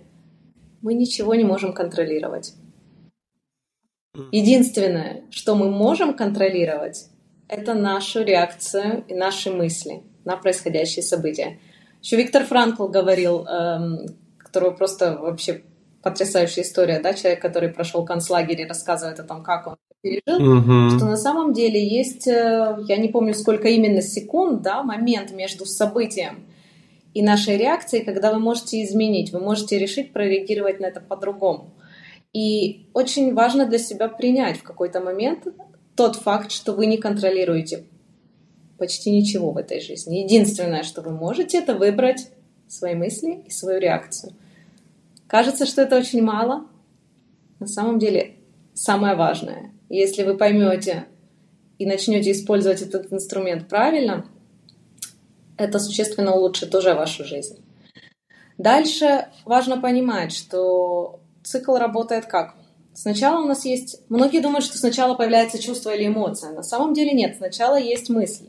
мы 0.82 0.94
ничего 0.94 1.34
не 1.34 1.44
можем 1.44 1.72
контролировать. 1.72 2.54
Единственное, 4.32 5.24
что 5.30 5.54
мы 5.54 5.70
можем 5.70 6.14
контролировать, 6.14 7.08
это 7.48 7.74
нашу 7.74 8.22
реакцию 8.22 9.04
и 9.08 9.14
наши 9.14 9.50
мысли 9.50 10.02
на 10.24 10.36
происходящие 10.36 11.02
события. 11.02 11.58
Еще 12.02 12.16
Виктор 12.16 12.44
Франкл 12.44 12.88
говорил, 12.88 13.44
эм, 13.46 14.06
которого 14.38 14.72
просто 14.72 15.16
вообще 15.16 15.62
потрясающая 16.02 16.62
история, 16.62 17.00
да, 17.00 17.14
человек, 17.14 17.42
который 17.42 17.68
прошел 17.68 18.04
концлагерь 18.04 18.60
и 18.60 18.66
рассказывает 18.66 19.18
о 19.18 19.24
том, 19.24 19.42
как 19.42 19.66
он 19.66 19.76
пережил, 20.02 20.58
угу. 20.58 20.96
что 20.96 21.06
на 21.06 21.16
самом 21.16 21.52
деле 21.52 21.84
есть, 21.84 22.28
э, 22.28 22.78
я 22.86 22.96
не 22.96 23.08
помню, 23.08 23.34
сколько 23.34 23.68
именно 23.68 24.00
секунд, 24.02 24.62
да, 24.62 24.82
момент 24.82 25.32
между 25.32 25.66
событием 25.66 26.46
и 27.12 27.22
нашей 27.22 27.56
реакцией, 27.56 28.04
когда 28.04 28.32
вы 28.32 28.38
можете 28.38 28.84
изменить, 28.84 29.32
вы 29.32 29.40
можете 29.40 29.78
решить 29.78 30.12
прореагировать 30.12 30.80
на 30.80 30.86
это 30.86 31.00
по-другому. 31.00 31.74
И 32.32 32.88
очень 32.92 33.34
важно 33.34 33.66
для 33.66 33.78
себя 33.78 34.08
принять 34.08 34.58
в 34.58 34.62
какой-то 34.62 35.00
момент 35.00 35.46
тот 35.96 36.16
факт, 36.16 36.52
что 36.52 36.72
вы 36.72 36.86
не 36.86 36.98
контролируете 36.98 37.84
почти 38.78 39.10
ничего 39.10 39.50
в 39.50 39.56
этой 39.56 39.80
жизни. 39.80 40.18
Единственное, 40.18 40.82
что 40.82 41.00
вы 41.02 41.10
можете, 41.10 41.58
это 41.58 41.74
выбрать 41.74 42.28
свои 42.68 42.94
мысли 42.94 43.42
и 43.46 43.50
свою 43.50 43.80
реакцию. 43.80 44.32
Кажется, 45.26 45.66
что 45.66 45.82
это 45.82 45.96
очень 45.96 46.22
мало. 46.22 46.66
На 47.58 47.66
самом 47.66 47.98
деле 47.98 48.36
самое 48.74 49.14
важное. 49.16 49.72
Если 49.88 50.22
вы 50.22 50.36
поймете 50.36 51.06
и 51.78 51.86
начнете 51.86 52.32
использовать 52.32 52.82
этот 52.82 53.12
инструмент 53.12 53.68
правильно, 53.68 54.26
это 55.56 55.78
существенно 55.78 56.34
улучшит 56.34 56.74
уже 56.74 56.94
вашу 56.94 57.24
жизнь. 57.24 57.64
Дальше 58.58 59.28
важно 59.44 59.80
понимать, 59.80 60.32
что 60.32 61.20
цикл 61.42 61.76
работает 61.76 62.26
как? 62.26 62.56
Сначала 62.96 63.44
у 63.44 63.46
нас 63.46 63.66
есть... 63.66 64.00
Многие 64.08 64.40
думают, 64.40 64.64
что 64.64 64.78
сначала 64.78 65.14
появляется 65.14 65.58
чувство 65.62 65.94
или 65.94 66.06
эмоция. 66.06 66.52
На 66.52 66.62
самом 66.62 66.94
деле 66.94 67.12
нет. 67.12 67.36
Сначала 67.36 67.76
есть 67.78 68.08
мысль. 68.08 68.46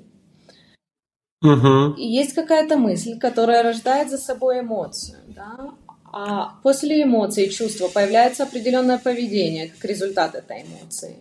Угу. 1.43 1.95
И 1.97 2.07
есть 2.07 2.33
какая-то 2.33 2.77
мысль, 2.77 3.19
которая 3.19 3.61
рождает 3.61 4.09
за 4.09 4.17
собой 4.17 4.61
эмоцию. 4.61 5.17
Да? 5.27 5.71
А 6.13 6.55
после 6.63 7.03
эмоций 7.03 7.47
и 7.47 7.51
чувства 7.51 7.89
появляется 7.89 8.43
определенное 8.43 8.97
поведение 8.97 9.67
как 9.67 9.83
результат 9.83 10.33
этой 10.35 10.63
эмоции. 10.63 11.17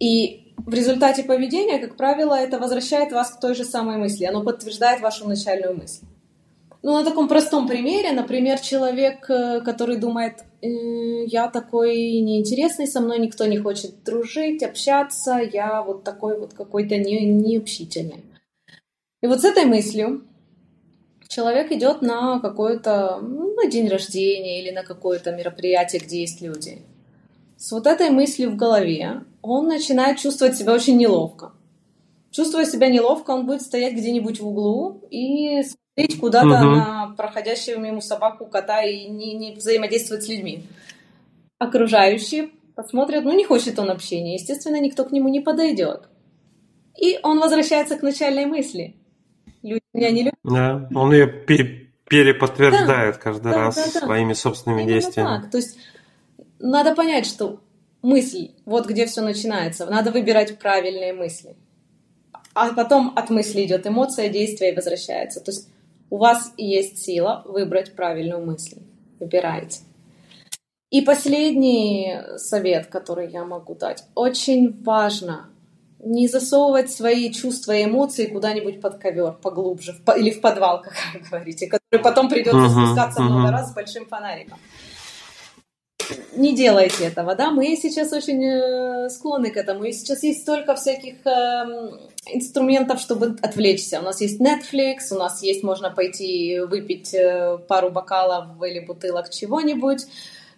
И 0.00 0.52
в 0.56 0.74
результате 0.74 1.22
поведения, 1.22 1.78
как 1.78 1.96
правило, 1.96 2.34
это 2.34 2.58
возвращает 2.58 3.12
вас 3.12 3.30
к 3.30 3.40
той 3.40 3.54
же 3.54 3.64
самой 3.64 3.98
мысли, 3.98 4.24
оно 4.24 4.42
подтверждает 4.42 5.00
вашу 5.00 5.28
начальную 5.28 5.76
мысль. 5.76 6.04
Ну, 6.82 6.92
на 6.92 7.04
таком 7.04 7.28
простом 7.28 7.68
примере, 7.68 8.10
например, 8.10 8.58
человек, 8.58 9.30
э, 9.30 9.60
который 9.60 9.96
думает, 9.96 10.44
я 10.62 11.48
такой 11.48 12.20
неинтересный, 12.20 12.86
со 12.86 13.00
мной 13.00 13.18
никто 13.18 13.46
не 13.46 13.58
хочет 13.58 14.02
дружить, 14.04 14.62
общаться, 14.62 15.38
я 15.38 15.82
вот 15.82 16.04
такой 16.04 16.38
вот 16.38 16.54
какой-то 16.54 16.96
не, 16.96 17.26
необщительный. 17.26 18.24
И 19.22 19.26
вот 19.26 19.40
с 19.40 19.44
этой 19.44 19.64
мыслью 19.64 20.24
человек 21.28 21.72
идет 21.72 22.02
на 22.02 22.40
какой-то, 22.40 23.20
ну, 23.20 23.68
день 23.68 23.88
рождения 23.88 24.62
или 24.62 24.70
на 24.70 24.82
какое-то 24.82 25.32
мероприятие, 25.32 26.00
где 26.00 26.20
есть 26.20 26.40
люди. 26.40 26.82
С 27.56 27.72
вот 27.72 27.86
этой 27.86 28.10
мыслью 28.10 28.50
в 28.50 28.56
голове 28.56 29.22
он 29.42 29.66
начинает 29.66 30.18
чувствовать 30.18 30.56
себя 30.56 30.74
очень 30.74 30.96
неловко. 30.96 31.52
Чувствуя 32.30 32.66
себя 32.66 32.88
неловко, 32.88 33.30
он 33.30 33.46
будет 33.46 33.62
стоять 33.62 33.94
где-нибудь 33.94 34.40
в 34.40 34.46
углу 34.46 35.00
и 35.10 35.62
смотреть 35.96 36.20
куда-то 36.20 36.46
угу. 36.46 36.76
на 36.76 37.14
проходящего 37.16 37.78
мимо 37.78 38.00
собаку, 38.00 38.46
кота 38.46 38.82
и 38.82 39.06
не, 39.08 39.34
не 39.34 39.54
взаимодействовать 39.54 40.24
с 40.24 40.28
людьми. 40.28 40.64
Окружающие 41.58 42.50
посмотрят, 42.74 43.24
ну 43.24 43.34
не 43.34 43.44
хочет 43.44 43.78
он 43.78 43.90
общения, 43.90 44.34
естественно, 44.34 44.78
никто 44.80 45.04
к 45.04 45.12
нему 45.12 45.28
не 45.28 45.40
подойдет. 45.40 46.02
И 47.00 47.18
он 47.22 47.40
возвращается 47.40 47.96
к 47.96 48.02
начальной 48.02 48.46
мысли. 48.46 48.94
Люди 49.62 49.82
меня 49.92 50.10
не 50.10 50.22
любят. 50.24 50.34
Да, 50.44 50.88
он 50.94 51.12
ее 51.12 51.26
переподтверждает 51.26 53.14
да, 53.14 53.20
каждый 53.20 53.52
да, 53.52 53.58
раз 53.58 53.74
да, 53.76 54.00
да. 54.00 54.06
своими 54.06 54.32
собственными 54.34 54.82
Именно 54.82 54.94
действиями. 54.94 55.40
Так. 55.40 55.50
То 55.50 55.56
есть 55.58 55.78
надо 56.58 56.94
понять, 56.94 57.26
что 57.26 57.60
мысль, 58.02 58.50
вот 58.64 58.86
где 58.86 59.06
все 59.06 59.22
начинается. 59.22 59.86
Надо 59.86 60.10
выбирать 60.10 60.58
правильные 60.58 61.12
мысли. 61.12 61.56
А 62.54 62.72
потом 62.72 63.12
от 63.16 63.28
мысли 63.30 63.64
идет 63.64 63.86
эмоция, 63.86 64.28
действие 64.28 64.72
и 64.72 64.74
возвращается. 64.74 65.40
То 65.40 65.50
есть 65.50 65.68
у 66.10 66.18
вас 66.18 66.52
есть 66.56 67.04
сила 67.04 67.42
выбрать 67.44 67.94
правильную 67.94 68.44
мысль. 68.44 68.78
Выбирайте. 69.18 69.80
И 70.90 71.02
последний 71.02 72.20
совет, 72.36 72.86
который 72.86 73.30
я 73.30 73.44
могу 73.44 73.74
дать. 73.74 74.04
Очень 74.14 74.82
важно 74.82 75.50
не 75.98 76.28
засовывать 76.28 76.90
свои 76.90 77.32
чувства 77.32 77.72
и 77.72 77.84
эмоции 77.84 78.26
куда-нибудь 78.26 78.80
под 78.80 78.98
ковер, 78.98 79.32
поглубже, 79.32 79.92
в, 79.92 80.16
или 80.16 80.30
в 80.30 80.40
подвал, 80.40 80.82
как 80.82 80.94
вы 81.14 81.20
говорите, 81.28 81.66
который 81.66 82.02
потом 82.02 82.28
придется 82.28 82.58
uh-huh, 82.58 82.84
спускаться 82.86 83.20
uh-huh. 83.20 83.24
много 83.24 83.50
раз 83.50 83.70
с 83.70 83.74
большим 83.74 84.06
фонариком 84.06 84.58
не 86.36 86.54
делайте 86.54 87.04
этого, 87.04 87.34
да, 87.34 87.50
мы 87.50 87.76
сейчас 87.76 88.12
очень 88.12 88.44
э, 88.44 89.08
склонны 89.08 89.50
к 89.50 89.56
этому, 89.56 89.84
и 89.84 89.92
сейчас 89.92 90.22
есть 90.22 90.42
столько 90.42 90.74
всяких 90.74 91.26
э, 91.26 91.90
инструментов, 92.32 93.00
чтобы 93.00 93.36
отвлечься. 93.42 94.00
У 94.00 94.02
нас 94.02 94.20
есть 94.20 94.40
Netflix, 94.40 95.12
у 95.12 95.16
нас 95.16 95.42
есть, 95.42 95.62
можно 95.62 95.90
пойти 95.90 96.60
выпить 96.60 97.14
э, 97.14 97.58
пару 97.68 97.90
бокалов 97.90 98.62
или 98.62 98.80
бутылок 98.80 99.30
чего-нибудь, 99.30 100.06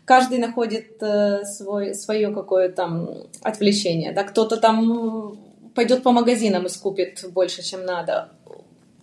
каждый 0.04 0.38
находит 0.38 1.02
э, 1.02 1.44
свой, 1.44 1.94
свое 1.94 2.32
какое-то 2.32 3.26
отвлечение, 3.42 4.12
да, 4.12 4.24
кто-то 4.24 4.56
там 4.56 5.38
пойдет 5.74 6.02
по 6.02 6.12
магазинам 6.12 6.66
и 6.66 6.70
скупит 6.70 7.24
больше, 7.30 7.62
чем 7.62 7.84
надо, 7.84 8.30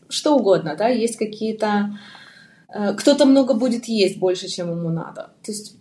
что 0.10 0.36
угодно, 0.36 0.76
да, 0.76 0.88
есть 0.88 1.18
какие-то... 1.18 1.98
Кто-то 2.98 3.26
много 3.26 3.54
будет 3.54 3.86
есть 3.86 4.18
больше, 4.18 4.50
чем 4.50 4.70
ему 4.70 4.89
надо. 4.89 5.30
То 5.43 5.52
есть 5.52 5.78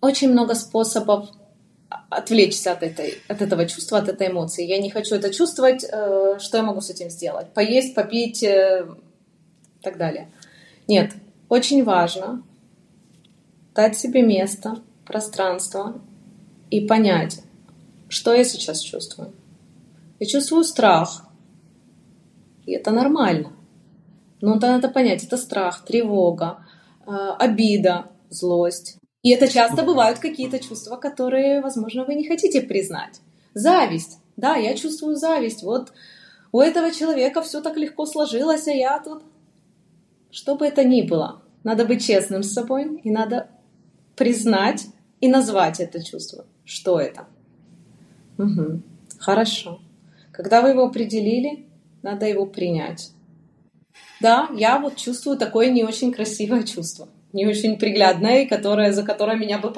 очень 0.00 0.30
много 0.30 0.54
способов 0.54 1.28
отвлечься 2.08 2.72
от, 2.72 2.82
этой, 2.82 3.18
от 3.28 3.42
этого 3.42 3.66
чувства, 3.66 3.98
от 3.98 4.08
этой 4.08 4.28
эмоции. 4.28 4.66
Я 4.66 4.78
не 4.78 4.90
хочу 4.90 5.14
это 5.14 5.32
чувствовать, 5.32 5.84
э, 5.84 6.38
что 6.38 6.56
я 6.56 6.62
могу 6.62 6.80
с 6.80 6.90
этим 6.90 7.10
сделать? 7.10 7.52
Поесть, 7.52 7.94
попить 7.94 8.42
э, 8.42 8.86
и 9.80 9.82
так 9.82 9.96
далее. 9.96 10.30
Нет, 10.86 11.12
очень 11.48 11.84
важно 11.84 12.42
дать 13.74 13.98
себе 13.98 14.22
место, 14.22 14.78
пространство 15.04 16.00
и 16.70 16.80
понять, 16.80 17.42
что 18.08 18.32
я 18.34 18.44
сейчас 18.44 18.80
чувствую. 18.80 19.32
Я 20.18 20.26
чувствую 20.26 20.64
страх, 20.64 21.26
и 22.66 22.72
это 22.72 22.90
нормально. 22.90 23.52
Но 24.40 24.54
надо 24.54 24.88
понять, 24.88 25.24
это 25.24 25.36
страх, 25.36 25.84
тревога, 25.84 26.64
э, 27.06 27.10
обида, 27.38 28.06
злость. 28.30 28.99
И 29.22 29.30
это 29.30 29.48
часто 29.48 29.82
бывают 29.82 30.18
какие-то 30.18 30.58
чувства, 30.58 30.96
которые, 30.96 31.60
возможно, 31.60 32.04
вы 32.04 32.14
не 32.14 32.26
хотите 32.26 32.62
признать. 32.62 33.20
Зависть. 33.52 34.18
Да, 34.36 34.56
я 34.56 34.74
чувствую 34.74 35.16
зависть. 35.16 35.62
Вот 35.62 35.92
у 36.52 36.60
этого 36.60 36.90
человека 36.90 37.42
все 37.42 37.60
так 37.60 37.76
легко 37.76 38.06
сложилось, 38.06 38.66
а 38.66 38.72
я 38.72 38.98
тут... 38.98 39.22
Что 40.30 40.54
бы 40.54 40.66
это 40.66 40.84
ни 40.84 41.02
было, 41.02 41.42
надо 41.64 41.84
быть 41.84 42.06
честным 42.06 42.42
с 42.42 42.52
собой, 42.52 43.00
и 43.02 43.10
надо 43.10 43.48
признать 44.16 44.86
и 45.20 45.28
назвать 45.28 45.80
это 45.80 46.02
чувство. 46.02 46.46
Что 46.64 47.00
это? 47.00 47.26
Угу. 48.38 48.80
Хорошо. 49.18 49.80
Когда 50.30 50.62
вы 50.62 50.70
его 50.70 50.84
определили, 50.84 51.66
надо 52.02 52.26
его 52.26 52.46
принять. 52.46 53.10
Да, 54.20 54.48
я 54.54 54.78
вот 54.78 54.96
чувствую 54.96 55.36
такое 55.36 55.70
не 55.70 55.84
очень 55.84 56.12
красивое 56.12 56.62
чувство 56.62 57.08
не 57.32 57.46
очень 57.46 57.78
приглядной, 57.78 58.46
которая, 58.46 58.92
за 58.92 59.02
которой 59.02 59.36
меня 59.38 59.58
бы 59.58 59.72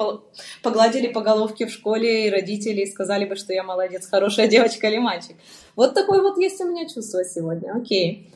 погладили 0.61 1.07
по 1.07 1.21
головке 1.21 1.65
в 1.67 1.71
школе 1.71 2.27
и 2.27 2.29
родители 2.29 2.81
и 2.81 2.91
сказали 2.91 3.25
бы, 3.25 3.35
что 3.35 3.53
я 3.53 3.63
молодец, 3.63 4.07
хорошая 4.07 4.47
девочка 4.47 4.87
или 4.87 4.97
мальчик. 4.97 5.35
Вот 5.75 5.93
такое 5.93 6.21
вот 6.21 6.37
есть 6.37 6.59
у 6.61 6.69
меня 6.69 6.87
чувство 6.87 7.23
сегодня, 7.23 7.73
окей. 7.75 8.29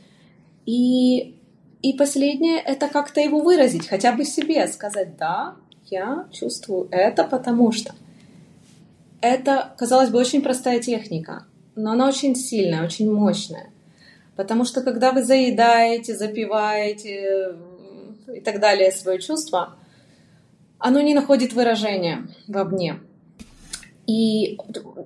И, 0.65 1.35
и 1.81 1.93
последнее— 1.93 2.59
это 2.65 2.87
как-то 2.87 3.21
его 3.21 3.39
выразить, 3.39 3.87
хотя 3.87 4.11
бы 4.11 4.23
себе, 4.25 4.67
сказать, 4.67 5.17
да, 5.17 5.55
я 5.85 6.27
чувствую 6.31 6.87
это, 6.91 7.23
потому 7.23 7.71
что. 7.71 7.93
Это, 9.19 9.73
казалось 9.77 10.09
бы, 10.09 10.19
очень 10.19 10.43
простая 10.43 10.79
техника, 10.79 11.45
но 11.75 11.91
она 11.91 12.07
очень 12.07 12.35
сильная, 12.35 12.83
очень 12.83 13.11
мощная. 13.11 13.71
Потому 14.35 14.63
что 14.63 14.83
когда 14.83 15.11
вы 15.11 15.23
заедаете, 15.23 16.15
запиваете, 16.15 17.55
и 18.33 18.41
так 18.41 18.59
далее 18.59 18.91
свое 18.91 19.19
чувство, 19.19 19.75
оно 20.79 21.01
не 21.01 21.13
находит 21.13 21.53
выражения 21.53 22.27
вовне. 22.47 22.99
И 24.07 24.57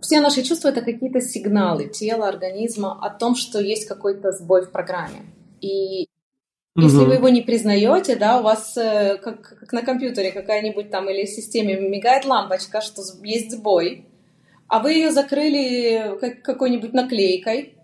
все 0.02 0.22
наши 0.22 0.44
чувства 0.44 0.70
это 0.70 0.82
какие-то 0.82 1.22
сигналы 1.22 1.88
тела, 1.88 2.28
организма 2.28 3.00
о 3.02 3.10
том, 3.10 3.36
что 3.36 3.60
есть 3.60 3.88
какой-то 3.88 4.32
сбой 4.32 4.66
в 4.66 4.72
программе. 4.72 5.26
И 5.60 6.08
если 6.76 7.04
вы 7.04 7.16
его 7.16 7.30
не 7.30 7.42
признаете, 7.42 8.16
да, 8.16 8.40
у 8.40 8.44
вас 8.44 8.78
э, 8.78 9.18
как, 9.18 9.42
как 9.42 9.74
на 9.74 9.82
компьютере 9.82 10.32
какая-нибудь 10.32 10.90
там 10.90 11.10
или 11.10 11.26
системе 11.26 11.78
мигает 11.78 12.26
лампочка, 12.26 12.80
что 12.80 13.02
есть 13.24 13.52
сбой, 13.52 14.06
а 14.68 14.80
вы 14.80 14.94
ее 14.94 15.12
закрыли 15.12 16.18
как, 16.22 16.44
какой-нибудь 16.44 16.94
наклейкой, 16.94 17.76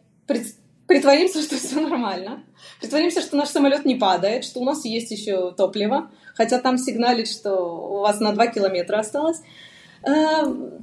притворимся, 0.88 1.42
что 1.44 1.56
все 1.58 1.82
нормально. 1.82 2.44
Притворимся, 2.80 3.22
что 3.22 3.38
наш 3.38 3.50
самолет 3.50 3.86
не 3.86 3.96
падает, 3.96 4.44
что 4.44 4.60
у 4.60 4.64
нас 4.64 4.86
есть 4.86 5.12
еще 5.12 5.52
топливо, 5.52 6.12
хотя 6.36 6.60
там 6.60 6.78
сигналит, 6.78 7.28
что 7.28 7.56
у 7.56 8.00
вас 8.00 8.20
на 8.20 8.34
2 8.34 8.48
километра 8.48 9.00
осталось. 9.00 9.42
Эм, 10.04 10.80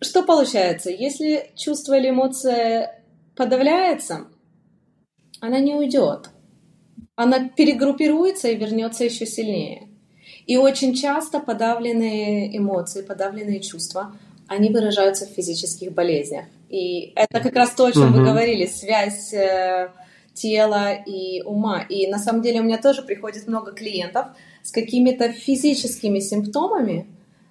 что 0.00 0.22
получается? 0.22 0.90
Если 0.90 1.50
чувство 1.56 1.98
или 1.98 2.10
эмоция 2.10 3.02
подавляется, 3.34 4.26
она 5.40 5.58
не 5.58 5.74
уйдет. 5.74 6.30
Она 7.16 7.48
перегруппируется 7.48 8.48
и 8.48 8.56
вернется 8.56 9.04
еще 9.04 9.26
сильнее. 9.26 9.88
И 10.46 10.56
очень 10.56 10.94
часто 10.94 11.40
подавленные 11.40 12.56
эмоции, 12.56 13.02
подавленные 13.02 13.60
чувства, 13.60 14.14
они 14.48 14.70
выражаются 14.70 15.26
в 15.26 15.30
физических 15.30 15.92
болезнях. 15.92 16.44
И 16.68 17.12
это 17.14 17.40
как 17.40 17.54
раз 17.54 17.70
то, 17.70 17.86
о 17.86 17.92
чем 17.92 18.10
угу. 18.10 18.18
вы 18.18 18.24
говорили, 18.24 18.66
связь 18.66 19.32
э, 19.32 19.90
тела 20.34 20.92
и 20.94 21.42
ума. 21.42 21.82
И 21.82 22.06
на 22.06 22.18
самом 22.18 22.42
деле 22.42 22.60
у 22.60 22.64
меня 22.64 22.78
тоже 22.78 23.02
приходит 23.02 23.46
много 23.46 23.72
клиентов 23.72 24.28
с 24.62 24.70
какими-то 24.70 25.32
физическими 25.32 26.20
симптомами, 26.20 27.06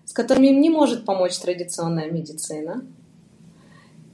с 0.06 0.14
которыми 0.14 0.48
им 0.48 0.62
не 0.62 0.70
может 0.70 1.06
помочь 1.06 1.38
традиционная 1.38 2.10
медицина. 2.10 2.84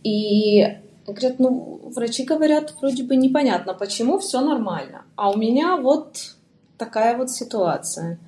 И 0.03 0.65
говорят, 1.05 1.39
ну, 1.39 1.79
врачи 1.95 2.23
говорят, 2.23 2.75
вроде 2.81 3.03
бы 3.03 3.15
непонятно, 3.15 3.73
почему 3.73 4.19
все 4.19 4.41
нормально. 4.41 5.03
А 5.15 5.31
у 5.31 5.37
меня 5.37 5.77
вот 5.77 6.35
такая 6.77 7.17
вот 7.17 7.31
ситуация. 7.31 8.19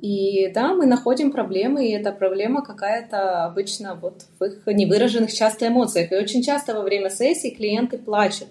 И 0.00 0.50
да, 0.54 0.72
мы 0.72 0.86
находим 0.86 1.30
проблемы, 1.30 1.86
и 1.86 1.92
эта 1.92 2.12
проблема 2.12 2.62
какая-то 2.64 3.44
обычно 3.44 3.94
вот 3.96 4.24
в 4.38 4.44
их 4.44 4.66
невыраженных 4.66 5.32
часто 5.32 5.68
эмоциях. 5.68 6.10
И 6.10 6.16
очень 6.16 6.42
часто 6.42 6.74
во 6.74 6.82
время 6.82 7.10
сессии 7.10 7.50
клиенты 7.50 7.98
плачут. 7.98 8.48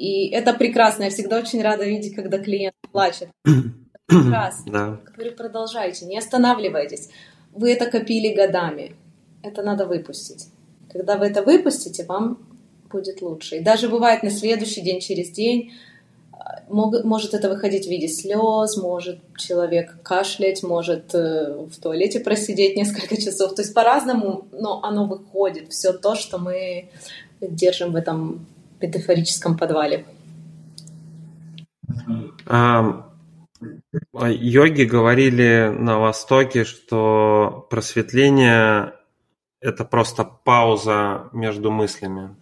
И 0.00 0.30
это 0.30 0.54
прекрасно. 0.54 1.04
Я 1.04 1.10
всегда 1.10 1.38
очень 1.38 1.60
рада 1.60 1.84
видеть, 1.84 2.14
когда 2.14 2.38
клиент 2.38 2.74
плачет. 2.90 3.28
Прекрасно. 4.06 4.72
Да. 4.72 5.00
Говорю, 5.14 5.36
продолжайте, 5.36 6.06
не 6.06 6.16
останавливайтесь. 6.16 7.10
Вы 7.52 7.72
это 7.72 7.90
копили 7.90 8.34
годами. 8.34 8.96
Это 9.42 9.62
надо 9.62 9.86
выпустить. 9.86 10.46
Когда 10.90 11.18
вы 11.18 11.26
это 11.26 11.42
выпустите, 11.42 12.06
вам 12.06 12.38
будет 12.90 13.20
лучше. 13.20 13.58
И 13.58 13.60
даже 13.60 13.90
бывает 13.90 14.22
на 14.22 14.30
следующий 14.30 14.80
день, 14.80 15.00
через 15.00 15.28
день, 15.32 15.72
может 16.70 17.34
это 17.34 17.50
выходить 17.50 17.86
в 17.86 17.90
виде 17.90 18.08
слез, 18.08 18.78
может 18.78 19.18
человек 19.36 19.98
кашлять, 20.02 20.62
может 20.62 21.14
э, 21.14 21.66
в 21.70 21.78
туалете 21.78 22.20
просидеть 22.20 22.74
несколько 22.74 23.20
часов. 23.20 23.54
То 23.54 23.60
есть 23.60 23.74
по-разному, 23.74 24.46
но 24.50 24.82
оно 24.82 25.06
выходит. 25.06 25.70
Все 25.70 25.92
то, 25.92 26.14
что 26.14 26.38
мы 26.38 26.88
держим 27.42 27.92
в 27.92 27.96
этом 27.96 28.46
метафорическом 28.80 29.56
подвале. 29.56 30.06
А, 32.46 33.10
йоги 34.12 34.82
говорили 34.84 35.74
на 35.76 35.98
Востоке, 35.98 36.64
что 36.64 37.66
просветление– 37.70 38.94
это 39.60 39.84
просто 39.84 40.24
пауза 40.24 41.28
между 41.32 41.70
мыслями. 41.70 42.36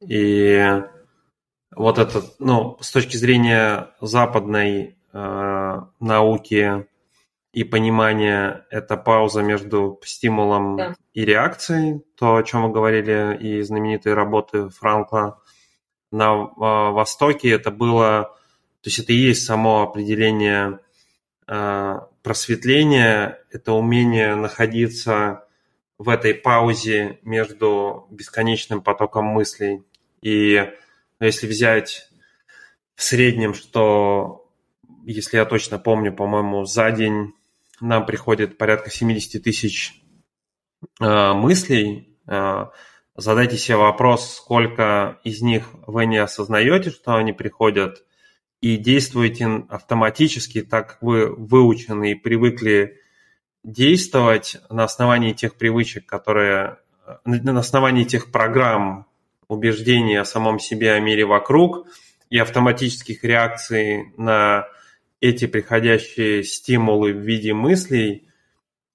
И 0.00 0.82
вот 1.74 1.98
это, 1.98 2.22
ну, 2.38 2.76
с 2.80 2.90
точки 2.90 3.16
зрения 3.16 3.90
западной 4.00 4.96
э, 5.12 5.80
науки 6.00 6.86
и 7.52 7.64
понимания, 7.64 8.66
это 8.70 8.96
пауза 8.96 9.42
между 9.42 10.00
стимулом 10.04 10.76
да. 10.76 10.94
и 11.12 11.24
реакцией, 11.24 12.04
то, 12.18 12.36
о 12.36 12.42
чем 12.42 12.62
мы 12.62 12.72
говорили, 12.72 13.38
и 13.40 13.62
знаменитые 13.62 14.14
работы 14.14 14.68
Франкла 14.68 15.40
на 16.14 16.32
э, 16.34 16.46
Востоке, 16.56 17.50
это 17.50 17.70
было, 17.70 18.34
то 18.80 18.88
есть 18.88 18.98
это 18.98 19.12
и 19.12 19.16
есть 19.16 19.44
само 19.44 19.82
определение 19.82 20.80
э, 21.46 21.94
просветления, 22.22 23.38
это 23.50 23.72
умение 23.72 24.34
находиться 24.34 25.44
в 25.98 26.08
этой 26.08 26.34
паузе 26.34 27.18
между 27.22 28.06
бесконечным 28.10 28.82
потоком 28.82 29.26
мыслей. 29.26 29.82
И 30.22 30.70
но 31.20 31.26
если 31.26 31.46
взять 31.46 32.08
в 32.94 33.02
среднем, 33.02 33.54
что, 33.54 34.50
если 35.04 35.36
я 35.36 35.44
точно 35.44 35.78
помню, 35.78 36.12
по-моему, 36.12 36.64
за 36.64 36.90
день 36.90 37.32
нам 37.80 38.06
приходит 38.06 38.58
порядка 38.58 38.90
70 38.90 39.42
тысяч 39.42 40.00
э, 41.00 41.32
мыслей, 41.32 42.16
э, 42.26 42.66
задайте 43.16 43.56
себе 43.56 43.76
вопрос, 43.76 44.36
сколько 44.36 45.18
из 45.24 45.42
них 45.42 45.68
вы 45.86 46.06
не 46.06 46.18
осознаете, 46.18 46.90
что 46.90 47.14
они 47.14 47.32
приходят, 47.32 48.04
и 48.60 48.76
действуете 48.76 49.64
автоматически, 49.68 50.62
так 50.62 50.88
как 50.88 51.02
вы 51.02 51.34
выучены 51.34 52.12
и 52.12 52.14
привыкли 52.14 52.98
действовать 53.62 54.56
на 54.70 54.84
основании 54.84 55.32
тех 55.32 55.56
привычек, 55.56 56.06
которые 56.06 56.78
на 57.24 57.58
основании 57.58 58.04
тех 58.04 58.32
программ, 58.32 59.06
убеждений 59.48 60.16
о 60.16 60.24
самом 60.24 60.58
себе, 60.58 60.92
о 60.92 61.00
мире 61.00 61.26
вокруг 61.26 61.86
и 62.30 62.38
автоматических 62.38 63.22
реакций 63.24 64.12
на 64.16 64.66
эти 65.20 65.46
приходящие 65.46 66.42
стимулы 66.42 67.12
в 67.12 67.18
виде 67.18 67.52
мыслей, 67.52 68.23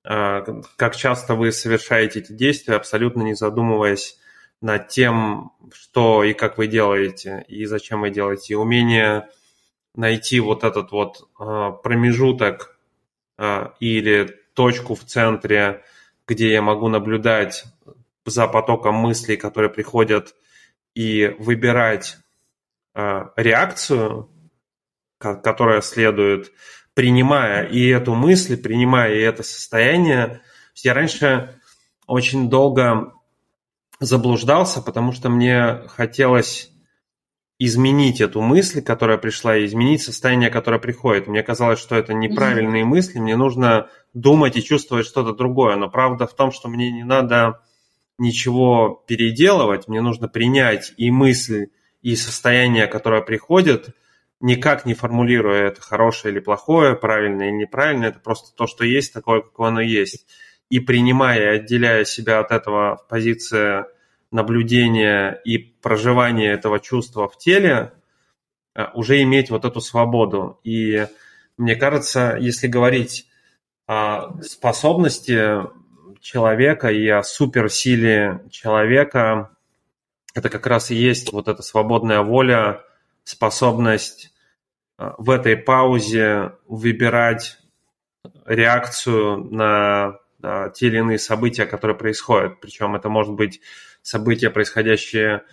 как 0.09 0.95
часто 0.95 1.35
вы 1.35 1.51
совершаете 1.51 2.19
эти 2.19 2.31
действия, 2.31 2.75
абсолютно 2.75 3.21
не 3.21 3.35
задумываясь 3.35 4.17
над 4.59 4.87
тем, 4.87 5.51
что 5.71 6.23
и 6.23 6.33
как 6.33 6.57
вы 6.57 6.67
делаете, 6.67 7.45
и 7.47 7.65
зачем 7.65 8.01
вы 8.01 8.09
делаете. 8.09 8.53
И 8.53 8.55
умение 8.55 9.29
найти 9.93 10.39
вот 10.39 10.63
этот 10.63 10.91
вот 10.91 11.29
а, 11.37 11.71
промежуток 11.71 12.77
а, 13.37 13.75
или 13.79 14.35
точку 14.55 14.95
в 14.95 15.05
центре 15.05 15.83
где 16.29 16.51
я 16.51 16.61
могу 16.61 16.89
наблюдать 16.89 17.65
за 18.23 18.47
потоком 18.47 18.93
мыслей, 18.93 19.35
которые 19.35 19.71
приходят, 19.71 20.35
и 20.93 21.35
выбирать 21.39 22.17
реакцию, 22.93 24.29
которая 25.17 25.81
следует, 25.81 26.51
принимая 26.99 27.63
и 27.63 27.87
эту 27.87 28.13
мысль, 28.13 28.61
принимая 28.61 29.13
и 29.13 29.21
это 29.21 29.41
состояние. 29.41 30.41
Я 30.75 30.93
раньше 30.93 31.55
очень 32.07 32.49
долго 32.49 33.13
заблуждался, 34.01 34.81
потому 34.81 35.13
что 35.13 35.29
мне 35.29 35.83
хотелось 35.87 36.73
изменить 37.57 38.19
эту 38.19 38.41
мысль, 38.41 38.81
которая 38.81 39.17
пришла, 39.17 39.55
и 39.55 39.65
изменить 39.65 40.01
состояние, 40.01 40.49
которое 40.49 40.81
приходит. 40.81 41.27
Мне 41.27 41.41
казалось, 41.41 41.79
что 41.79 41.95
это 41.95 42.13
неправильные 42.13 42.83
mm-hmm. 42.83 42.87
мысли, 42.87 43.19
мне 43.19 43.37
нужно 43.37 43.87
думать 44.13 44.57
и 44.57 44.63
чувствовать 44.63 45.05
что-то 45.05 45.33
другое. 45.33 45.77
Но 45.77 45.89
правда 45.89 46.27
в 46.27 46.35
том, 46.35 46.51
что 46.51 46.67
мне 46.67 46.91
не 46.91 47.05
надо 47.05 47.61
ничего 48.17 49.05
переделывать, 49.07 49.87
мне 49.87 50.01
нужно 50.01 50.27
принять 50.27 50.93
и 50.97 51.11
мысль, 51.11 51.67
и 52.01 52.17
состояние, 52.17 52.87
которое 52.87 53.21
приходит, 53.21 53.95
никак 54.41 54.85
не 54.85 54.93
формулируя 54.93 55.67
это 55.67 55.81
хорошее 55.81 56.33
или 56.33 56.39
плохое, 56.39 56.95
правильное 56.95 57.47
или 57.47 57.55
неправильное, 57.55 58.09
это 58.09 58.19
просто 58.19 58.55
то, 58.55 58.67
что 58.67 58.85
есть, 58.85 59.13
такое, 59.13 59.41
как 59.41 59.59
оно 59.59 59.81
есть. 59.81 60.27
И 60.69 60.79
принимая 60.79 61.55
отделяя 61.55 62.05
себя 62.05 62.39
от 62.39 62.51
этого 62.51 62.97
в 62.97 63.07
позиции 63.07 63.85
наблюдения 64.31 65.39
и 65.43 65.57
проживания 65.57 66.51
этого 66.51 66.79
чувства 66.79 67.27
в 67.27 67.37
теле, 67.37 67.93
э, 68.75 68.85
уже 68.93 69.21
иметь 69.23 69.49
вот 69.49 69.65
эту 69.65 69.81
свободу. 69.81 70.59
И 70.63 71.07
мне 71.57 71.75
кажется, 71.75 72.37
если 72.39 72.67
говорить 72.67 73.27
о 73.87 74.39
способности 74.43 75.63
человека 76.21 76.91
и 76.91 77.07
о 77.07 77.23
суперсиле 77.23 78.45
человека, 78.51 79.57
это 80.35 80.49
как 80.49 80.67
раз 80.67 80.91
и 80.91 80.95
есть 80.95 81.33
вот 81.33 81.47
эта 81.47 81.63
свободная 81.63 82.21
воля, 82.21 82.83
способность 83.29 84.31
э, 84.97 85.11
в 85.17 85.29
этой 85.29 85.55
паузе 85.55 86.53
выбирать 86.67 87.57
реакцию 88.45 89.37
на 89.51 90.19
те 90.41 90.87
или 90.87 90.99
иные 90.99 91.19
события, 91.19 91.65
которые 91.65 91.97
происходят. 91.97 92.61
Причем 92.61 92.95
это 92.95 93.09
может 93.09 93.33
быть 93.33 93.59
события, 94.01 94.49
происходящие 94.49 95.43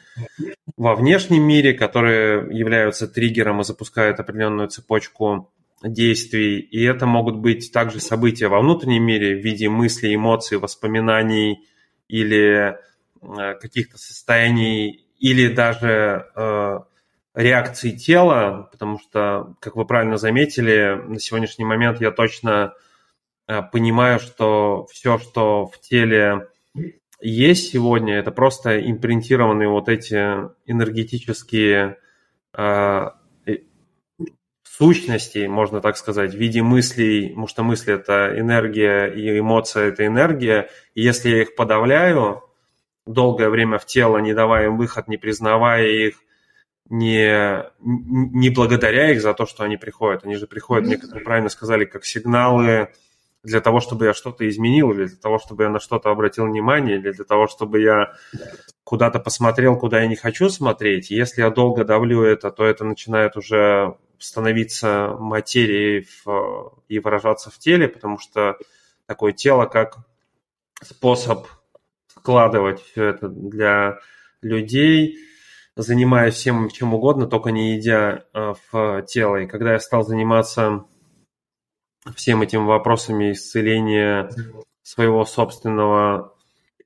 во 0.76 0.94
внешнем 0.94 1.42
мире, 1.42 1.74
которые 1.74 2.56
являются 2.56 3.08
триггером 3.08 3.60
и 3.60 3.64
запускают 3.64 4.20
определенную 4.20 4.68
цепочку 4.68 5.52
действий. 5.82 6.60
И 6.60 6.82
это 6.84 7.06
могут 7.06 7.36
быть 7.36 7.72
также 7.72 8.00
события 8.00 8.48
во 8.48 8.60
внутреннем 8.60 9.02
мире 9.02 9.34
в 9.34 9.44
виде 9.44 9.68
мыслей, 9.68 10.14
эмоций, 10.14 10.58
воспоминаний 10.58 11.66
или 12.08 12.76
э, 13.22 13.54
каких-то 13.60 13.98
состояний, 13.98 15.04
или 15.18 15.48
даже 15.48 16.26
э, 17.36 17.42
реакций 17.42 17.92
тела, 17.92 18.68
потому 18.72 18.98
что, 18.98 19.54
как 19.60 19.76
вы 19.76 19.84
правильно 19.84 20.16
заметили, 20.16 21.00
на 21.06 21.20
сегодняшний 21.20 21.64
момент 21.64 22.00
я 22.00 22.10
точно 22.10 22.74
э, 23.46 23.62
понимаю, 23.62 24.18
что 24.18 24.86
все, 24.90 25.18
что 25.18 25.66
в 25.66 25.80
теле 25.80 26.48
есть 27.20 27.72
сегодня, 27.72 28.16
это 28.16 28.30
просто 28.30 28.80
импринтированные 28.90 29.68
вот 29.68 29.88
эти 29.88 30.16
энергетические 30.66 31.98
э, 32.56 33.10
сущности, 34.76 35.46
можно 35.46 35.80
так 35.80 35.96
сказать, 35.96 36.34
в 36.34 36.36
виде 36.36 36.62
мыслей, 36.62 37.28
потому 37.28 37.46
что 37.46 37.62
мысли– 37.62 37.94
это 37.94 38.38
энергия, 38.38 39.06
и 39.06 39.38
эмоция– 39.38 39.88
это 39.88 40.06
энергия. 40.06 40.68
И 40.94 41.02
если 41.02 41.30
я 41.30 41.42
их 41.42 41.54
подавляю 41.54 42.42
долгое 43.06 43.48
время 43.48 43.78
в 43.78 43.86
тело, 43.86 44.18
не 44.18 44.34
давая 44.34 44.66
им 44.66 44.76
выход, 44.76 45.08
не 45.08 45.16
признавая 45.16 45.86
их, 45.86 46.16
не, 46.88 47.64
не 47.80 48.50
благодаря 48.50 49.12
их 49.12 49.20
за 49.20 49.34
то, 49.34 49.46
что 49.46 49.64
они 49.64 49.76
приходят. 49.76 50.24
Они 50.24 50.36
же 50.36 50.46
приходят, 50.46 51.02
вы 51.12 51.20
правильно 51.20 51.48
сказали, 51.48 51.84
как 51.84 52.04
сигналы 52.04 52.88
для 53.42 53.60
того, 53.60 53.80
чтобы 53.80 54.06
я 54.06 54.14
что-то 54.14 54.48
изменил, 54.48 54.90
или 54.90 55.06
для 55.06 55.16
того, 55.16 55.38
чтобы 55.38 55.64
я 55.64 55.70
на 55.70 55.78
что-то 55.78 56.10
обратил 56.10 56.46
внимание, 56.46 56.96
или 56.96 57.12
для 57.12 57.24
того, 57.24 57.46
чтобы 57.46 57.80
я 57.80 58.12
куда-то 58.82 59.20
посмотрел, 59.20 59.78
куда 59.78 60.00
я 60.00 60.08
не 60.08 60.16
хочу 60.16 60.48
смотреть. 60.48 61.10
Если 61.10 61.42
я 61.42 61.50
долго 61.50 61.84
давлю 61.84 62.22
это, 62.22 62.50
то 62.50 62.64
это 62.64 62.84
начинает 62.84 63.36
уже 63.36 63.96
становиться 64.18 65.14
материей 65.18 66.06
в, 66.24 66.82
и 66.88 66.98
выражаться 66.98 67.50
в 67.50 67.58
теле, 67.58 67.88
потому 67.88 68.18
что 68.18 68.56
такое 69.06 69.32
тело 69.32 69.66
как 69.66 69.98
способ 70.82 71.46
складывать 72.08 72.82
все 72.82 73.04
это 73.04 73.28
для 73.28 73.98
людей, 74.42 75.18
занимаясь 75.76 76.34
всем 76.34 76.70
чем 76.70 76.94
угодно, 76.94 77.26
только 77.26 77.50
не 77.50 77.78
идя 77.78 78.24
э, 78.32 78.54
в 78.70 79.02
тело. 79.02 79.36
И 79.36 79.46
когда 79.46 79.74
я 79.74 79.78
стал 79.78 80.04
заниматься 80.04 80.84
всем 82.14 82.42
этим 82.42 82.66
вопросами 82.66 83.32
исцеления 83.32 84.30
своего 84.82 85.24
собственного, 85.26 86.34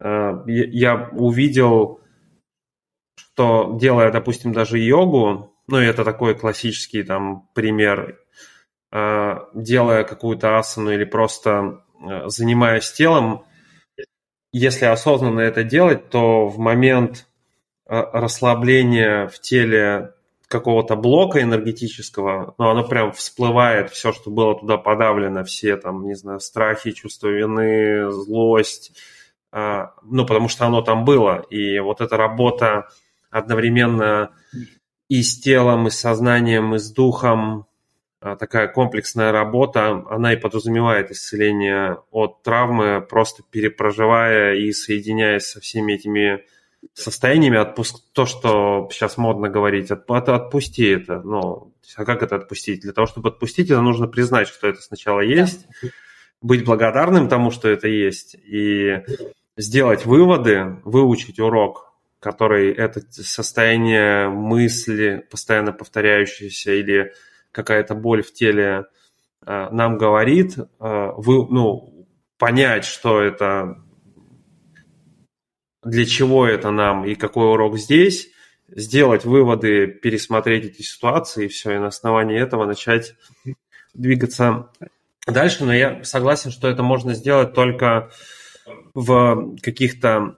э, 0.00 0.32
я 0.46 1.08
увидел, 1.12 2.00
что 3.14 3.76
делая, 3.80 4.10
допустим, 4.10 4.52
даже 4.52 4.78
йогу, 4.78 5.54
ну, 5.68 5.76
это 5.76 6.04
такой 6.04 6.34
классический 6.34 7.04
там 7.04 7.48
пример, 7.54 8.18
э, 8.90 9.36
делая 9.54 10.02
какую-то 10.02 10.58
асану 10.58 10.90
или 10.90 11.04
просто 11.04 11.84
занимаясь 12.26 12.90
телом, 12.90 13.44
если 14.52 14.86
осознанно 14.86 15.40
это 15.40 15.62
делать, 15.62 16.08
то 16.08 16.48
в 16.48 16.58
момент 16.58 17.29
расслабления 17.90 19.26
в 19.26 19.40
теле 19.40 20.14
какого-то 20.46 20.96
блока 20.96 21.42
энергетического, 21.42 22.54
но 22.56 22.70
оно 22.70 22.84
прям 22.84 23.12
всплывает, 23.12 23.90
все, 23.90 24.12
что 24.12 24.30
было 24.30 24.58
туда 24.58 24.78
подавлено, 24.78 25.44
все 25.44 25.76
там, 25.76 26.06
не 26.06 26.14
знаю, 26.14 26.40
страхи, 26.40 26.92
чувство 26.92 27.28
вины, 27.28 28.10
злость, 28.10 28.92
а, 29.52 29.92
ну, 30.02 30.24
потому 30.24 30.48
что 30.48 30.66
оно 30.66 30.82
там 30.82 31.04
было. 31.04 31.44
И 31.50 31.78
вот 31.80 32.00
эта 32.00 32.16
работа 32.16 32.88
одновременно 33.30 34.30
и 35.08 35.22
с 35.22 35.40
телом, 35.40 35.88
и 35.88 35.90
с 35.90 35.98
сознанием, 35.98 36.74
и 36.74 36.78
с 36.78 36.92
духом, 36.92 37.66
а, 38.20 38.36
такая 38.36 38.68
комплексная 38.68 39.32
работа, 39.32 40.04
она 40.10 40.32
и 40.32 40.36
подразумевает 40.36 41.10
исцеление 41.10 41.98
от 42.12 42.42
травмы, 42.42 43.00
просто 43.00 43.42
перепроживая 43.50 44.54
и 44.54 44.72
соединяясь 44.72 45.46
со 45.46 45.60
всеми 45.60 45.94
этими 45.94 46.44
состояниями 46.94 47.58
отпуск 47.58 47.96
то, 48.12 48.26
что 48.26 48.88
сейчас 48.90 49.16
модно 49.16 49.48
говорить, 49.48 49.90
от, 49.90 50.10
от, 50.10 50.28
отпусти 50.28 50.86
это. 50.86 51.20
Ну, 51.20 51.74
а 51.96 52.04
как 52.04 52.22
это 52.22 52.36
отпустить? 52.36 52.82
Для 52.82 52.92
того, 52.92 53.06
чтобы 53.06 53.28
отпустить, 53.28 53.70
это 53.70 53.80
нужно 53.80 54.06
признать, 54.06 54.48
что 54.48 54.68
это 54.68 54.80
сначала 54.80 55.20
есть, 55.20 55.66
быть 56.40 56.64
благодарным 56.64 57.28
тому, 57.28 57.50
что 57.50 57.68
это 57.68 57.88
есть, 57.88 58.34
и 58.34 59.02
сделать 59.56 60.06
выводы, 60.06 60.80
выучить 60.84 61.38
урок, 61.38 61.92
который 62.18 62.72
это 62.72 63.00
состояние 63.10 64.28
мысли, 64.28 65.26
постоянно 65.30 65.72
повторяющееся, 65.72 66.72
или 66.72 67.12
какая-то 67.52 67.94
боль 67.94 68.22
в 68.22 68.32
теле 68.32 68.86
э, 69.46 69.68
нам 69.70 69.96
говорит, 69.96 70.56
э, 70.58 70.64
вы, 70.78 71.46
ну, 71.50 72.06
понять, 72.38 72.84
что 72.84 73.20
это 73.20 73.82
для 75.84 76.04
чего 76.04 76.46
это 76.46 76.70
нам 76.70 77.04
и 77.04 77.14
какой 77.14 77.50
урок 77.50 77.78
здесь, 77.78 78.30
сделать 78.68 79.24
выводы, 79.24 79.86
пересмотреть 79.86 80.66
эти 80.66 80.82
ситуации 80.82 81.46
и 81.46 81.48
все, 81.48 81.72
и 81.72 81.78
на 81.78 81.88
основании 81.88 82.40
этого 82.40 82.66
начать 82.66 83.14
двигаться 83.94 84.68
дальше. 85.26 85.64
Но 85.64 85.74
я 85.74 86.04
согласен, 86.04 86.50
что 86.50 86.68
это 86.68 86.82
можно 86.82 87.14
сделать 87.14 87.54
только 87.54 88.10
в 88.94 89.56
каких-то 89.62 90.36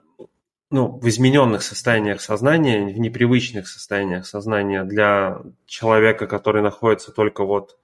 ну, 0.71 0.87
в 0.87 1.07
измененных 1.07 1.61
состояниях 1.61 2.19
сознания, 2.19 2.83
в 2.83 2.99
непривычных 2.99 3.67
состояниях 3.67 4.25
сознания 4.25 4.83
для 4.83 5.41
человека, 5.67 6.25
который 6.25 6.63
находится 6.63 7.11
только 7.11 7.43
вот 7.43 7.77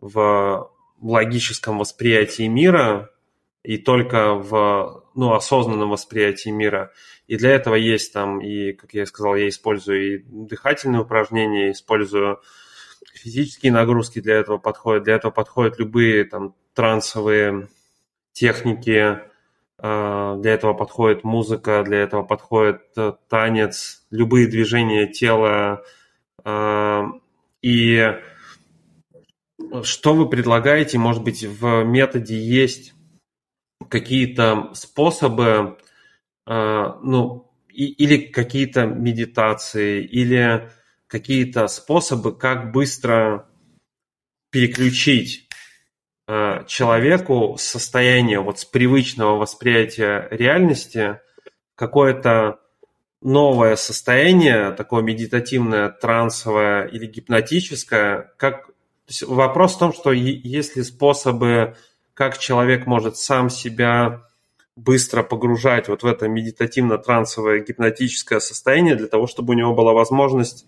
в 0.00 0.68
логическом 1.00 1.78
восприятии 1.78 2.48
мира, 2.48 3.10
и 3.62 3.78
только 3.78 4.34
в 4.34 5.01
ну, 5.14 5.34
осознанном 5.34 5.90
восприятии 5.90 6.50
мира. 6.50 6.92
И 7.26 7.36
для 7.36 7.50
этого 7.50 7.74
есть 7.74 8.12
там, 8.12 8.40
и, 8.40 8.72
как 8.72 8.94
я 8.94 9.06
сказал, 9.06 9.36
я 9.36 9.48
использую 9.48 10.14
и 10.14 10.24
дыхательные 10.26 11.02
упражнения, 11.02 11.70
использую 11.72 12.40
физические 13.14 13.72
нагрузки 13.72 14.20
для 14.20 14.34
этого 14.34 14.58
подходят. 14.58 15.04
Для 15.04 15.14
этого 15.14 15.30
подходят 15.30 15.78
любые 15.78 16.24
там 16.24 16.54
трансовые 16.74 17.68
техники, 18.32 19.20
а, 19.78 20.36
для 20.36 20.52
этого 20.54 20.74
подходит 20.74 21.24
музыка, 21.24 21.82
для 21.84 21.98
этого 21.98 22.22
подходит 22.22 22.82
э, 22.96 23.12
танец, 23.28 24.04
любые 24.10 24.46
движения 24.46 25.06
тела. 25.06 25.82
А, 26.44 27.06
и 27.62 28.16
что 29.82 30.14
вы 30.14 30.28
предлагаете, 30.28 30.98
может 30.98 31.22
быть, 31.22 31.44
в 31.44 31.84
методе 31.84 32.36
есть 32.36 32.94
какие-то 33.84 34.70
способы, 34.74 35.78
ну, 36.46 37.52
или 37.72 38.18
какие-то 38.18 38.86
медитации, 38.86 40.02
или 40.04 40.70
какие-то 41.06 41.66
способы, 41.68 42.34
как 42.36 42.72
быстро 42.72 43.46
переключить 44.50 45.48
э, 46.28 46.64
человеку 46.66 47.56
состояние 47.58 48.40
вот 48.40 48.60
с 48.60 48.64
привычного 48.64 49.36
восприятия 49.36 50.28
реальности 50.30 51.20
какое-то 51.74 52.60
новое 53.20 53.76
состояние, 53.76 54.72
такое 54.72 55.02
медитативное, 55.02 55.88
трансовое 55.88 56.86
или 56.86 57.06
гипнотическое, 57.06 58.32
как 58.36 58.70
вопрос 59.26 59.76
в 59.76 59.78
том, 59.78 59.92
что 59.92 60.12
есть 60.12 60.76
ли 60.76 60.82
способы, 60.82 61.76
как 62.14 62.38
человек 62.38 62.86
может 62.86 63.16
сам 63.16 63.50
себя 63.50 64.22
быстро 64.76 65.22
погружать 65.22 65.88
вот 65.88 66.02
в 66.02 66.06
это 66.06 66.28
медитативно-трансовое 66.28 67.60
гипнотическое 67.60 68.40
состояние 68.40 68.96
для 68.96 69.06
того, 69.06 69.26
чтобы 69.26 69.52
у 69.52 69.56
него 69.56 69.74
была 69.74 69.92
возможность 69.92 70.66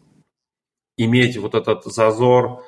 иметь 0.97 1.36
вот 1.36 1.55
этот 1.55 1.84
зазор 1.84 2.62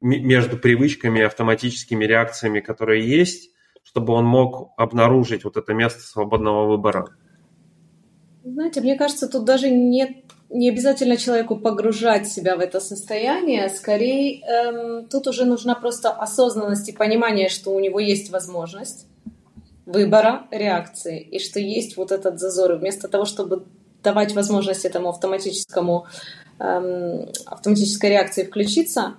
между 0.00 0.56
привычками 0.58 1.20
и 1.20 1.22
автоматическими 1.22 2.04
реакциями, 2.04 2.60
которые 2.60 3.08
есть, 3.08 3.50
чтобы 3.82 4.12
он 4.12 4.26
мог 4.26 4.72
обнаружить 4.76 5.44
вот 5.44 5.56
это 5.56 5.74
место 5.74 6.00
свободного 6.00 6.68
выбора. 6.68 7.16
Знаете, 8.44 8.80
мне 8.80 8.96
кажется, 8.96 9.28
тут 9.28 9.44
даже 9.44 9.70
нет 9.70 10.10
не 10.50 10.70
обязательно 10.70 11.16
человеку 11.16 11.56
погружать 11.56 12.26
себя 12.28 12.56
в 12.56 12.60
это 12.60 12.80
состояние, 12.80 13.68
скорее 13.68 14.40
эм, 14.40 15.06
тут 15.06 15.26
уже 15.26 15.44
нужна 15.44 15.74
просто 15.74 16.10
осознанность 16.10 16.88
и 16.88 16.92
понимание, 16.92 17.48
что 17.48 17.70
у 17.70 17.80
него 17.80 18.00
есть 18.00 18.30
возможность 18.30 19.06
выбора 19.84 20.46
реакции, 20.50 21.20
и 21.20 21.38
что 21.38 21.60
есть 21.60 21.96
вот 21.96 22.12
этот 22.12 22.38
зазор. 22.38 22.72
И 22.72 22.78
вместо 22.78 23.08
того, 23.08 23.24
чтобы 23.24 23.64
давать 24.02 24.34
возможность 24.34 24.84
этому 24.84 25.10
автоматическому 25.10 26.06
эм, 26.58 27.28
автоматической 27.46 28.10
реакции 28.10 28.44
включиться, 28.44 29.14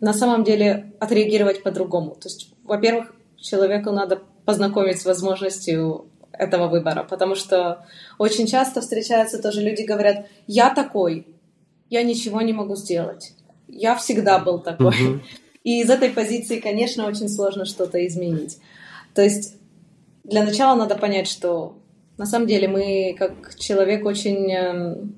на 0.00 0.12
самом 0.12 0.42
деле 0.42 0.92
отреагировать 0.98 1.62
по-другому. 1.62 2.16
То 2.16 2.28
есть, 2.28 2.52
во-первых, 2.64 3.14
человеку 3.36 3.90
надо 3.90 4.20
познакомить 4.44 5.00
с 5.00 5.04
возможностью 5.04 6.06
этого 6.32 6.68
выбора, 6.68 7.04
потому 7.08 7.34
что 7.34 7.86
очень 8.18 8.46
часто 8.46 8.80
встречаются 8.80 9.40
тоже 9.40 9.60
люди 9.60 9.82
говорят, 9.82 10.26
я 10.46 10.74
такой, 10.74 11.26
я 11.90 12.02
ничего 12.02 12.40
не 12.40 12.52
могу 12.52 12.76
сделать, 12.76 13.34
я 13.68 13.94
всегда 13.96 14.38
был 14.38 14.58
такой. 14.58 14.94
Uh-huh. 14.94 15.20
И 15.64 15.80
из 15.80 15.90
этой 15.90 16.10
позиции, 16.10 16.58
конечно, 16.58 17.06
очень 17.06 17.28
сложно 17.28 17.64
что-то 17.64 18.04
изменить. 18.06 18.58
То 19.14 19.22
есть 19.22 19.54
для 20.24 20.44
начала 20.44 20.74
надо 20.76 20.96
понять, 20.96 21.28
что 21.28 21.76
на 22.18 22.26
самом 22.26 22.46
деле 22.46 22.68
мы 22.68 23.14
как 23.18 23.56
человек 23.56 24.04
очень, 24.04 24.50
эм, 24.50 25.14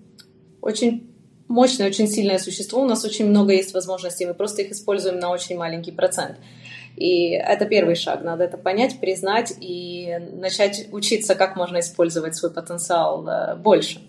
очень 0.60 1.10
мощное, 1.48 1.86
очень 1.86 2.08
сильное 2.08 2.38
существо, 2.38 2.82
у 2.82 2.86
нас 2.86 3.04
очень 3.04 3.26
много 3.26 3.52
есть 3.52 3.74
возможностей, 3.74 4.26
мы 4.26 4.34
просто 4.34 4.62
их 4.62 4.72
используем 4.72 5.18
на 5.18 5.30
очень 5.30 5.56
маленький 5.56 5.92
процент. 5.92 6.36
И 6.96 7.30
это 7.30 7.66
первый 7.66 7.96
шаг, 7.96 8.22
надо 8.22 8.44
это 8.44 8.56
понять, 8.56 9.00
признать 9.00 9.54
и 9.60 10.16
начать 10.32 10.88
учиться, 10.92 11.34
как 11.34 11.56
можно 11.56 11.80
использовать 11.80 12.36
свой 12.36 12.52
потенциал 12.52 13.26
э, 13.26 13.56
больше. 13.56 14.00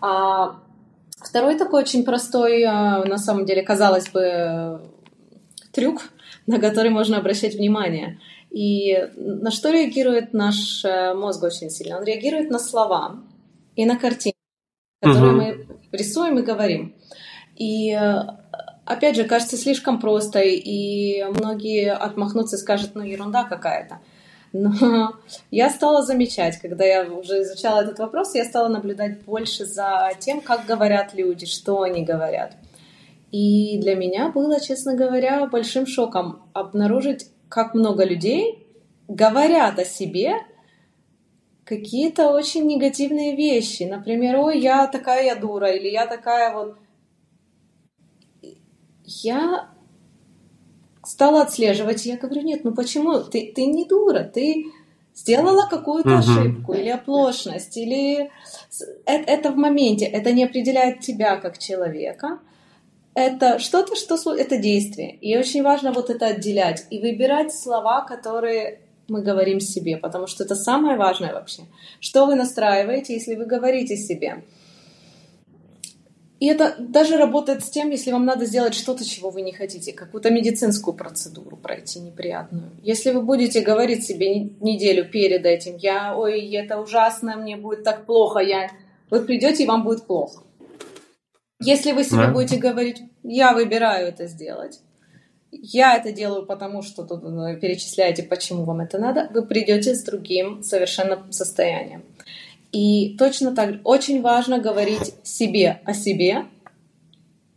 А 0.00 0.56
второй 1.18 1.56
такой 1.56 1.82
очень 1.82 2.04
простой, 2.04 2.62
э, 2.62 3.04
на 3.04 3.16
самом 3.16 3.46
деле, 3.46 3.62
казалось 3.62 4.10
бы, 4.10 4.82
трюк, 5.72 6.02
на 6.46 6.60
который 6.60 6.90
можно 6.90 7.16
обращать 7.16 7.54
внимание. 7.54 8.20
И 8.50 9.08
на 9.16 9.50
что 9.50 9.70
реагирует 9.70 10.34
наш 10.34 10.84
э, 10.84 11.14
мозг 11.14 11.42
очень 11.42 11.70
сильно? 11.70 11.96
Он 11.96 12.04
реагирует 12.04 12.50
на 12.50 12.58
слова 12.58 13.20
и 13.74 13.86
на 13.86 13.96
картинки, 13.96 14.36
которые 15.00 15.32
угу. 15.32 15.40
мы 15.40 15.66
рисуем 15.92 16.38
и 16.38 16.42
говорим. 16.42 16.94
И 17.56 17.98
опять 18.92 19.16
же, 19.16 19.24
кажется 19.24 19.56
слишком 19.56 20.00
просто, 20.00 20.40
и 20.40 21.24
многие 21.24 21.92
отмахнутся 21.92 22.56
и 22.56 22.58
скажут, 22.58 22.92
ну, 22.94 23.02
ерунда 23.02 23.44
какая-то. 23.44 24.00
Но 24.52 24.72
я 25.50 25.70
стала 25.70 26.02
замечать, 26.02 26.58
когда 26.58 26.84
я 26.84 27.04
уже 27.04 27.42
изучала 27.42 27.82
этот 27.82 27.98
вопрос, 27.98 28.34
я 28.34 28.44
стала 28.44 28.68
наблюдать 28.68 29.22
больше 29.22 29.64
за 29.64 30.10
тем, 30.18 30.40
как 30.40 30.66
говорят 30.66 31.14
люди, 31.14 31.46
что 31.46 31.82
они 31.82 32.04
говорят. 32.04 32.56
И 33.30 33.78
для 33.78 33.96
меня 33.96 34.28
было, 34.28 34.60
честно 34.60 34.94
говоря, 34.94 35.46
большим 35.46 35.86
шоком 35.86 36.42
обнаружить, 36.52 37.28
как 37.48 37.74
много 37.74 38.04
людей 38.04 38.66
говорят 39.08 39.78
о 39.78 39.84
себе 39.84 40.34
какие-то 41.64 42.30
очень 42.32 42.66
негативные 42.66 43.34
вещи. 43.34 43.84
Например, 43.84 44.36
ой, 44.36 44.58
я 44.58 44.86
такая 44.86 45.24
я 45.24 45.34
дура, 45.34 45.70
или 45.70 45.88
я 45.88 46.06
такая 46.06 46.52
вот 46.52 46.76
я 49.22 49.68
стала 51.04 51.42
отслеживать, 51.42 52.06
и 52.06 52.10
я 52.10 52.16
говорю, 52.16 52.42
нет, 52.42 52.64
ну 52.64 52.72
почему? 52.72 53.20
Ты, 53.20 53.52
ты 53.54 53.66
не 53.66 53.84
дура, 53.84 54.24
ты 54.24 54.66
сделала 55.14 55.68
какую-то 55.68 56.10
uh-huh. 56.10 56.18
ошибку 56.18 56.72
или 56.72 56.88
оплошность, 56.88 57.76
или 57.76 58.30
это, 59.04 59.30
это 59.30 59.50
в 59.52 59.56
моменте, 59.56 60.04
это 60.06 60.32
не 60.32 60.44
определяет 60.44 61.00
тебя 61.00 61.36
как 61.36 61.58
человека, 61.58 62.38
это 63.14 63.58
что-то, 63.58 63.94
что 63.94 64.34
это 64.34 64.56
действие. 64.56 65.16
И 65.16 65.36
очень 65.36 65.62
важно 65.62 65.92
вот 65.92 66.08
это 66.08 66.26
отделять 66.26 66.86
и 66.90 66.98
выбирать 66.98 67.54
слова, 67.54 68.02
которые 68.02 68.80
мы 69.08 69.22
говорим 69.22 69.60
себе, 69.60 69.98
потому 69.98 70.26
что 70.26 70.44
это 70.44 70.54
самое 70.54 70.96
важное 70.96 71.34
вообще. 71.34 71.62
Что 72.00 72.24
вы 72.24 72.34
настраиваете, 72.34 73.14
если 73.14 73.34
вы 73.34 73.44
говорите 73.44 73.96
себе? 73.96 74.44
И 76.42 76.46
это 76.46 76.74
даже 76.76 77.18
работает 77.18 77.64
с 77.64 77.70
тем, 77.70 77.90
если 77.90 78.10
вам 78.10 78.24
надо 78.24 78.46
сделать 78.46 78.74
что-то, 78.74 79.04
чего 79.04 79.30
вы 79.30 79.42
не 79.42 79.52
хотите, 79.52 79.92
какую-то 79.92 80.28
медицинскую 80.28 80.92
процедуру 80.92 81.56
пройти 81.56 82.00
неприятную. 82.00 82.72
Если 82.82 83.12
вы 83.12 83.22
будете 83.22 83.60
говорить 83.60 84.04
себе 84.04 84.50
неделю 84.58 85.08
перед 85.08 85.46
этим, 85.46 85.76
я, 85.76 86.18
ой, 86.18 86.52
это 86.52 86.80
ужасно, 86.80 87.36
мне 87.36 87.56
будет 87.56 87.84
так 87.84 88.06
плохо, 88.06 88.40
я... 88.40 88.72
Вы 89.08 89.20
придете, 89.20 89.62
и 89.62 89.66
вам 89.68 89.84
будет 89.84 90.04
плохо. 90.04 90.42
Если 91.60 91.92
вы 91.92 92.02
себе 92.02 92.26
да. 92.26 92.32
будете 92.32 92.56
говорить, 92.56 93.00
я 93.22 93.52
выбираю 93.52 94.08
это 94.08 94.26
сделать, 94.26 94.80
я 95.52 95.96
это 95.96 96.10
делаю 96.10 96.44
потому, 96.44 96.82
что 96.82 97.04
тут 97.04 97.22
ну, 97.22 97.56
перечисляете, 97.56 98.24
почему 98.24 98.64
вам 98.64 98.80
это 98.80 98.98
надо, 98.98 99.30
вы 99.32 99.46
придете 99.46 99.94
с 99.94 100.02
другим 100.02 100.64
совершенно 100.64 101.24
состоянием. 101.30 102.02
И 102.72 103.16
точно 103.18 103.54
так 103.54 103.74
же 103.74 103.80
очень 103.84 104.22
важно 104.22 104.58
говорить 104.58 105.14
себе 105.22 105.80
о 105.84 105.92
себе, 105.92 106.46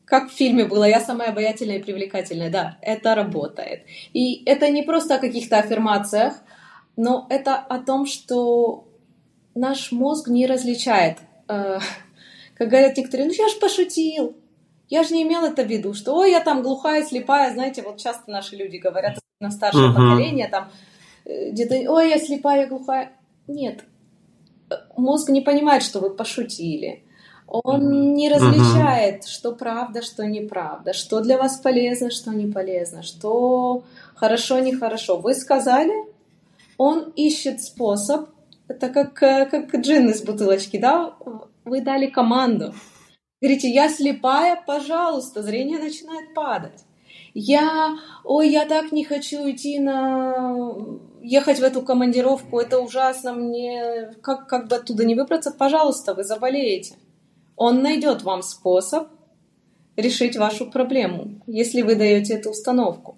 как 0.03 0.29
в 0.29 0.33
фильме 0.33 0.65
было 0.65 0.83
«Я 0.83 0.99
самая 0.99 1.29
обаятельная 1.29 1.79
и 1.79 1.81
привлекательная». 1.81 2.51
Да, 2.51 2.77
это 2.81 3.15
работает. 3.15 3.83
И 4.13 4.43
это 4.45 4.69
не 4.69 4.83
просто 4.83 5.15
о 5.15 5.19
каких-то 5.19 5.57
аффирмациях, 5.57 6.35
но 6.97 7.25
это 7.29 7.55
о 7.55 7.79
том, 7.79 8.05
что 8.05 8.87
наш 9.55 9.91
мозг 9.91 10.27
не 10.27 10.45
различает. 10.45 11.17
Э, 11.47 11.79
как 12.55 12.69
говорят 12.69 12.97
некоторые, 12.97 13.27
ну 13.27 13.33
я 13.33 13.47
же 13.47 13.55
пошутил, 13.55 14.35
я 14.89 15.03
же 15.03 15.13
не 15.13 15.23
имел 15.23 15.43
это 15.43 15.63
в 15.63 15.67
виду, 15.67 15.93
что 15.93 16.15
ой, 16.15 16.31
я 16.31 16.41
там 16.41 16.61
глухая, 16.61 17.03
слепая, 17.03 17.53
знаете, 17.53 17.81
вот 17.81 17.97
часто 17.97 18.29
наши 18.29 18.55
люди 18.55 18.77
говорят, 18.77 19.17
на 19.39 19.51
старшее 19.51 19.89
uh-huh. 19.89 19.95
поколение, 19.95 20.47
там, 20.47 20.69
э, 21.25 21.51
где-то, 21.51 21.75
ой, 21.91 22.09
я 22.09 22.19
слепая, 22.19 22.61
я 22.61 22.67
глухая. 22.67 23.11
Нет, 23.47 23.83
мозг 24.97 25.29
не 25.29 25.41
понимает, 25.41 25.83
что 25.83 25.99
вы 25.99 26.09
пошутили. 26.09 27.03
Он 27.47 28.13
не 28.13 28.29
различает, 28.29 29.23
uh-huh. 29.23 29.27
что 29.27 29.51
правда, 29.51 30.01
что 30.01 30.25
неправда, 30.25 30.93
что 30.93 31.21
для 31.21 31.37
вас 31.37 31.57
полезно, 31.57 32.09
что 32.09 32.31
не 32.31 32.51
полезно, 32.51 33.03
что 33.03 33.83
хорошо, 34.15 34.59
нехорошо. 34.59 35.17
Вы 35.17 35.35
сказали, 35.35 35.93
он 36.77 37.11
ищет 37.15 37.61
способ, 37.61 38.29
это 38.67 38.89
как, 38.89 39.13
как 39.13 39.75
джин 39.75 40.09
из 40.09 40.23
бутылочки, 40.23 40.77
да? 40.77 41.13
Вы 41.65 41.81
дали 41.81 42.07
команду. 42.07 42.73
Говорите, 43.41 43.69
я 43.69 43.89
слепая, 43.89 44.61
пожалуйста, 44.65 45.43
зрение 45.43 45.77
начинает 45.77 46.33
падать. 46.33 46.84
Я, 47.37 47.97
ой, 48.23 48.49
я 48.49 48.65
так 48.65 48.93
не 48.93 49.03
хочу 49.03 49.49
идти 49.51 49.77
на 49.77 50.73
ехать 51.21 51.59
в 51.59 51.63
эту 51.63 51.81
командировку, 51.81 52.59
это 52.61 52.79
ужасно, 52.79 53.33
мне 53.33 54.13
как, 54.21 54.47
как 54.47 54.69
бы 54.69 54.77
оттуда 54.77 55.03
не 55.03 55.15
выбраться, 55.15 55.51
пожалуйста, 55.51 56.13
вы 56.13 56.23
заболеете. 56.23 56.95
Он 57.57 57.81
найдет 57.81 58.23
вам 58.23 58.41
способ 58.41 59.09
решить 59.97 60.37
вашу 60.37 60.71
проблему, 60.71 61.41
если 61.45 61.81
вы 61.81 61.95
даете 61.95 62.35
эту 62.35 62.51
установку. 62.51 63.17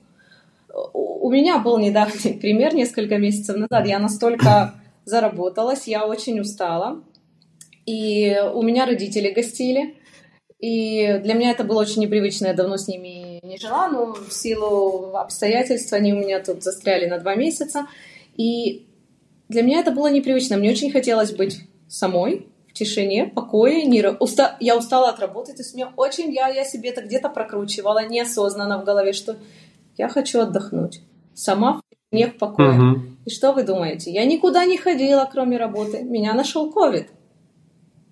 У 0.93 1.29
меня 1.29 1.59
был 1.59 1.77
недавний 1.77 2.33
пример 2.41 2.73
несколько 2.73 3.19
месяцев 3.19 3.55
назад. 3.55 3.85
Я 3.85 3.99
настолько 3.99 4.73
заработалась, 5.05 5.87
я 5.87 6.07
очень 6.07 6.39
устала. 6.39 7.03
И 7.85 8.35
у 8.53 8.63
меня 8.63 8.87
родители 8.87 9.29
гостили. 9.29 9.95
И 10.59 11.19
для 11.23 11.35
меня 11.35 11.51
это 11.51 11.63
было 11.63 11.81
очень 11.81 12.01
непривычно, 12.01 12.47
я 12.47 12.53
давно 12.53 12.77
с 12.77 12.87
ними 12.87 13.26
не 13.47 13.57
жила, 13.57 13.87
но 13.89 14.13
в 14.13 14.31
силу 14.31 15.15
обстоятельств 15.15 15.91
они 15.93 16.13
у 16.13 16.17
меня 16.17 16.39
тут 16.39 16.63
застряли 16.63 17.07
на 17.07 17.17
два 17.19 17.35
месяца. 17.35 17.87
И 18.35 18.87
для 19.49 19.61
меня 19.63 19.79
это 19.79 19.91
было 19.91 20.07
непривычно. 20.07 20.57
Мне 20.57 20.71
очень 20.71 20.91
хотелось 20.91 21.31
быть 21.31 21.59
самой, 21.87 22.47
в 22.67 22.73
тишине, 22.73 23.25
покое. 23.25 23.85
Не... 23.85 24.07
Уста... 24.19 24.57
Я 24.59 24.77
устала 24.77 25.09
от 25.09 25.19
работы, 25.19 25.53
то 25.53 25.61
есть 25.61 25.73
мне 25.73 25.87
очень... 25.95 26.31
Я, 26.31 26.49
я 26.49 26.63
себе 26.63 26.89
это 26.89 27.01
где-то 27.01 27.29
прокручивала 27.29 28.05
неосознанно 28.05 28.79
в 28.79 28.85
голове, 28.85 29.13
что 29.13 29.37
я 29.97 30.09
хочу 30.09 30.41
отдохнуть. 30.41 31.01
Сама 31.33 31.73
в 31.73 31.81
тишине, 31.89 32.31
в 32.31 32.37
покое. 32.37 32.77
Угу. 32.77 33.01
И 33.25 33.29
что 33.29 33.53
вы 33.53 33.63
думаете? 33.63 34.11
Я 34.11 34.25
никуда 34.25 34.65
не 34.65 34.77
ходила, 34.77 35.27
кроме 35.31 35.57
работы. 35.57 36.03
Меня 36.03 36.33
нашел 36.33 36.71
ковид. 36.71 37.09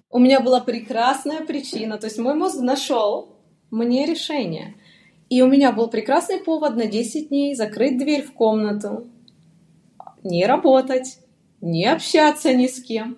У 0.10 0.20
меня 0.20 0.40
была 0.40 0.62
прекрасная 0.62 1.46
причина. 1.46 1.98
То 1.98 2.08
есть 2.08 2.18
мой 2.18 2.36
мозг 2.36 2.60
нашел 2.60 3.36
мне 3.72 4.06
решение. 4.06 4.76
И 5.30 5.42
у 5.42 5.48
меня 5.48 5.72
был 5.72 5.88
прекрасный 5.88 6.38
повод 6.38 6.76
на 6.76 6.86
10 6.86 7.30
дней 7.30 7.56
закрыть 7.56 7.98
дверь 7.98 8.24
в 8.24 8.34
комнату, 8.34 9.08
не 10.24 10.46
работать, 10.46 11.20
не 11.62 11.86
общаться 11.86 12.54
ни 12.54 12.68
с 12.68 12.82
кем. 12.82 13.18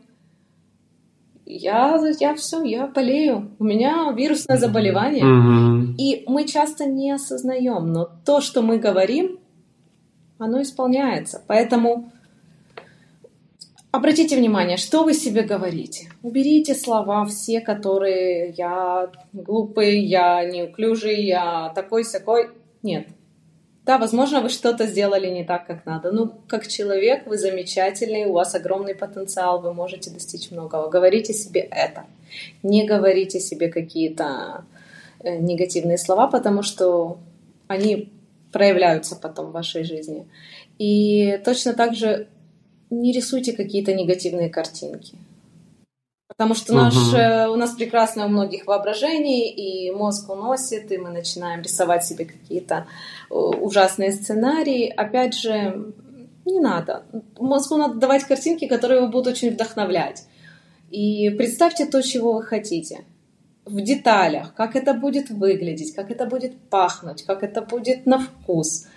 Я, 1.45 1.97
я 2.19 2.35
все, 2.35 2.61
я 2.63 2.87
болею. 2.87 3.51
У 3.57 3.63
меня 3.63 4.11
вирусное 4.11 4.57
заболевание. 4.57 5.23
Mm-hmm. 5.23 5.95
И 5.97 6.23
мы 6.27 6.45
часто 6.45 6.85
не 6.85 7.11
осознаем, 7.11 7.93
но 7.93 8.09
то, 8.25 8.41
что 8.41 8.61
мы 8.61 8.77
говорим, 8.77 9.39
оно 10.37 10.61
исполняется. 10.61 11.41
Поэтому 11.47 12.11
Обратите 13.91 14.35
внимание, 14.35 14.77
что 14.77 15.03
вы 15.03 15.13
себе 15.13 15.43
говорите. 15.43 16.09
Уберите 16.21 16.75
слова 16.75 17.25
все, 17.25 17.61
которые 17.61 18.49
я 18.49 19.09
глупый, 19.33 20.01
я 20.01 20.43
неуклюжий, 20.43 21.25
я 21.25 21.71
такой-сякой. 21.73 22.49
Нет. 22.83 23.07
Да, 23.85 23.97
возможно, 23.97 24.41
вы 24.41 24.49
что-то 24.49 24.85
сделали 24.85 25.29
не 25.29 25.45
так, 25.45 25.65
как 25.65 25.85
надо. 25.85 26.11
Ну, 26.11 26.33
как 26.49 26.67
человек, 26.67 27.25
вы 27.25 27.37
замечательный, 27.37 28.25
у 28.25 28.33
вас 28.33 28.53
огромный 28.53 28.93
потенциал, 28.93 29.61
вы 29.61 29.73
можете 29.73 30.11
достичь 30.11 30.51
многого. 30.51 30.89
Говорите 30.89 31.33
себе 31.33 31.61
это. 31.61 32.05
Не 32.63 32.85
говорите 32.85 33.39
себе 33.39 33.69
какие-то 33.69 34.65
э, 35.21 35.37
негативные 35.37 35.97
слова, 35.97 36.27
потому 36.27 36.63
что 36.63 37.19
они 37.67 38.11
проявляются 38.51 39.15
потом 39.15 39.47
в 39.47 39.51
вашей 39.53 39.85
жизни. 39.85 40.27
И 40.77 41.39
точно 41.45 41.73
так 41.73 41.95
же 41.95 42.27
не 42.89 43.11
рисуйте 43.11 43.53
какие-то 43.53 43.93
негативные 43.93 44.49
картинки. 44.49 45.17
Потому 46.27 46.55
что 46.55 46.73
наш, 46.73 46.95
угу. 46.95 47.53
у 47.53 47.55
нас 47.55 47.71
прекрасное 47.71 48.25
у 48.25 48.29
многих 48.29 48.67
воображение, 48.67 49.51
и 49.51 49.91
мозг 49.91 50.29
уносит, 50.29 50.91
и 50.91 50.97
мы 50.97 51.09
начинаем 51.09 51.61
рисовать 51.61 52.05
себе 52.05 52.25
какие-то 52.25 52.85
э, 53.29 53.33
ужасные 53.33 54.11
сценарии. 54.11 54.87
Опять 54.87 55.33
же, 55.33 55.93
не 56.45 56.59
надо. 56.59 57.03
Мозгу 57.39 57.77
надо 57.77 57.95
давать 57.95 58.25
картинки, 58.25 58.67
которые 58.67 58.99
его 58.99 59.07
будут 59.07 59.33
очень 59.33 59.51
вдохновлять. 59.51 60.25
И 60.91 61.29
представьте 61.31 61.85
то, 61.85 62.01
чего 62.03 62.33
вы 62.33 62.43
хотите. 62.43 63.05
В 63.65 63.81
деталях, 63.81 64.53
как 64.53 64.75
это 64.75 64.93
будет 64.93 65.29
выглядеть, 65.29 65.95
как 65.95 66.11
это 66.11 66.25
будет 66.25 66.57
пахнуть, 66.69 67.23
как 67.23 67.41
это 67.41 67.61
будет 67.61 68.05
на 68.05 68.19
вкус– 68.19 68.85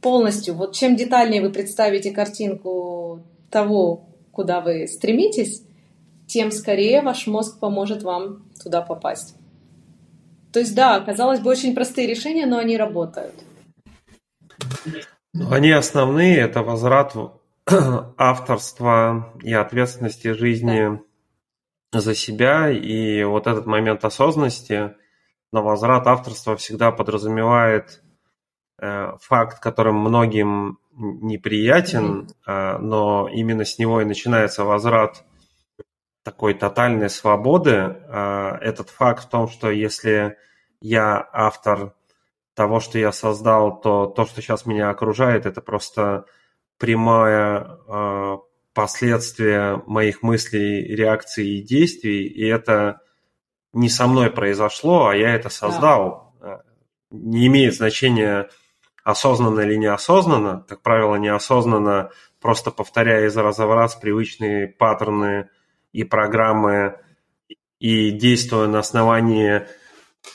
полностью, 0.00 0.54
вот 0.54 0.74
чем 0.74 0.96
детальнее 0.96 1.42
вы 1.42 1.50
представите 1.50 2.10
картинку 2.10 3.22
того, 3.50 4.08
куда 4.32 4.60
вы 4.60 4.86
стремитесь, 4.86 5.62
тем 6.26 6.50
скорее 6.52 7.02
ваш 7.02 7.26
мозг 7.26 7.58
поможет 7.58 8.02
вам 8.02 8.44
туда 8.62 8.82
попасть. 8.82 9.34
То 10.52 10.60
есть, 10.60 10.74
да, 10.74 11.00
казалось 11.00 11.40
бы, 11.40 11.50
очень 11.50 11.74
простые 11.74 12.06
решения, 12.06 12.46
но 12.46 12.58
они 12.58 12.76
работают. 12.76 13.34
Они 15.50 15.70
основные, 15.70 16.38
это 16.38 16.62
возврат 16.62 17.14
авторства 18.16 19.32
и 19.42 19.52
ответственности 19.52 20.32
жизни 20.32 21.00
да. 21.92 22.00
за 22.00 22.14
себя, 22.14 22.70
и 22.70 23.22
вот 23.24 23.46
этот 23.46 23.66
момент 23.66 24.04
осознанности, 24.04 24.94
но 25.52 25.62
возврат 25.62 26.06
авторства 26.06 26.56
всегда 26.56 26.90
подразумевает 26.90 28.02
факт, 29.20 29.60
которым 29.60 29.96
многим 29.96 30.78
неприятен, 30.92 32.28
mm-hmm. 32.46 32.78
но 32.78 33.28
именно 33.32 33.64
с 33.64 33.78
него 33.78 34.00
и 34.00 34.04
начинается 34.04 34.64
возврат 34.64 35.24
такой 36.22 36.54
тотальной 36.54 37.10
свободы. 37.10 37.96
А, 38.08 38.58
этот 38.60 38.90
факт 38.90 39.24
в 39.24 39.28
том, 39.28 39.48
что 39.48 39.70
если 39.70 40.36
я 40.80 41.28
автор 41.32 41.94
того, 42.54 42.80
что 42.80 42.98
я 42.98 43.12
создал, 43.12 43.80
то 43.80 44.06
то, 44.06 44.26
что 44.26 44.42
сейчас 44.42 44.66
меня 44.66 44.90
окружает, 44.90 45.46
это 45.46 45.60
просто 45.60 46.24
прямое 46.78 47.78
последствие 48.74 49.82
моих 49.86 50.22
мыслей, 50.22 50.94
реакций 50.94 51.46
и 51.46 51.62
действий, 51.62 52.26
и 52.26 52.46
это 52.46 53.00
не 53.72 53.88
со 53.88 54.06
мной 54.06 54.30
произошло, 54.30 55.08
а 55.08 55.16
я 55.16 55.34
это 55.34 55.48
создал. 55.48 56.34
Да. 56.40 56.62
Не 57.10 57.46
имеет 57.48 57.74
значения, 57.74 58.48
осознанно 59.10 59.60
или 59.60 59.76
неосознанно, 59.76 60.64
как 60.68 60.82
правило, 60.82 61.16
неосознанно, 61.16 62.10
просто 62.40 62.70
повторяя 62.70 63.26
из 63.26 63.36
раза 63.36 63.66
в 63.66 63.74
раз 63.74 63.94
привычные 63.94 64.68
паттерны 64.68 65.48
и 65.92 66.04
программы 66.04 66.96
и 67.78 68.10
действуя 68.10 68.68
на 68.68 68.80
основании 68.80 69.66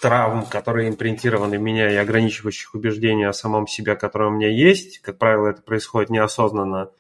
травм, 0.01 0.45
которые 0.45 0.89
импринтированы 0.89 1.57
в 1.57 1.61
меня, 1.61 1.91
и 1.91 1.95
ограничивающих 1.95 2.73
убеждений 2.73 3.25
о 3.25 3.33
самом 3.33 3.67
себе, 3.67 3.95
которые 3.95 4.29
у 4.29 4.33
меня 4.33 4.49
есть. 4.49 4.99
Как 4.99 5.17
правило, 5.17 5.47
это 5.47 5.61
происходит 5.61 6.09
неосознанно. 6.09 6.91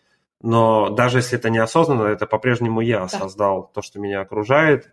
Но 0.41 0.89
даже 0.89 1.19
если 1.19 1.37
это 1.39 1.49
неосознанно, 1.49 2.03
это 2.03 2.27
по-прежнему 2.27 2.81
я 2.81 3.07
создал 3.07 3.71
то, 3.73 3.81
что 3.81 3.99
меня 3.99 4.21
окружает. 4.21 4.89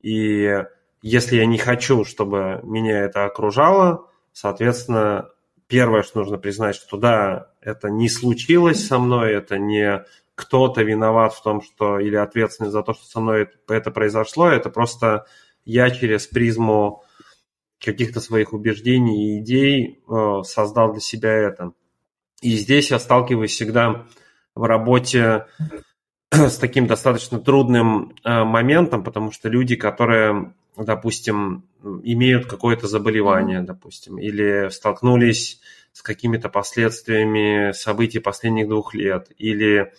И 0.00 0.64
если 1.02 1.36
я 1.36 1.46
не 1.46 1.58
хочу, 1.58 2.04
чтобы 2.04 2.60
меня 2.62 3.00
это 3.00 3.26
окружало, 3.26 4.06
соответственно, 4.32 5.30
первое, 5.70 6.02
что 6.02 6.18
нужно 6.18 6.36
признать, 6.36 6.74
что 6.74 6.98
да, 6.98 7.52
это 7.62 7.88
не 7.88 8.08
случилось 8.08 8.86
со 8.86 8.98
мной, 8.98 9.32
это 9.32 9.56
не 9.58 10.04
кто-то 10.34 10.82
виноват 10.82 11.32
в 11.32 11.42
том, 11.42 11.62
что 11.62 11.98
или 11.98 12.16
ответственный 12.16 12.70
за 12.70 12.82
то, 12.82 12.92
что 12.92 13.06
со 13.06 13.20
мной 13.20 13.48
это 13.68 13.90
произошло, 13.90 14.48
это 14.48 14.68
просто 14.68 15.26
я 15.64 15.90
через 15.90 16.26
призму 16.26 17.04
каких-то 17.78 18.20
своих 18.20 18.52
убеждений 18.52 19.36
и 19.36 19.40
идей 19.40 20.02
э, 20.08 20.42
создал 20.44 20.92
для 20.92 21.00
себя 21.00 21.32
это. 21.32 21.72
И 22.42 22.56
здесь 22.56 22.90
я 22.90 22.98
сталкиваюсь 22.98 23.52
всегда 23.52 24.06
в 24.54 24.64
работе 24.64 25.46
с 26.30 26.56
таким 26.56 26.86
достаточно 26.86 27.38
трудным 27.38 28.16
э, 28.24 28.44
моментом, 28.44 29.04
потому 29.04 29.30
что 29.30 29.48
люди, 29.48 29.76
которые 29.76 30.52
допустим, 30.76 31.64
имеют 31.82 32.46
какое-то 32.46 32.86
заболевание, 32.86 33.60
допустим, 33.60 34.18
или 34.18 34.68
столкнулись 34.70 35.60
с 35.92 36.02
какими-то 36.02 36.48
последствиями 36.48 37.72
событий 37.72 38.20
последних 38.20 38.68
двух 38.68 38.94
лет, 38.94 39.30
или, 39.38 39.92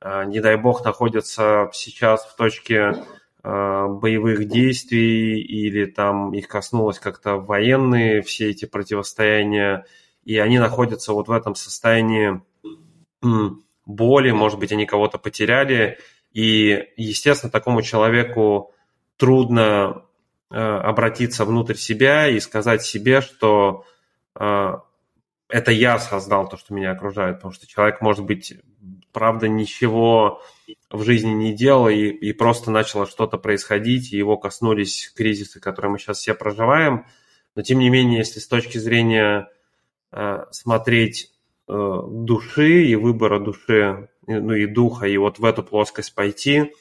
а, 0.00 0.24
не 0.24 0.40
дай 0.40 0.56
бог, 0.56 0.84
находятся 0.84 1.70
сейчас 1.72 2.24
в 2.24 2.36
точке 2.36 3.04
а, 3.42 3.88
боевых 3.88 4.48
действий, 4.48 5.40
или 5.40 5.84
там 5.84 6.32
их 6.32 6.48
коснулось 6.48 6.98
как-то 6.98 7.36
военные 7.36 8.22
все 8.22 8.50
эти 8.50 8.64
противостояния, 8.64 9.84
и 10.24 10.38
они 10.38 10.58
находятся 10.58 11.12
вот 11.12 11.28
в 11.28 11.32
этом 11.32 11.54
состоянии 11.54 12.40
боли, 13.86 14.30
может 14.30 14.58
быть, 14.58 14.72
они 14.72 14.86
кого-то 14.86 15.18
потеряли, 15.18 15.98
и, 16.32 16.88
естественно, 16.96 17.50
такому 17.50 17.82
человеку 17.82 18.72
трудно 19.16 20.04
обратиться 20.56 21.44
внутрь 21.44 21.74
себя 21.74 22.28
и 22.28 22.38
сказать 22.40 22.82
себе, 22.82 23.20
что 23.20 23.84
э, 24.38 24.74
это 25.48 25.72
я 25.72 25.98
создал 25.98 26.48
то, 26.48 26.56
что 26.56 26.74
меня 26.74 26.92
окружает, 26.92 27.36
потому 27.36 27.52
что 27.52 27.66
человек, 27.66 28.00
может 28.00 28.24
быть, 28.24 28.54
правда, 29.12 29.48
ничего 29.48 30.42
в 30.90 31.02
жизни 31.04 31.30
не 31.30 31.54
делал, 31.54 31.88
и, 31.88 32.06
и 32.08 32.32
просто 32.32 32.70
начало 32.70 33.06
что-то 33.06 33.38
происходить, 33.38 34.12
и 34.12 34.16
его 34.16 34.36
коснулись 34.36 35.12
кризисы, 35.14 35.60
которые 35.60 35.92
мы 35.92 35.98
сейчас 35.98 36.18
все 36.18 36.34
проживаем. 36.34 37.06
Но, 37.54 37.62
тем 37.62 37.78
не 37.78 37.90
менее, 37.90 38.18
если 38.18 38.40
с 38.40 38.48
точки 38.48 38.78
зрения 38.78 39.48
э, 40.12 40.44
смотреть 40.50 41.32
э, 41.68 41.98
души 42.08 42.84
и 42.84 42.94
выбора 42.96 43.38
души, 43.38 44.08
ну 44.26 44.52
и 44.52 44.66
духа, 44.66 45.06
и 45.06 45.16
вот 45.16 45.38
в 45.38 45.44
эту 45.44 45.62
плоскость 45.62 46.14
пойти, 46.14 46.72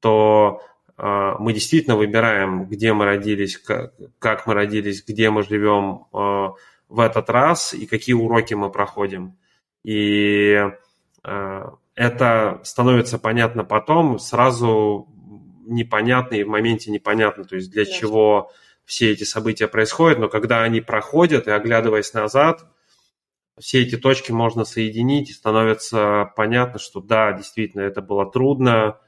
то 0.00 0.62
мы 0.98 1.52
действительно 1.52 1.96
выбираем, 1.96 2.64
где 2.64 2.92
мы 2.94 3.04
родились, 3.04 3.58
как 4.18 4.46
мы 4.46 4.54
родились, 4.54 5.04
где 5.06 5.30
мы 5.30 5.42
живем 5.42 6.06
а, 6.12 6.54
в 6.88 7.00
этот 7.00 7.28
раз 7.28 7.74
и 7.74 7.86
какие 7.86 8.14
уроки 8.14 8.54
мы 8.54 8.70
проходим. 8.70 9.36
И 9.84 10.56
а, 11.22 11.74
это 11.94 12.60
становится 12.64 13.18
понятно 13.18 13.64
потом, 13.64 14.18
сразу 14.18 15.08
непонятно 15.66 16.36
и 16.36 16.44
в 16.44 16.48
моменте 16.48 16.90
непонятно, 16.90 17.44
то 17.44 17.56
есть 17.56 17.70
для 17.70 17.84
чего 17.84 18.50
все 18.84 19.10
эти 19.10 19.24
события 19.24 19.66
происходят, 19.66 20.18
но 20.18 20.28
когда 20.28 20.62
они 20.62 20.80
проходят, 20.80 21.48
и 21.48 21.50
оглядываясь 21.50 22.14
назад, 22.14 22.64
все 23.58 23.82
эти 23.82 23.96
точки 23.96 24.32
можно 24.32 24.64
соединить, 24.64 25.30
и 25.30 25.34
становится 25.34 26.32
понятно, 26.36 26.78
что 26.78 27.00
да, 27.00 27.32
действительно, 27.32 27.82
это 27.82 28.00
было 28.02 28.30
трудно. 28.30 28.98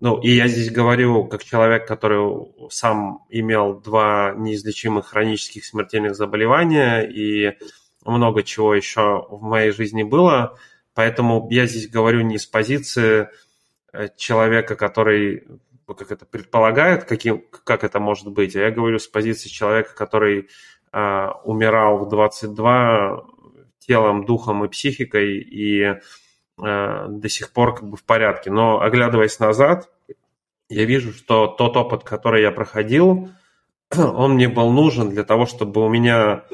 Ну, 0.00 0.18
и 0.18 0.30
я 0.30 0.48
здесь 0.48 0.70
говорю 0.70 1.26
как 1.26 1.44
человек, 1.44 1.86
который 1.86 2.48
сам 2.70 3.26
имел 3.28 3.78
два 3.80 4.32
неизлечимых 4.34 5.08
хронических 5.08 5.64
смертельных 5.64 6.14
заболевания, 6.14 7.02
и 7.02 7.58
много 8.06 8.42
чего 8.42 8.74
еще 8.74 9.26
в 9.30 9.42
моей 9.42 9.72
жизни 9.72 10.02
было. 10.02 10.58
Поэтому 10.94 11.46
я 11.50 11.66
здесь 11.66 11.88
говорю 11.88 12.22
не 12.22 12.38
с 12.38 12.46
позиции 12.46 13.28
э, 13.92 14.08
человека, 14.16 14.74
который 14.74 15.44
как 15.86 16.12
это 16.12 16.24
предполагает, 16.24 17.04
каким, 17.04 17.44
как 17.64 17.84
это 17.84 17.98
может 17.98 18.28
быть, 18.28 18.54
а 18.56 18.60
я 18.60 18.70
говорю 18.70 18.98
с 18.98 19.08
позиции 19.08 19.48
человека, 19.48 19.94
который 19.94 20.48
э, 20.92 21.26
умирал 21.44 21.98
в 21.98 22.08
22 22.08 23.24
телом, 23.80 24.24
духом 24.24 24.64
и 24.64 24.68
психикой 24.68 25.38
и 25.38 25.96
до 26.60 27.28
сих 27.28 27.52
пор 27.52 27.74
как 27.74 27.88
бы 27.88 27.96
в 27.96 28.04
порядке. 28.04 28.50
Но 28.50 28.80
оглядываясь 28.80 29.38
назад, 29.38 29.88
я 30.68 30.84
вижу, 30.84 31.12
что 31.12 31.46
тот 31.46 31.76
опыт, 31.76 32.04
который 32.04 32.42
я 32.42 32.50
проходил, 32.52 33.30
он 33.96 34.34
мне 34.34 34.48
был 34.48 34.70
нужен 34.70 35.10
для 35.10 35.24
того, 35.24 35.46
чтобы 35.46 35.84
у 35.84 35.88
меня 35.88 36.44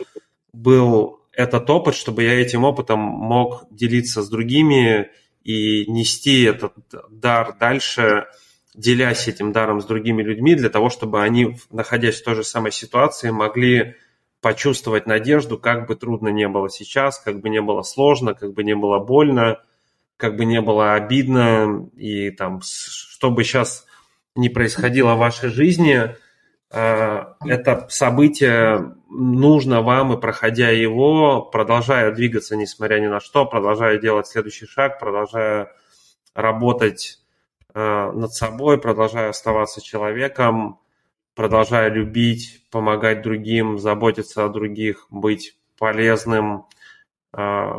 был 0.53 1.21
этот 1.33 1.69
опыт, 1.69 1.95
чтобы 1.95 2.23
я 2.23 2.41
этим 2.41 2.65
опытом 2.65 2.99
мог 2.99 3.67
делиться 3.71 4.23
с 4.23 4.29
другими 4.29 5.11
и 5.45 5.91
нести 5.91 6.43
этот 6.45 6.73
дар 7.11 7.55
дальше, 7.61 8.27
делясь 8.75 9.29
этим 9.29 9.53
даром 9.53 9.81
с 9.81 9.85
другими 9.85 10.23
людьми, 10.23 10.55
для 10.55 10.71
того, 10.71 10.89
чтобы 10.89 11.23
они, 11.23 11.59
находясь 11.71 12.21
в 12.21 12.25
той 12.25 12.37
же 12.37 12.45
самой 12.45 12.73
ситуации, 12.73 13.31
могли 13.31 13.97
почувствовать 14.41 15.07
надежду, 15.07 15.59
как 15.59 15.87
бы 15.87 15.95
трудно 15.95 16.29
не 16.29 16.49
было 16.49 16.71
сейчас, 16.71 17.19
как 17.19 17.41
бы 17.41 17.49
не 17.49 17.61
было 17.61 17.83
сложно, 17.83 18.35
как 18.35 18.55
бы 18.55 18.65
не 18.65 18.75
было 18.75 18.99
больно, 18.99 19.63
как 20.17 20.37
бы 20.37 20.45
не 20.45 20.61
было 20.61 20.95
обидно, 20.95 21.89
и 21.97 22.31
там, 22.31 22.61
что 22.62 23.31
бы 23.31 23.45
сейчас 23.45 23.87
ни 24.35 24.49
происходило 24.49 25.14
в 25.14 25.19
вашей 25.19 25.51
жизни– 25.51 26.14
Э, 26.71 27.35
это 27.45 27.87
событие 27.89 28.97
нужно 29.09 29.83
вам, 29.83 30.12
и 30.12 30.21
проходя 30.21 30.71
его, 30.71 31.43
продолжая 31.43 32.11
двигаться, 32.12 32.57
несмотря 32.57 32.99
ни 32.99 33.07
на 33.07 33.21
что, 33.21 33.47
продолжая 33.47 33.99
делать 33.99 34.27
следующий 34.27 34.67
шаг, 34.67 34.99
продолжая 34.99 35.73
работать 36.35 37.21
э, 37.73 38.11
над 38.12 38.33
собой, 38.33 38.79
продолжая 38.79 39.31
оставаться 39.31 39.81
человеком, 39.81 40.81
продолжая 41.35 41.89
любить, 41.89 42.67
помогать 42.71 43.23
другим, 43.23 43.79
заботиться 43.79 44.45
о 44.45 44.49
других, 44.49 45.07
быть 45.11 45.57
полезным. 45.79 46.67
Э, 47.33 47.72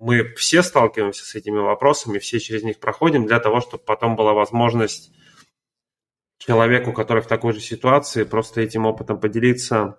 мы 0.00 0.34
все 0.34 0.62
сталкиваемся 0.62 1.24
с 1.24 1.34
этими 1.34 1.58
вопросами, 1.58 2.18
все 2.18 2.38
через 2.40 2.62
них 2.62 2.78
проходим 2.78 3.26
для 3.26 3.40
того, 3.40 3.60
чтобы 3.60 3.82
потом 3.84 4.16
была 4.16 4.32
возможность 4.32 5.12
человеку, 6.38 6.92
который 6.92 7.22
в 7.22 7.26
такой 7.26 7.52
же 7.52 7.60
ситуации, 7.60 8.24
просто 8.24 8.60
этим 8.60 8.86
опытом 8.86 9.20
поделиться, 9.20 9.98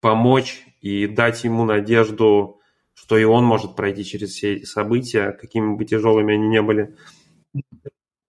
помочь 0.00 0.64
и 0.80 1.06
дать 1.06 1.44
ему 1.44 1.64
надежду, 1.64 2.60
что 2.94 3.16
и 3.16 3.24
он 3.24 3.44
может 3.44 3.76
пройти 3.76 4.04
через 4.04 4.30
все 4.30 4.56
эти 4.56 4.64
события, 4.64 5.32
какими 5.32 5.76
бы 5.76 5.84
тяжелыми 5.84 6.34
они 6.34 6.48
не 6.48 6.60
были. 6.60 6.96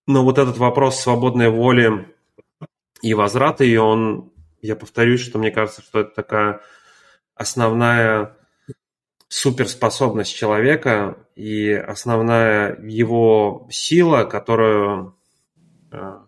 Но 0.05 0.23
вот 0.23 0.37
этот 0.37 0.57
вопрос 0.57 0.99
свободной 0.99 1.49
воли 1.49 2.13
и 3.01 3.13
возврата 3.13 3.63
ее, 3.63 3.81
он, 3.81 4.31
я 4.61 4.75
повторюсь, 4.75 5.21
что 5.21 5.39
мне 5.39 5.51
кажется, 5.51 5.81
что 5.81 6.01
это 6.01 6.13
такая 6.13 6.61
основная 7.35 8.37
суперспособность 9.33 10.35
человека 10.35 11.17
и 11.35 11.71
основная 11.71 12.79
его 12.83 13.67
сила, 13.71 14.25
которую 14.25 15.17
э, 15.91 16.19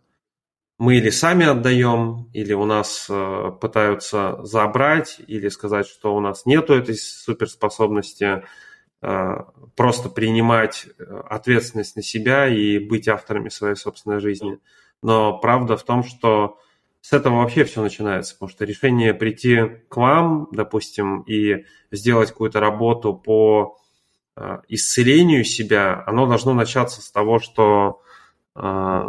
мы 0.79 0.97
или 0.97 1.11
сами 1.11 1.45
отдаем, 1.45 2.31
или 2.33 2.53
у 2.53 2.65
нас 2.65 3.05
э, 3.07 3.51
пытаются 3.61 4.43
забрать, 4.43 5.17
или 5.27 5.49
сказать, 5.49 5.85
что 5.85 6.15
у 6.15 6.19
нас 6.19 6.47
нету 6.47 6.73
этой 6.73 6.95
суперспособности, 6.95 8.43
э, 9.03 9.35
просто 9.75 10.09
принимать 10.09 10.87
ответственность 11.29 11.95
на 11.95 12.01
себя 12.01 12.47
и 12.47 12.79
быть 12.79 13.07
авторами 13.07 13.49
своей 13.49 13.75
собственной 13.75 14.19
жизни. 14.19 14.57
Но 15.03 15.37
правда 15.37 15.77
в 15.77 15.83
том, 15.83 16.03
что 16.03 16.57
с 17.05 17.13
этого 17.13 17.35
вообще 17.35 17.65
все 17.65 17.83
начинается, 17.83 18.33
потому 18.33 18.49
что 18.49 18.65
решение 18.65 19.13
прийти 19.13 19.59
к 19.89 19.95
вам, 19.95 20.47
допустим, 20.51 21.21
и 21.21 21.65
сделать 21.91 22.29
какую-то 22.29 22.59
работу 22.59 23.13
по 23.13 23.77
э, 24.35 24.57
исцелению 24.69 25.43
себя, 25.43 26.03
оно 26.07 26.25
должно 26.25 26.55
начаться 26.55 27.03
с 27.03 27.11
того, 27.11 27.37
что 27.37 28.01
э, 28.55 29.03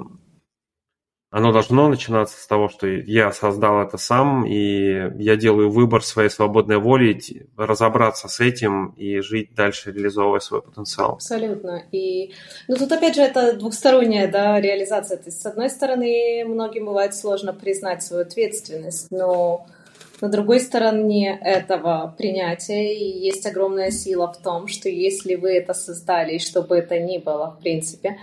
оно 1.36 1.52
должно 1.52 1.90
начинаться 1.90 2.40
с 2.40 2.46
того, 2.46 2.70
что 2.70 2.86
я 2.86 3.30
создал 3.30 3.82
это 3.82 3.98
сам, 3.98 4.46
и 4.46 5.12
я 5.22 5.36
делаю 5.36 5.70
выбор 5.70 6.02
своей 6.02 6.30
свободной 6.30 6.78
воли, 6.78 7.20
разобраться 7.58 8.26
с 8.26 8.40
этим 8.40 8.94
и 8.96 9.20
жить 9.20 9.54
дальше, 9.54 9.92
реализовывая 9.92 10.40
свой 10.40 10.62
потенциал. 10.62 11.12
Абсолютно. 11.12 11.82
И 11.92 12.32
ну, 12.68 12.76
тут 12.76 12.90
опять 12.90 13.16
же 13.16 13.20
это 13.20 13.52
двухсторонняя 13.52 14.28
да, 14.28 14.58
реализация. 14.58 15.18
То 15.18 15.24
есть, 15.26 15.42
с 15.42 15.44
одной 15.44 15.68
стороны, 15.68 16.42
многим 16.46 16.86
бывает 16.86 17.14
сложно 17.14 17.52
признать 17.52 18.02
свою 18.02 18.22
ответственность, 18.22 19.08
но 19.10 19.66
на 20.22 20.30
другой 20.30 20.60
стороне 20.60 21.38
этого 21.42 22.14
принятия 22.16 22.98
есть 22.98 23.44
огромная 23.44 23.90
сила 23.90 24.32
в 24.32 24.42
том, 24.42 24.68
что 24.68 24.88
если 24.88 25.34
вы 25.34 25.50
это 25.50 25.74
создали, 25.74 26.36
и 26.36 26.38
что 26.38 26.62
бы 26.62 26.78
это 26.78 26.98
ни 26.98 27.18
было, 27.18 27.50
в 27.50 27.62
принципе, 27.62 28.16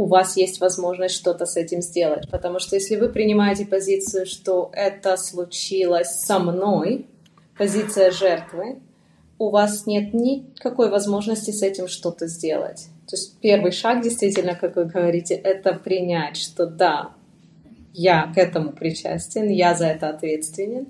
у 0.00 0.06
вас 0.06 0.38
есть 0.38 0.60
возможность 0.60 1.14
что-то 1.14 1.44
с 1.44 1.58
этим 1.58 1.82
сделать. 1.82 2.26
Потому 2.30 2.58
что 2.58 2.74
если 2.74 2.96
вы 2.96 3.10
принимаете 3.10 3.66
позицию, 3.66 4.24
что 4.24 4.70
это 4.72 5.18
случилось 5.18 6.08
со 6.08 6.38
мной, 6.38 7.06
позиция 7.58 8.10
жертвы, 8.10 8.78
у 9.38 9.50
вас 9.50 9.84
нет 9.84 10.14
никакой 10.14 10.88
возможности 10.88 11.50
с 11.50 11.62
этим 11.62 11.86
что-то 11.86 12.28
сделать. 12.28 12.86
То 13.08 13.16
есть 13.16 13.38
первый 13.40 13.72
шаг, 13.72 14.02
действительно, 14.02 14.54
как 14.54 14.76
вы 14.76 14.86
говорите, 14.86 15.34
это 15.34 15.74
принять, 15.74 16.38
что 16.38 16.64
да, 16.64 17.10
я 17.92 18.32
к 18.34 18.38
этому 18.38 18.72
причастен, 18.72 19.50
я 19.50 19.74
за 19.74 19.88
это 19.88 20.08
ответственен. 20.08 20.86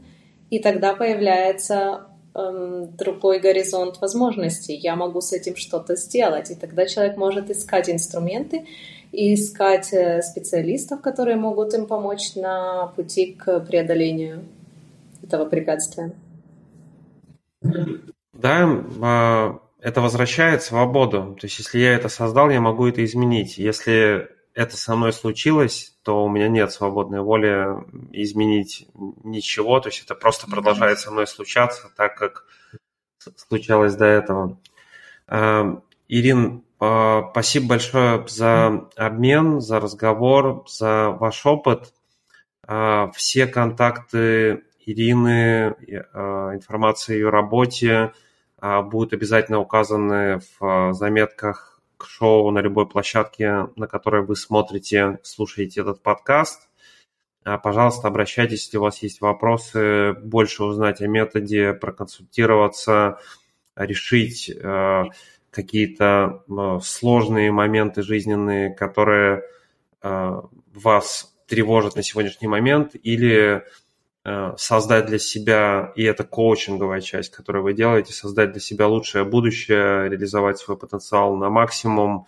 И 0.50 0.60
тогда 0.60 0.94
появляется 0.94 2.06
эм, 2.36 2.96
другой 2.96 3.40
горизонт 3.40 4.00
возможностей. 4.00 4.76
Я 4.76 4.94
могу 4.94 5.20
с 5.20 5.32
этим 5.32 5.56
что-то 5.56 5.96
сделать. 5.96 6.52
И 6.52 6.54
тогда 6.54 6.86
человек 6.86 7.16
может 7.16 7.50
искать 7.50 7.90
инструменты 7.90 8.66
и 9.12 9.34
искать 9.34 9.92
э, 9.92 10.22
специалистов, 10.22 11.00
которые 11.00 11.36
могут 11.36 11.74
им 11.74 11.86
помочь 11.86 12.34
на 12.36 12.88
пути 12.96 13.32
к 13.32 13.60
преодолению 13.60 14.44
этого 15.22 15.44
препятствия. 15.46 16.12
Да, 18.32 18.84
а, 19.02 19.60
это 19.80 20.00
возвращает 20.00 20.62
свободу. 20.62 21.36
То 21.40 21.46
есть, 21.46 21.58
если 21.58 21.78
я 21.78 21.94
это 21.94 22.08
создал, 22.08 22.50
я 22.50 22.60
могу 22.60 22.86
это 22.86 23.04
изменить. 23.04 23.58
Если 23.58 24.28
это 24.54 24.76
со 24.76 24.96
мной 24.96 25.12
случилось, 25.12 25.94
то 26.02 26.24
у 26.24 26.28
меня 26.28 26.48
нет 26.48 26.72
свободной 26.72 27.20
воли 27.20 27.66
изменить 28.12 28.88
ничего. 29.24 29.80
То 29.80 29.88
есть 29.88 30.02
это 30.04 30.14
просто 30.14 30.50
продолжает 30.50 30.98
со 30.98 31.10
мной 31.10 31.26
случаться, 31.26 31.90
так 31.96 32.16
как 32.16 32.46
случалось 33.36 33.94
до 33.94 34.06
этого. 34.06 34.58
А, 35.26 35.80
Ирин, 36.08 36.64
спасибо 36.80 37.66
большое 37.68 38.26
за 38.26 38.88
обмен, 38.96 39.60
за 39.60 39.80
разговор, 39.80 40.64
за 40.66 41.10
ваш 41.10 41.44
опыт. 41.44 41.92
А, 42.66 43.10
все 43.14 43.46
контакты 43.46 44.62
Ирины, 44.86 45.74
а, 46.14 46.54
информация 46.54 47.14
о 47.14 47.18
ее 47.18 47.28
работе 47.28 48.12
будут 48.62 49.14
обязательно 49.14 49.58
указаны 49.58 50.40
в 50.58 50.92
заметках 50.92 51.80
к 51.96 52.06
шоу 52.06 52.50
на 52.50 52.58
любой 52.58 52.86
площадке, 52.86 53.68
на 53.76 53.86
которой 53.86 54.22
вы 54.22 54.36
смотрите, 54.36 55.18
слушаете 55.22 55.80
этот 55.80 56.02
подкаст. 56.02 56.68
Пожалуйста, 57.42 58.08
обращайтесь, 58.08 58.64
если 58.64 58.76
у 58.76 58.82
вас 58.82 59.02
есть 59.02 59.22
вопросы, 59.22 60.12
больше 60.12 60.64
узнать 60.64 61.00
о 61.00 61.06
методе, 61.06 61.72
проконсультироваться, 61.72 63.18
решить 63.76 64.54
какие-то 65.50 66.44
э, 66.48 66.78
сложные 66.82 67.50
моменты 67.52 68.02
жизненные, 68.02 68.74
которые 68.74 69.42
э, 70.02 70.40
вас 70.74 71.34
тревожат 71.46 71.96
на 71.96 72.02
сегодняшний 72.02 72.48
момент, 72.48 72.94
или 72.94 73.64
э, 74.24 74.54
создать 74.56 75.06
для 75.06 75.18
себя, 75.18 75.92
и 75.96 76.04
это 76.04 76.24
коучинговая 76.24 77.00
часть, 77.00 77.30
которую 77.30 77.64
вы 77.64 77.74
делаете, 77.74 78.12
создать 78.12 78.52
для 78.52 78.60
себя 78.60 78.86
лучшее 78.86 79.24
будущее, 79.24 80.08
реализовать 80.08 80.58
свой 80.58 80.76
потенциал 80.76 81.36
на 81.36 81.50
максимум, 81.50 82.26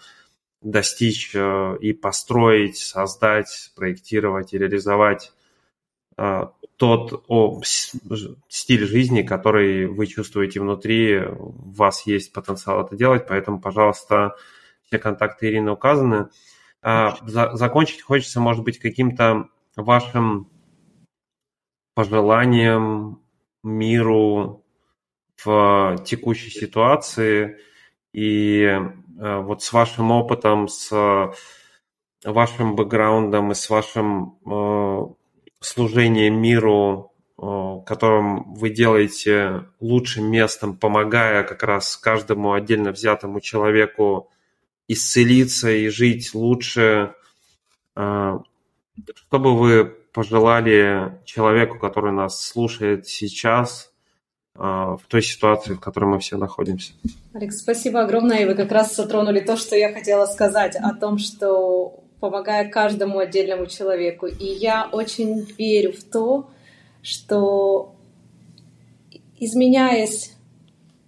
достичь 0.60 1.34
и 1.34 1.92
построить, 1.92 2.76
создать, 2.76 3.72
проектировать 3.74 4.54
и 4.54 4.58
реализовать 4.58 5.32
тот 6.82 7.24
о, 7.28 7.62
стиль 7.62 8.86
жизни, 8.86 9.22
который 9.22 9.86
вы 9.86 10.08
чувствуете 10.08 10.58
внутри, 10.58 11.20
у 11.20 11.52
вас 11.70 12.08
есть 12.08 12.32
потенциал 12.32 12.84
это 12.84 12.96
делать, 12.96 13.28
поэтому, 13.28 13.60
пожалуйста, 13.60 14.34
все 14.82 14.98
контакты 14.98 15.46
Ирины 15.46 15.70
указаны. 15.70 16.30
А, 16.82 17.16
за, 17.24 17.54
закончить 17.54 18.02
хочется, 18.02 18.40
может 18.40 18.64
быть, 18.64 18.80
каким-то 18.80 19.48
вашим 19.76 20.50
пожеланием 21.94 23.20
миру 23.62 24.64
в 25.44 25.98
текущей 26.04 26.50
ситуации 26.50 27.58
и 28.12 28.60
э, 28.60 28.80
вот 29.38 29.62
с 29.62 29.72
вашим 29.72 30.10
опытом, 30.10 30.66
с 30.66 31.32
вашим 32.24 32.74
бэкграундом 32.74 33.52
и 33.52 33.54
с 33.54 33.70
вашим 33.70 34.36
э, 35.62 35.64
служением 35.64 36.40
миру, 36.40 37.12
э, 37.38 37.76
которым 37.86 38.54
вы 38.54 38.70
делаете 38.70 39.64
лучшим 39.80 40.30
местом, 40.30 40.76
помогая 40.76 41.44
как 41.44 41.62
раз 41.62 41.96
каждому 41.96 42.52
отдельно 42.52 42.92
взятому 42.92 43.40
человеку 43.40 44.30
исцелиться 44.88 45.70
и 45.70 45.88
жить 45.88 46.34
лучше, 46.34 47.14
что 47.94 48.42
бы 49.30 49.56
вы 49.56 49.84
пожелали 50.12 51.20
человеку, 51.24 51.78
который 51.78 52.12
нас 52.12 52.44
слушает 52.44 53.06
сейчас, 53.06 53.92
в 54.54 55.00
той 55.08 55.22
ситуации, 55.22 55.74
в 55.74 55.80
которой 55.80 56.06
мы 56.06 56.18
все 56.18 56.36
находимся. 56.36 56.92
Алекс, 57.32 57.58
спасибо 57.58 58.02
огромное. 58.02 58.42
И 58.42 58.44
вы 58.44 58.54
как 58.54 58.70
раз 58.70 58.94
затронули 58.94 59.40
то, 59.40 59.56
что 59.56 59.76
я 59.76 59.92
хотела 59.92 60.26
сказать 60.26 60.76
о 60.76 60.94
том, 60.94 61.16
что 61.16 62.01
помогая 62.22 62.68
каждому 62.68 63.18
отдельному 63.18 63.66
человеку. 63.66 64.26
И 64.26 64.44
я 64.44 64.88
очень 64.92 65.40
верю 65.58 65.92
в 65.92 66.04
то, 66.04 66.48
что 67.02 67.96
изменяясь 69.40 70.36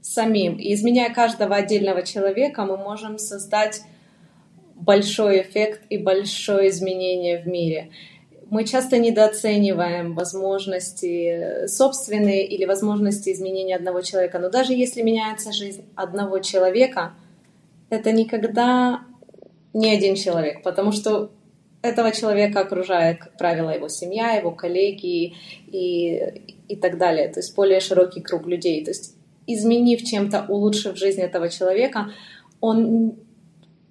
самим 0.01 0.57
изменяя 0.59 1.15
каждого 1.15 1.55
отдельного 1.55 2.03
человека, 2.03 2.65
мы 2.65 2.77
можем 2.77 3.19
создать 3.19 3.83
большой 4.75 5.43
эффект 5.43 5.83
и 5.89 5.99
большое 5.99 6.71
изменение 6.71 7.41
в 7.41 7.47
мире. 7.47 7.91
Мы 8.51 8.65
часто 8.65 8.99
недооцениваем 8.99 10.15
возможности 10.15 11.69
собственные 11.69 12.45
или 12.45 12.65
возможности 12.65 13.31
изменения 13.31 13.77
одного 13.77 14.01
человека. 14.01 14.41
Но 14.41 14.51
даже 14.51 14.73
если 14.75 15.01
меняется 15.03 15.53
жизнь 15.53 15.85
одного 15.95 16.41
человека, 16.41 17.15
это 17.89 18.11
никогда 18.11 19.05
не 19.75 19.91
один 19.91 20.15
человек, 20.15 20.63
потому 20.63 20.93
что 20.93 21.31
этого 21.83 22.13
человека 22.13 22.61
окружает, 22.61 23.19
как 23.19 23.37
правило, 23.37 23.69
его 23.69 23.89
семья, 23.89 24.33
его 24.33 24.53
коллеги 24.53 25.35
и, 25.67 26.17
и 26.67 26.77
так 26.77 26.97
далее. 26.97 27.29
То 27.29 27.41
есть 27.41 27.55
более 27.55 27.81
широкий 27.81 28.23
круг 28.23 28.47
людей. 28.47 28.83
То 28.83 28.93
есть 28.93 29.17
изменив 29.47 30.03
чем-то, 30.03 30.47
улучшив 30.49 30.97
жизнь 30.97 31.21
этого 31.21 31.51
человека, 31.51 32.11
он 32.61 33.17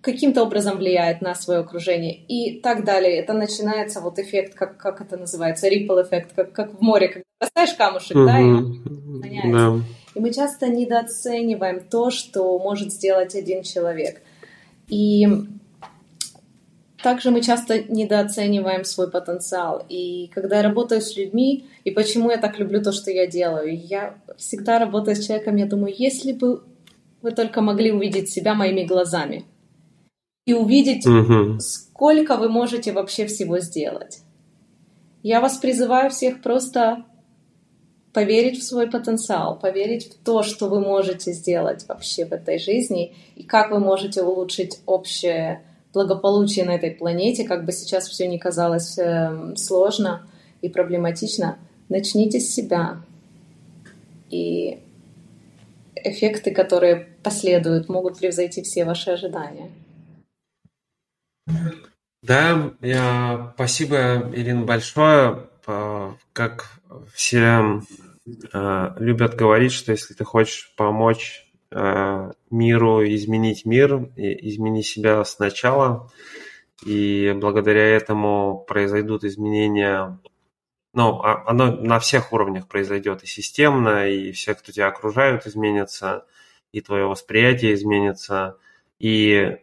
каким-то 0.02 0.42
образом 0.42 0.78
влияет 0.78 1.22
на 1.22 1.36
свое 1.36 1.60
окружение 1.60 2.16
и 2.16 2.60
так 2.60 2.84
далее. 2.84 3.18
Это 3.18 3.34
начинается 3.34 4.02
вот 4.02 4.18
эффект, 4.18 4.56
как, 4.56 4.78
как 4.78 5.00
это 5.00 5.16
называется, 5.16 5.70
ripple 5.70 6.04
эффект, 6.04 6.34
как, 6.36 6.52
как 6.52 6.80
в 6.80 6.82
море, 6.82 7.10
когда 7.10 7.26
бросаешь 7.40 7.78
камушек, 7.78 8.18
mm-hmm. 8.18 8.26
да, 8.26 8.40
и 8.40 8.44
он 8.44 9.52
Да. 9.54 9.86
И 10.16 10.20
мы 10.20 10.34
часто 10.34 10.68
недооцениваем 10.68 11.80
то, 11.80 12.10
что 12.10 12.58
может 12.60 12.92
сделать 12.92 13.36
один 13.36 13.64
человек. 13.64 14.22
И 14.88 15.28
также 17.04 17.30
мы 17.32 17.42
часто 17.42 17.84
недооцениваем 17.84 18.86
свой 18.86 19.12
потенциал. 19.12 19.86
И 19.90 20.32
когда 20.34 20.58
я 20.58 20.64
работаю 20.64 21.02
с 21.02 21.16
людьми, 21.18 21.68
и 21.84 21.92
почему 21.92 22.32
я 22.32 22.38
так 22.38 22.58
люблю 22.58 22.82
то, 22.82 22.92
что 22.92 23.12
я 23.12 23.28
делаю, 23.28 23.78
я 23.78 24.16
всегда 24.38 24.80
работаю 24.80 25.16
с 25.16 25.26
человеком, 25.26 25.58
я 25.58 25.66
думаю, 25.66 25.94
если 25.96 26.32
бы 26.32 26.64
вы 27.22 27.32
только 27.32 27.62
могли 27.62 27.92
увидеть 27.92 28.30
себя 28.30 28.56
моими 28.56 28.84
глазами 28.84 29.46
и 30.46 30.54
увидеть, 30.54 31.06
угу. 31.06 31.60
сколько 31.60 32.38
вы 32.38 32.50
можете 32.50 32.92
вообще 32.94 33.26
всего 33.28 33.60
сделать. 33.60 34.22
Я 35.22 35.42
вас 35.42 35.58
призываю 35.58 36.10
всех 36.10 36.42
просто 36.42 37.06
поверить 38.14 38.60
в 38.60 38.64
свой 38.64 38.90
потенциал, 38.90 39.60
поверить 39.60 40.08
в 40.08 40.24
то, 40.24 40.44
что 40.44 40.68
вы 40.70 40.80
можете 40.80 41.34
сделать 41.34 41.86
вообще 41.88 42.26
в 42.26 42.32
этой 42.32 42.60
жизни 42.60 43.16
и 43.36 43.44
как 43.44 43.72
вы 43.72 43.80
можете 43.80 44.22
улучшить 44.22 44.80
общее 44.86 45.64
благополучие 45.94 46.66
на 46.66 46.72
этой 46.72 46.92
планете, 46.92 47.48
как 47.48 47.66
бы 47.66 47.72
сейчас 47.72 48.08
все 48.08 48.28
не 48.28 48.40
казалось 48.40 48.98
э, 48.98 49.56
сложно 49.56 50.28
и 50.62 50.70
проблематично, 50.70 51.58
начните 51.90 52.40
с 52.40 52.54
себя. 52.54 53.02
И 54.30 54.80
эффекты, 55.96 56.52
которые 56.52 57.08
последуют, 57.22 57.90
могут 57.90 58.18
превзойти 58.18 58.64
все 58.64 58.86
ваши 58.86 59.12
ожидания. 59.12 59.70
Да, 62.24 62.72
я, 62.82 63.52
спасибо, 63.56 64.32
Ирина, 64.34 64.64
большое. 64.64 65.48
Как 66.34 66.80
все 67.14 67.82
э, 68.54 68.90
любят 68.98 69.36
говорить, 69.36 69.72
что 69.72 69.92
если 69.92 70.14
ты 70.14 70.24
хочешь 70.24 70.74
помочь 70.76 71.43
Э, 71.43 71.43
миру 71.74 73.04
изменить 73.04 73.66
мир, 73.66 74.10
измени 74.16 74.84
себя 74.84 75.24
сначала, 75.26 76.10
и 76.86 77.34
благодаря 77.36 77.96
этому 77.96 78.64
произойдут 78.68 79.24
изменения, 79.24 80.20
ну, 80.94 81.22
а, 81.22 81.44
оно 81.48 81.76
на 81.76 82.00
всех 82.00 82.34
уровнях 82.34 82.68
произойдет, 82.68 83.24
и 83.24 83.28
системно, 83.28 84.08
и 84.08 84.32
все, 84.32 84.54
кто 84.54 84.72
тебя 84.72 84.88
окружают, 84.88 85.48
изменятся, 85.48 86.26
и 86.72 86.82
твое 86.82 87.06
восприятие 87.06 87.74
изменится, 87.74 88.58
и 89.00 89.58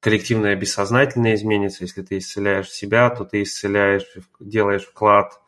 коллективное 0.00 0.56
бессознательное 0.56 1.34
изменится. 1.34 1.84
Если 1.84 2.02
ты 2.02 2.18
исцеляешь 2.18 2.70
себя, 2.70 3.10
то 3.10 3.24
ты 3.24 3.42
исцеляешь, 3.42 4.06
делаешь 4.40 4.84
вклад 4.84 5.40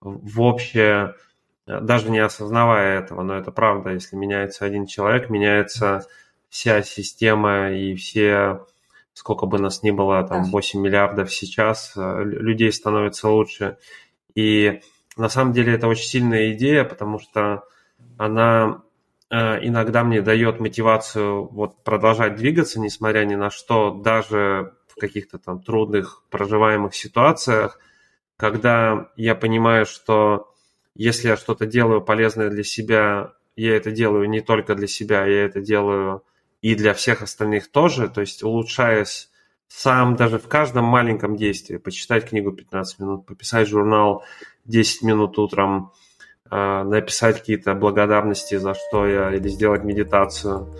в 0.00 0.40
общее 0.40 1.14
даже 1.68 2.10
не 2.10 2.18
осознавая 2.18 3.00
этого, 3.00 3.22
но 3.22 3.36
это 3.36 3.52
правда, 3.52 3.90
если 3.90 4.16
меняется 4.16 4.64
один 4.64 4.86
человек, 4.86 5.28
меняется 5.28 6.06
вся 6.48 6.82
система 6.82 7.70
и 7.72 7.94
все, 7.94 8.66
сколько 9.12 9.46
бы 9.46 9.58
нас 9.58 9.82
ни 9.82 9.90
было, 9.90 10.22
там 10.22 10.44
8 10.44 10.80
миллиардов 10.80 11.32
сейчас, 11.32 11.92
э, 11.94 12.22
людей 12.24 12.72
становится 12.72 13.28
лучше. 13.28 13.76
И 14.34 14.80
на 15.16 15.28
самом 15.28 15.52
деле 15.52 15.74
это 15.74 15.88
очень 15.88 16.06
сильная 16.06 16.52
идея, 16.52 16.84
потому 16.84 17.18
что 17.18 17.64
она 18.16 18.82
э, 19.30 19.66
иногда 19.66 20.04
мне 20.04 20.22
дает 20.22 20.60
мотивацию 20.60 21.48
вот 21.48 21.84
продолжать 21.84 22.36
двигаться, 22.36 22.80
несмотря 22.80 23.24
ни 23.24 23.34
на 23.34 23.50
что, 23.50 23.90
даже 23.90 24.72
в 24.86 24.98
каких-то 24.98 25.38
там 25.38 25.60
трудных 25.60 26.22
проживаемых 26.30 26.94
ситуациях, 26.94 27.78
когда 28.36 29.10
я 29.16 29.34
понимаю, 29.34 29.84
что 29.84 30.47
если 30.98 31.28
я 31.28 31.36
что-то 31.36 31.64
делаю 31.64 32.02
полезное 32.02 32.50
для 32.50 32.64
себя, 32.64 33.32
я 33.56 33.76
это 33.76 33.92
делаю 33.92 34.28
не 34.28 34.40
только 34.40 34.74
для 34.74 34.88
себя, 34.88 35.24
я 35.24 35.44
это 35.44 35.60
делаю 35.60 36.24
и 36.60 36.74
для 36.74 36.92
всех 36.92 37.22
остальных 37.22 37.70
тоже, 37.70 38.08
то 38.08 38.20
есть 38.20 38.42
улучшаясь 38.42 39.30
сам 39.68 40.16
даже 40.16 40.38
в 40.38 40.48
каждом 40.48 40.84
маленьком 40.84 41.36
действии, 41.36 41.76
почитать 41.76 42.28
книгу 42.28 42.50
15 42.52 42.98
минут, 42.98 43.26
пописать 43.26 43.68
журнал 43.68 44.24
10 44.64 45.02
минут 45.02 45.38
утром, 45.38 45.92
а, 46.50 46.82
написать 46.82 47.38
какие-то 47.38 47.74
благодарности 47.74 48.56
за 48.56 48.74
что 48.74 49.06
я, 49.06 49.32
или 49.32 49.48
сделать 49.48 49.84
медитацию. 49.84 50.74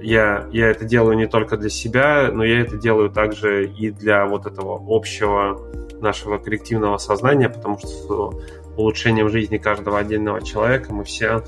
Я, 0.00 0.48
я 0.52 0.68
это 0.68 0.84
делаю 0.84 1.16
не 1.16 1.26
только 1.26 1.56
для 1.56 1.70
себя, 1.70 2.30
но 2.32 2.44
я 2.44 2.60
это 2.60 2.76
делаю 2.76 3.10
также 3.10 3.66
и 3.66 3.90
для 3.90 4.26
вот 4.26 4.46
этого 4.46 4.82
общего 4.84 5.60
нашего 6.00 6.38
коллективного 6.38 6.98
сознания, 6.98 7.48
потому 7.48 7.78
что 7.78 8.40
улучшением 8.76 9.28
жизни 9.28 9.58
каждого 9.58 9.98
отдельного 9.98 10.42
человека. 10.42 10.92
Мы 10.92 11.04
все, 11.04 11.44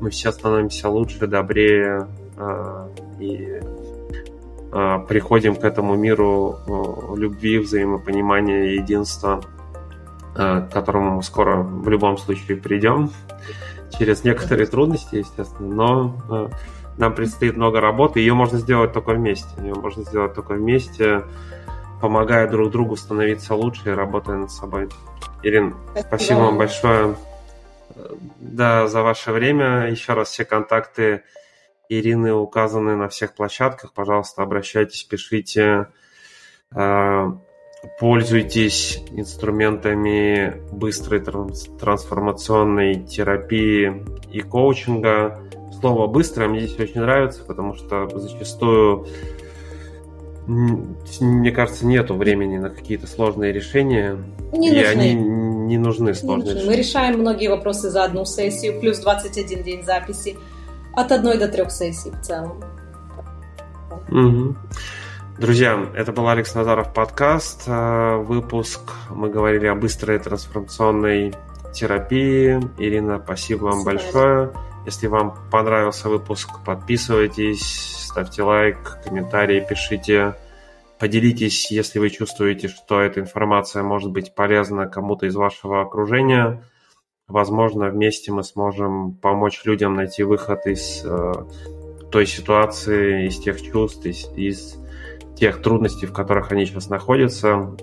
мы 0.00 0.10
все 0.10 0.32
становимся 0.32 0.88
лучше, 0.88 1.26
добрее 1.26 2.08
э, 2.36 2.88
и 3.18 3.60
э, 4.72 4.98
приходим 5.08 5.56
к 5.56 5.64
этому 5.64 5.96
миру 5.96 6.56
э, 6.66 7.16
любви, 7.16 7.58
взаимопонимания, 7.58 8.74
единства, 8.74 9.42
э, 10.36 10.62
к 10.62 10.72
которому 10.72 11.16
мы 11.16 11.22
скоро 11.22 11.56
в 11.62 11.88
любом 11.88 12.18
случае 12.18 12.56
придем. 12.56 13.10
Через 13.98 14.22
некоторые 14.22 14.66
трудности, 14.66 15.16
естественно, 15.16 15.74
но 15.74 16.50
нам 16.98 17.14
предстоит 17.14 17.56
много 17.56 17.80
работы, 17.80 18.20
ее 18.20 18.34
можно 18.34 18.58
сделать 18.58 18.92
только 18.92 19.12
вместе. 19.12 19.48
Ее 19.62 19.74
можно 19.74 20.02
сделать 20.02 20.34
только 20.34 20.54
вместе, 20.54 21.24
помогая 22.00 22.48
друг 22.48 22.70
другу 22.70 22.96
становиться 22.96 23.54
лучше 23.54 23.90
и 23.90 23.94
работая 23.94 24.36
над 24.36 24.50
собой. 24.50 24.88
Ирин, 25.42 25.76
спасибо, 25.90 26.06
спасибо 26.06 26.38
вам 26.38 26.58
большое 26.58 27.16
да, 28.38 28.86
за 28.86 29.02
ваше 29.02 29.32
время. 29.32 29.88
Еще 29.90 30.12
раз 30.12 30.30
все 30.30 30.44
контакты 30.44 31.22
Ирины 31.88 32.32
указаны 32.32 32.96
на 32.96 33.08
всех 33.08 33.34
площадках. 33.34 33.92
Пожалуйста, 33.92 34.42
обращайтесь, 34.42 35.02
пишите. 35.04 35.88
А, 36.74 37.38
пользуйтесь 37.98 39.02
инструментами 39.12 40.62
быстрой 40.72 41.20
трансформационной 41.20 43.06
терапии 43.06 44.04
и 44.30 44.40
коучинга. 44.40 45.42
Слово 45.80 46.08
«быстро» 46.08 46.48
мне 46.48 46.60
здесь 46.60 46.78
очень 46.80 47.00
нравится, 47.00 47.44
потому 47.44 47.74
что 47.74 48.08
зачастую, 48.18 49.06
мне 50.48 51.50
кажется, 51.50 51.84
нету 51.84 52.14
времени 52.14 52.56
на 52.56 52.70
какие-то 52.70 53.06
сложные 53.06 53.52
решения. 53.52 54.16
Не 54.52 54.70
и 54.70 54.76
нужны. 54.76 54.86
они 54.86 55.14
не 55.14 55.76
нужны 55.76 56.14
сложные 56.14 56.48
не 56.48 56.54
нужны. 56.54 56.70
Мы 56.70 56.76
решаем 56.76 57.20
многие 57.20 57.48
вопросы 57.48 57.90
за 57.90 58.04
одну 58.04 58.24
сессию, 58.24 58.80
плюс 58.80 58.98
21 58.98 59.62
день 59.62 59.84
записи. 59.84 60.38
От 60.94 61.12
одной 61.12 61.38
до 61.38 61.48
трех 61.48 61.70
сессий 61.70 62.10
в 62.10 62.20
целом. 62.22 62.64
Угу. 64.10 64.56
Друзья, 65.38 65.86
это 65.94 66.12
был 66.12 66.26
Алекс 66.26 66.54
Назаров 66.54 66.94
подкаст. 66.94 67.64
Э, 67.66 68.16
выпуск. 68.16 68.94
Мы 69.10 69.28
говорили 69.28 69.66
о 69.66 69.74
быстрой 69.74 70.18
трансформационной 70.18 71.34
терапии. 71.74 72.58
Ирина, 72.78 73.20
спасибо 73.22 73.64
вам 73.64 73.82
спасибо. 73.82 74.02
большое. 74.02 74.52
Если 74.86 75.06
вам 75.08 75.36
понравился 75.50 76.08
выпуск, 76.08 76.48
подписывайтесь, 76.64 78.07
ставьте 78.08 78.42
лайк, 78.42 78.98
комментарии 79.04 79.64
пишите. 79.66 80.34
Поделитесь, 80.98 81.70
если 81.70 82.00
вы 82.00 82.10
чувствуете, 82.10 82.68
что 82.68 83.00
эта 83.00 83.20
информация 83.20 83.82
может 83.82 84.10
быть 84.10 84.34
полезна 84.34 84.88
кому-то 84.88 85.26
из 85.26 85.36
вашего 85.36 85.82
окружения. 85.82 86.64
Возможно, 87.28 87.88
вместе 87.88 88.32
мы 88.32 88.42
сможем 88.42 89.12
помочь 89.14 89.60
людям 89.64 89.94
найти 89.94 90.24
выход 90.24 90.66
из 90.66 91.02
э, 91.04 91.32
той 92.10 92.26
ситуации, 92.26 93.26
из 93.26 93.38
тех 93.38 93.60
чувств, 93.62 94.04
из, 94.06 94.28
из 94.34 94.76
тех 95.36 95.62
трудностей, 95.62 96.06
в 96.06 96.12
которых 96.12 96.50
они 96.50 96.66
сейчас 96.66 96.88
находятся. 96.88 97.76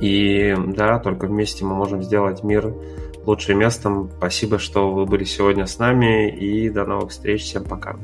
И 0.00 0.54
да, 0.68 0.98
только 0.98 1.26
вместе 1.26 1.64
мы 1.64 1.74
можем 1.74 2.02
сделать 2.02 2.44
мир 2.44 2.74
лучшим 3.24 3.58
местом. 3.58 4.10
Спасибо, 4.18 4.58
что 4.58 4.92
вы 4.92 5.06
были 5.06 5.24
сегодня 5.24 5.66
с 5.66 5.78
нами, 5.78 6.30
и 6.30 6.70
до 6.70 6.84
новых 6.84 7.10
встреч. 7.10 7.42
Всем 7.42 7.64
пока. 7.64 7.96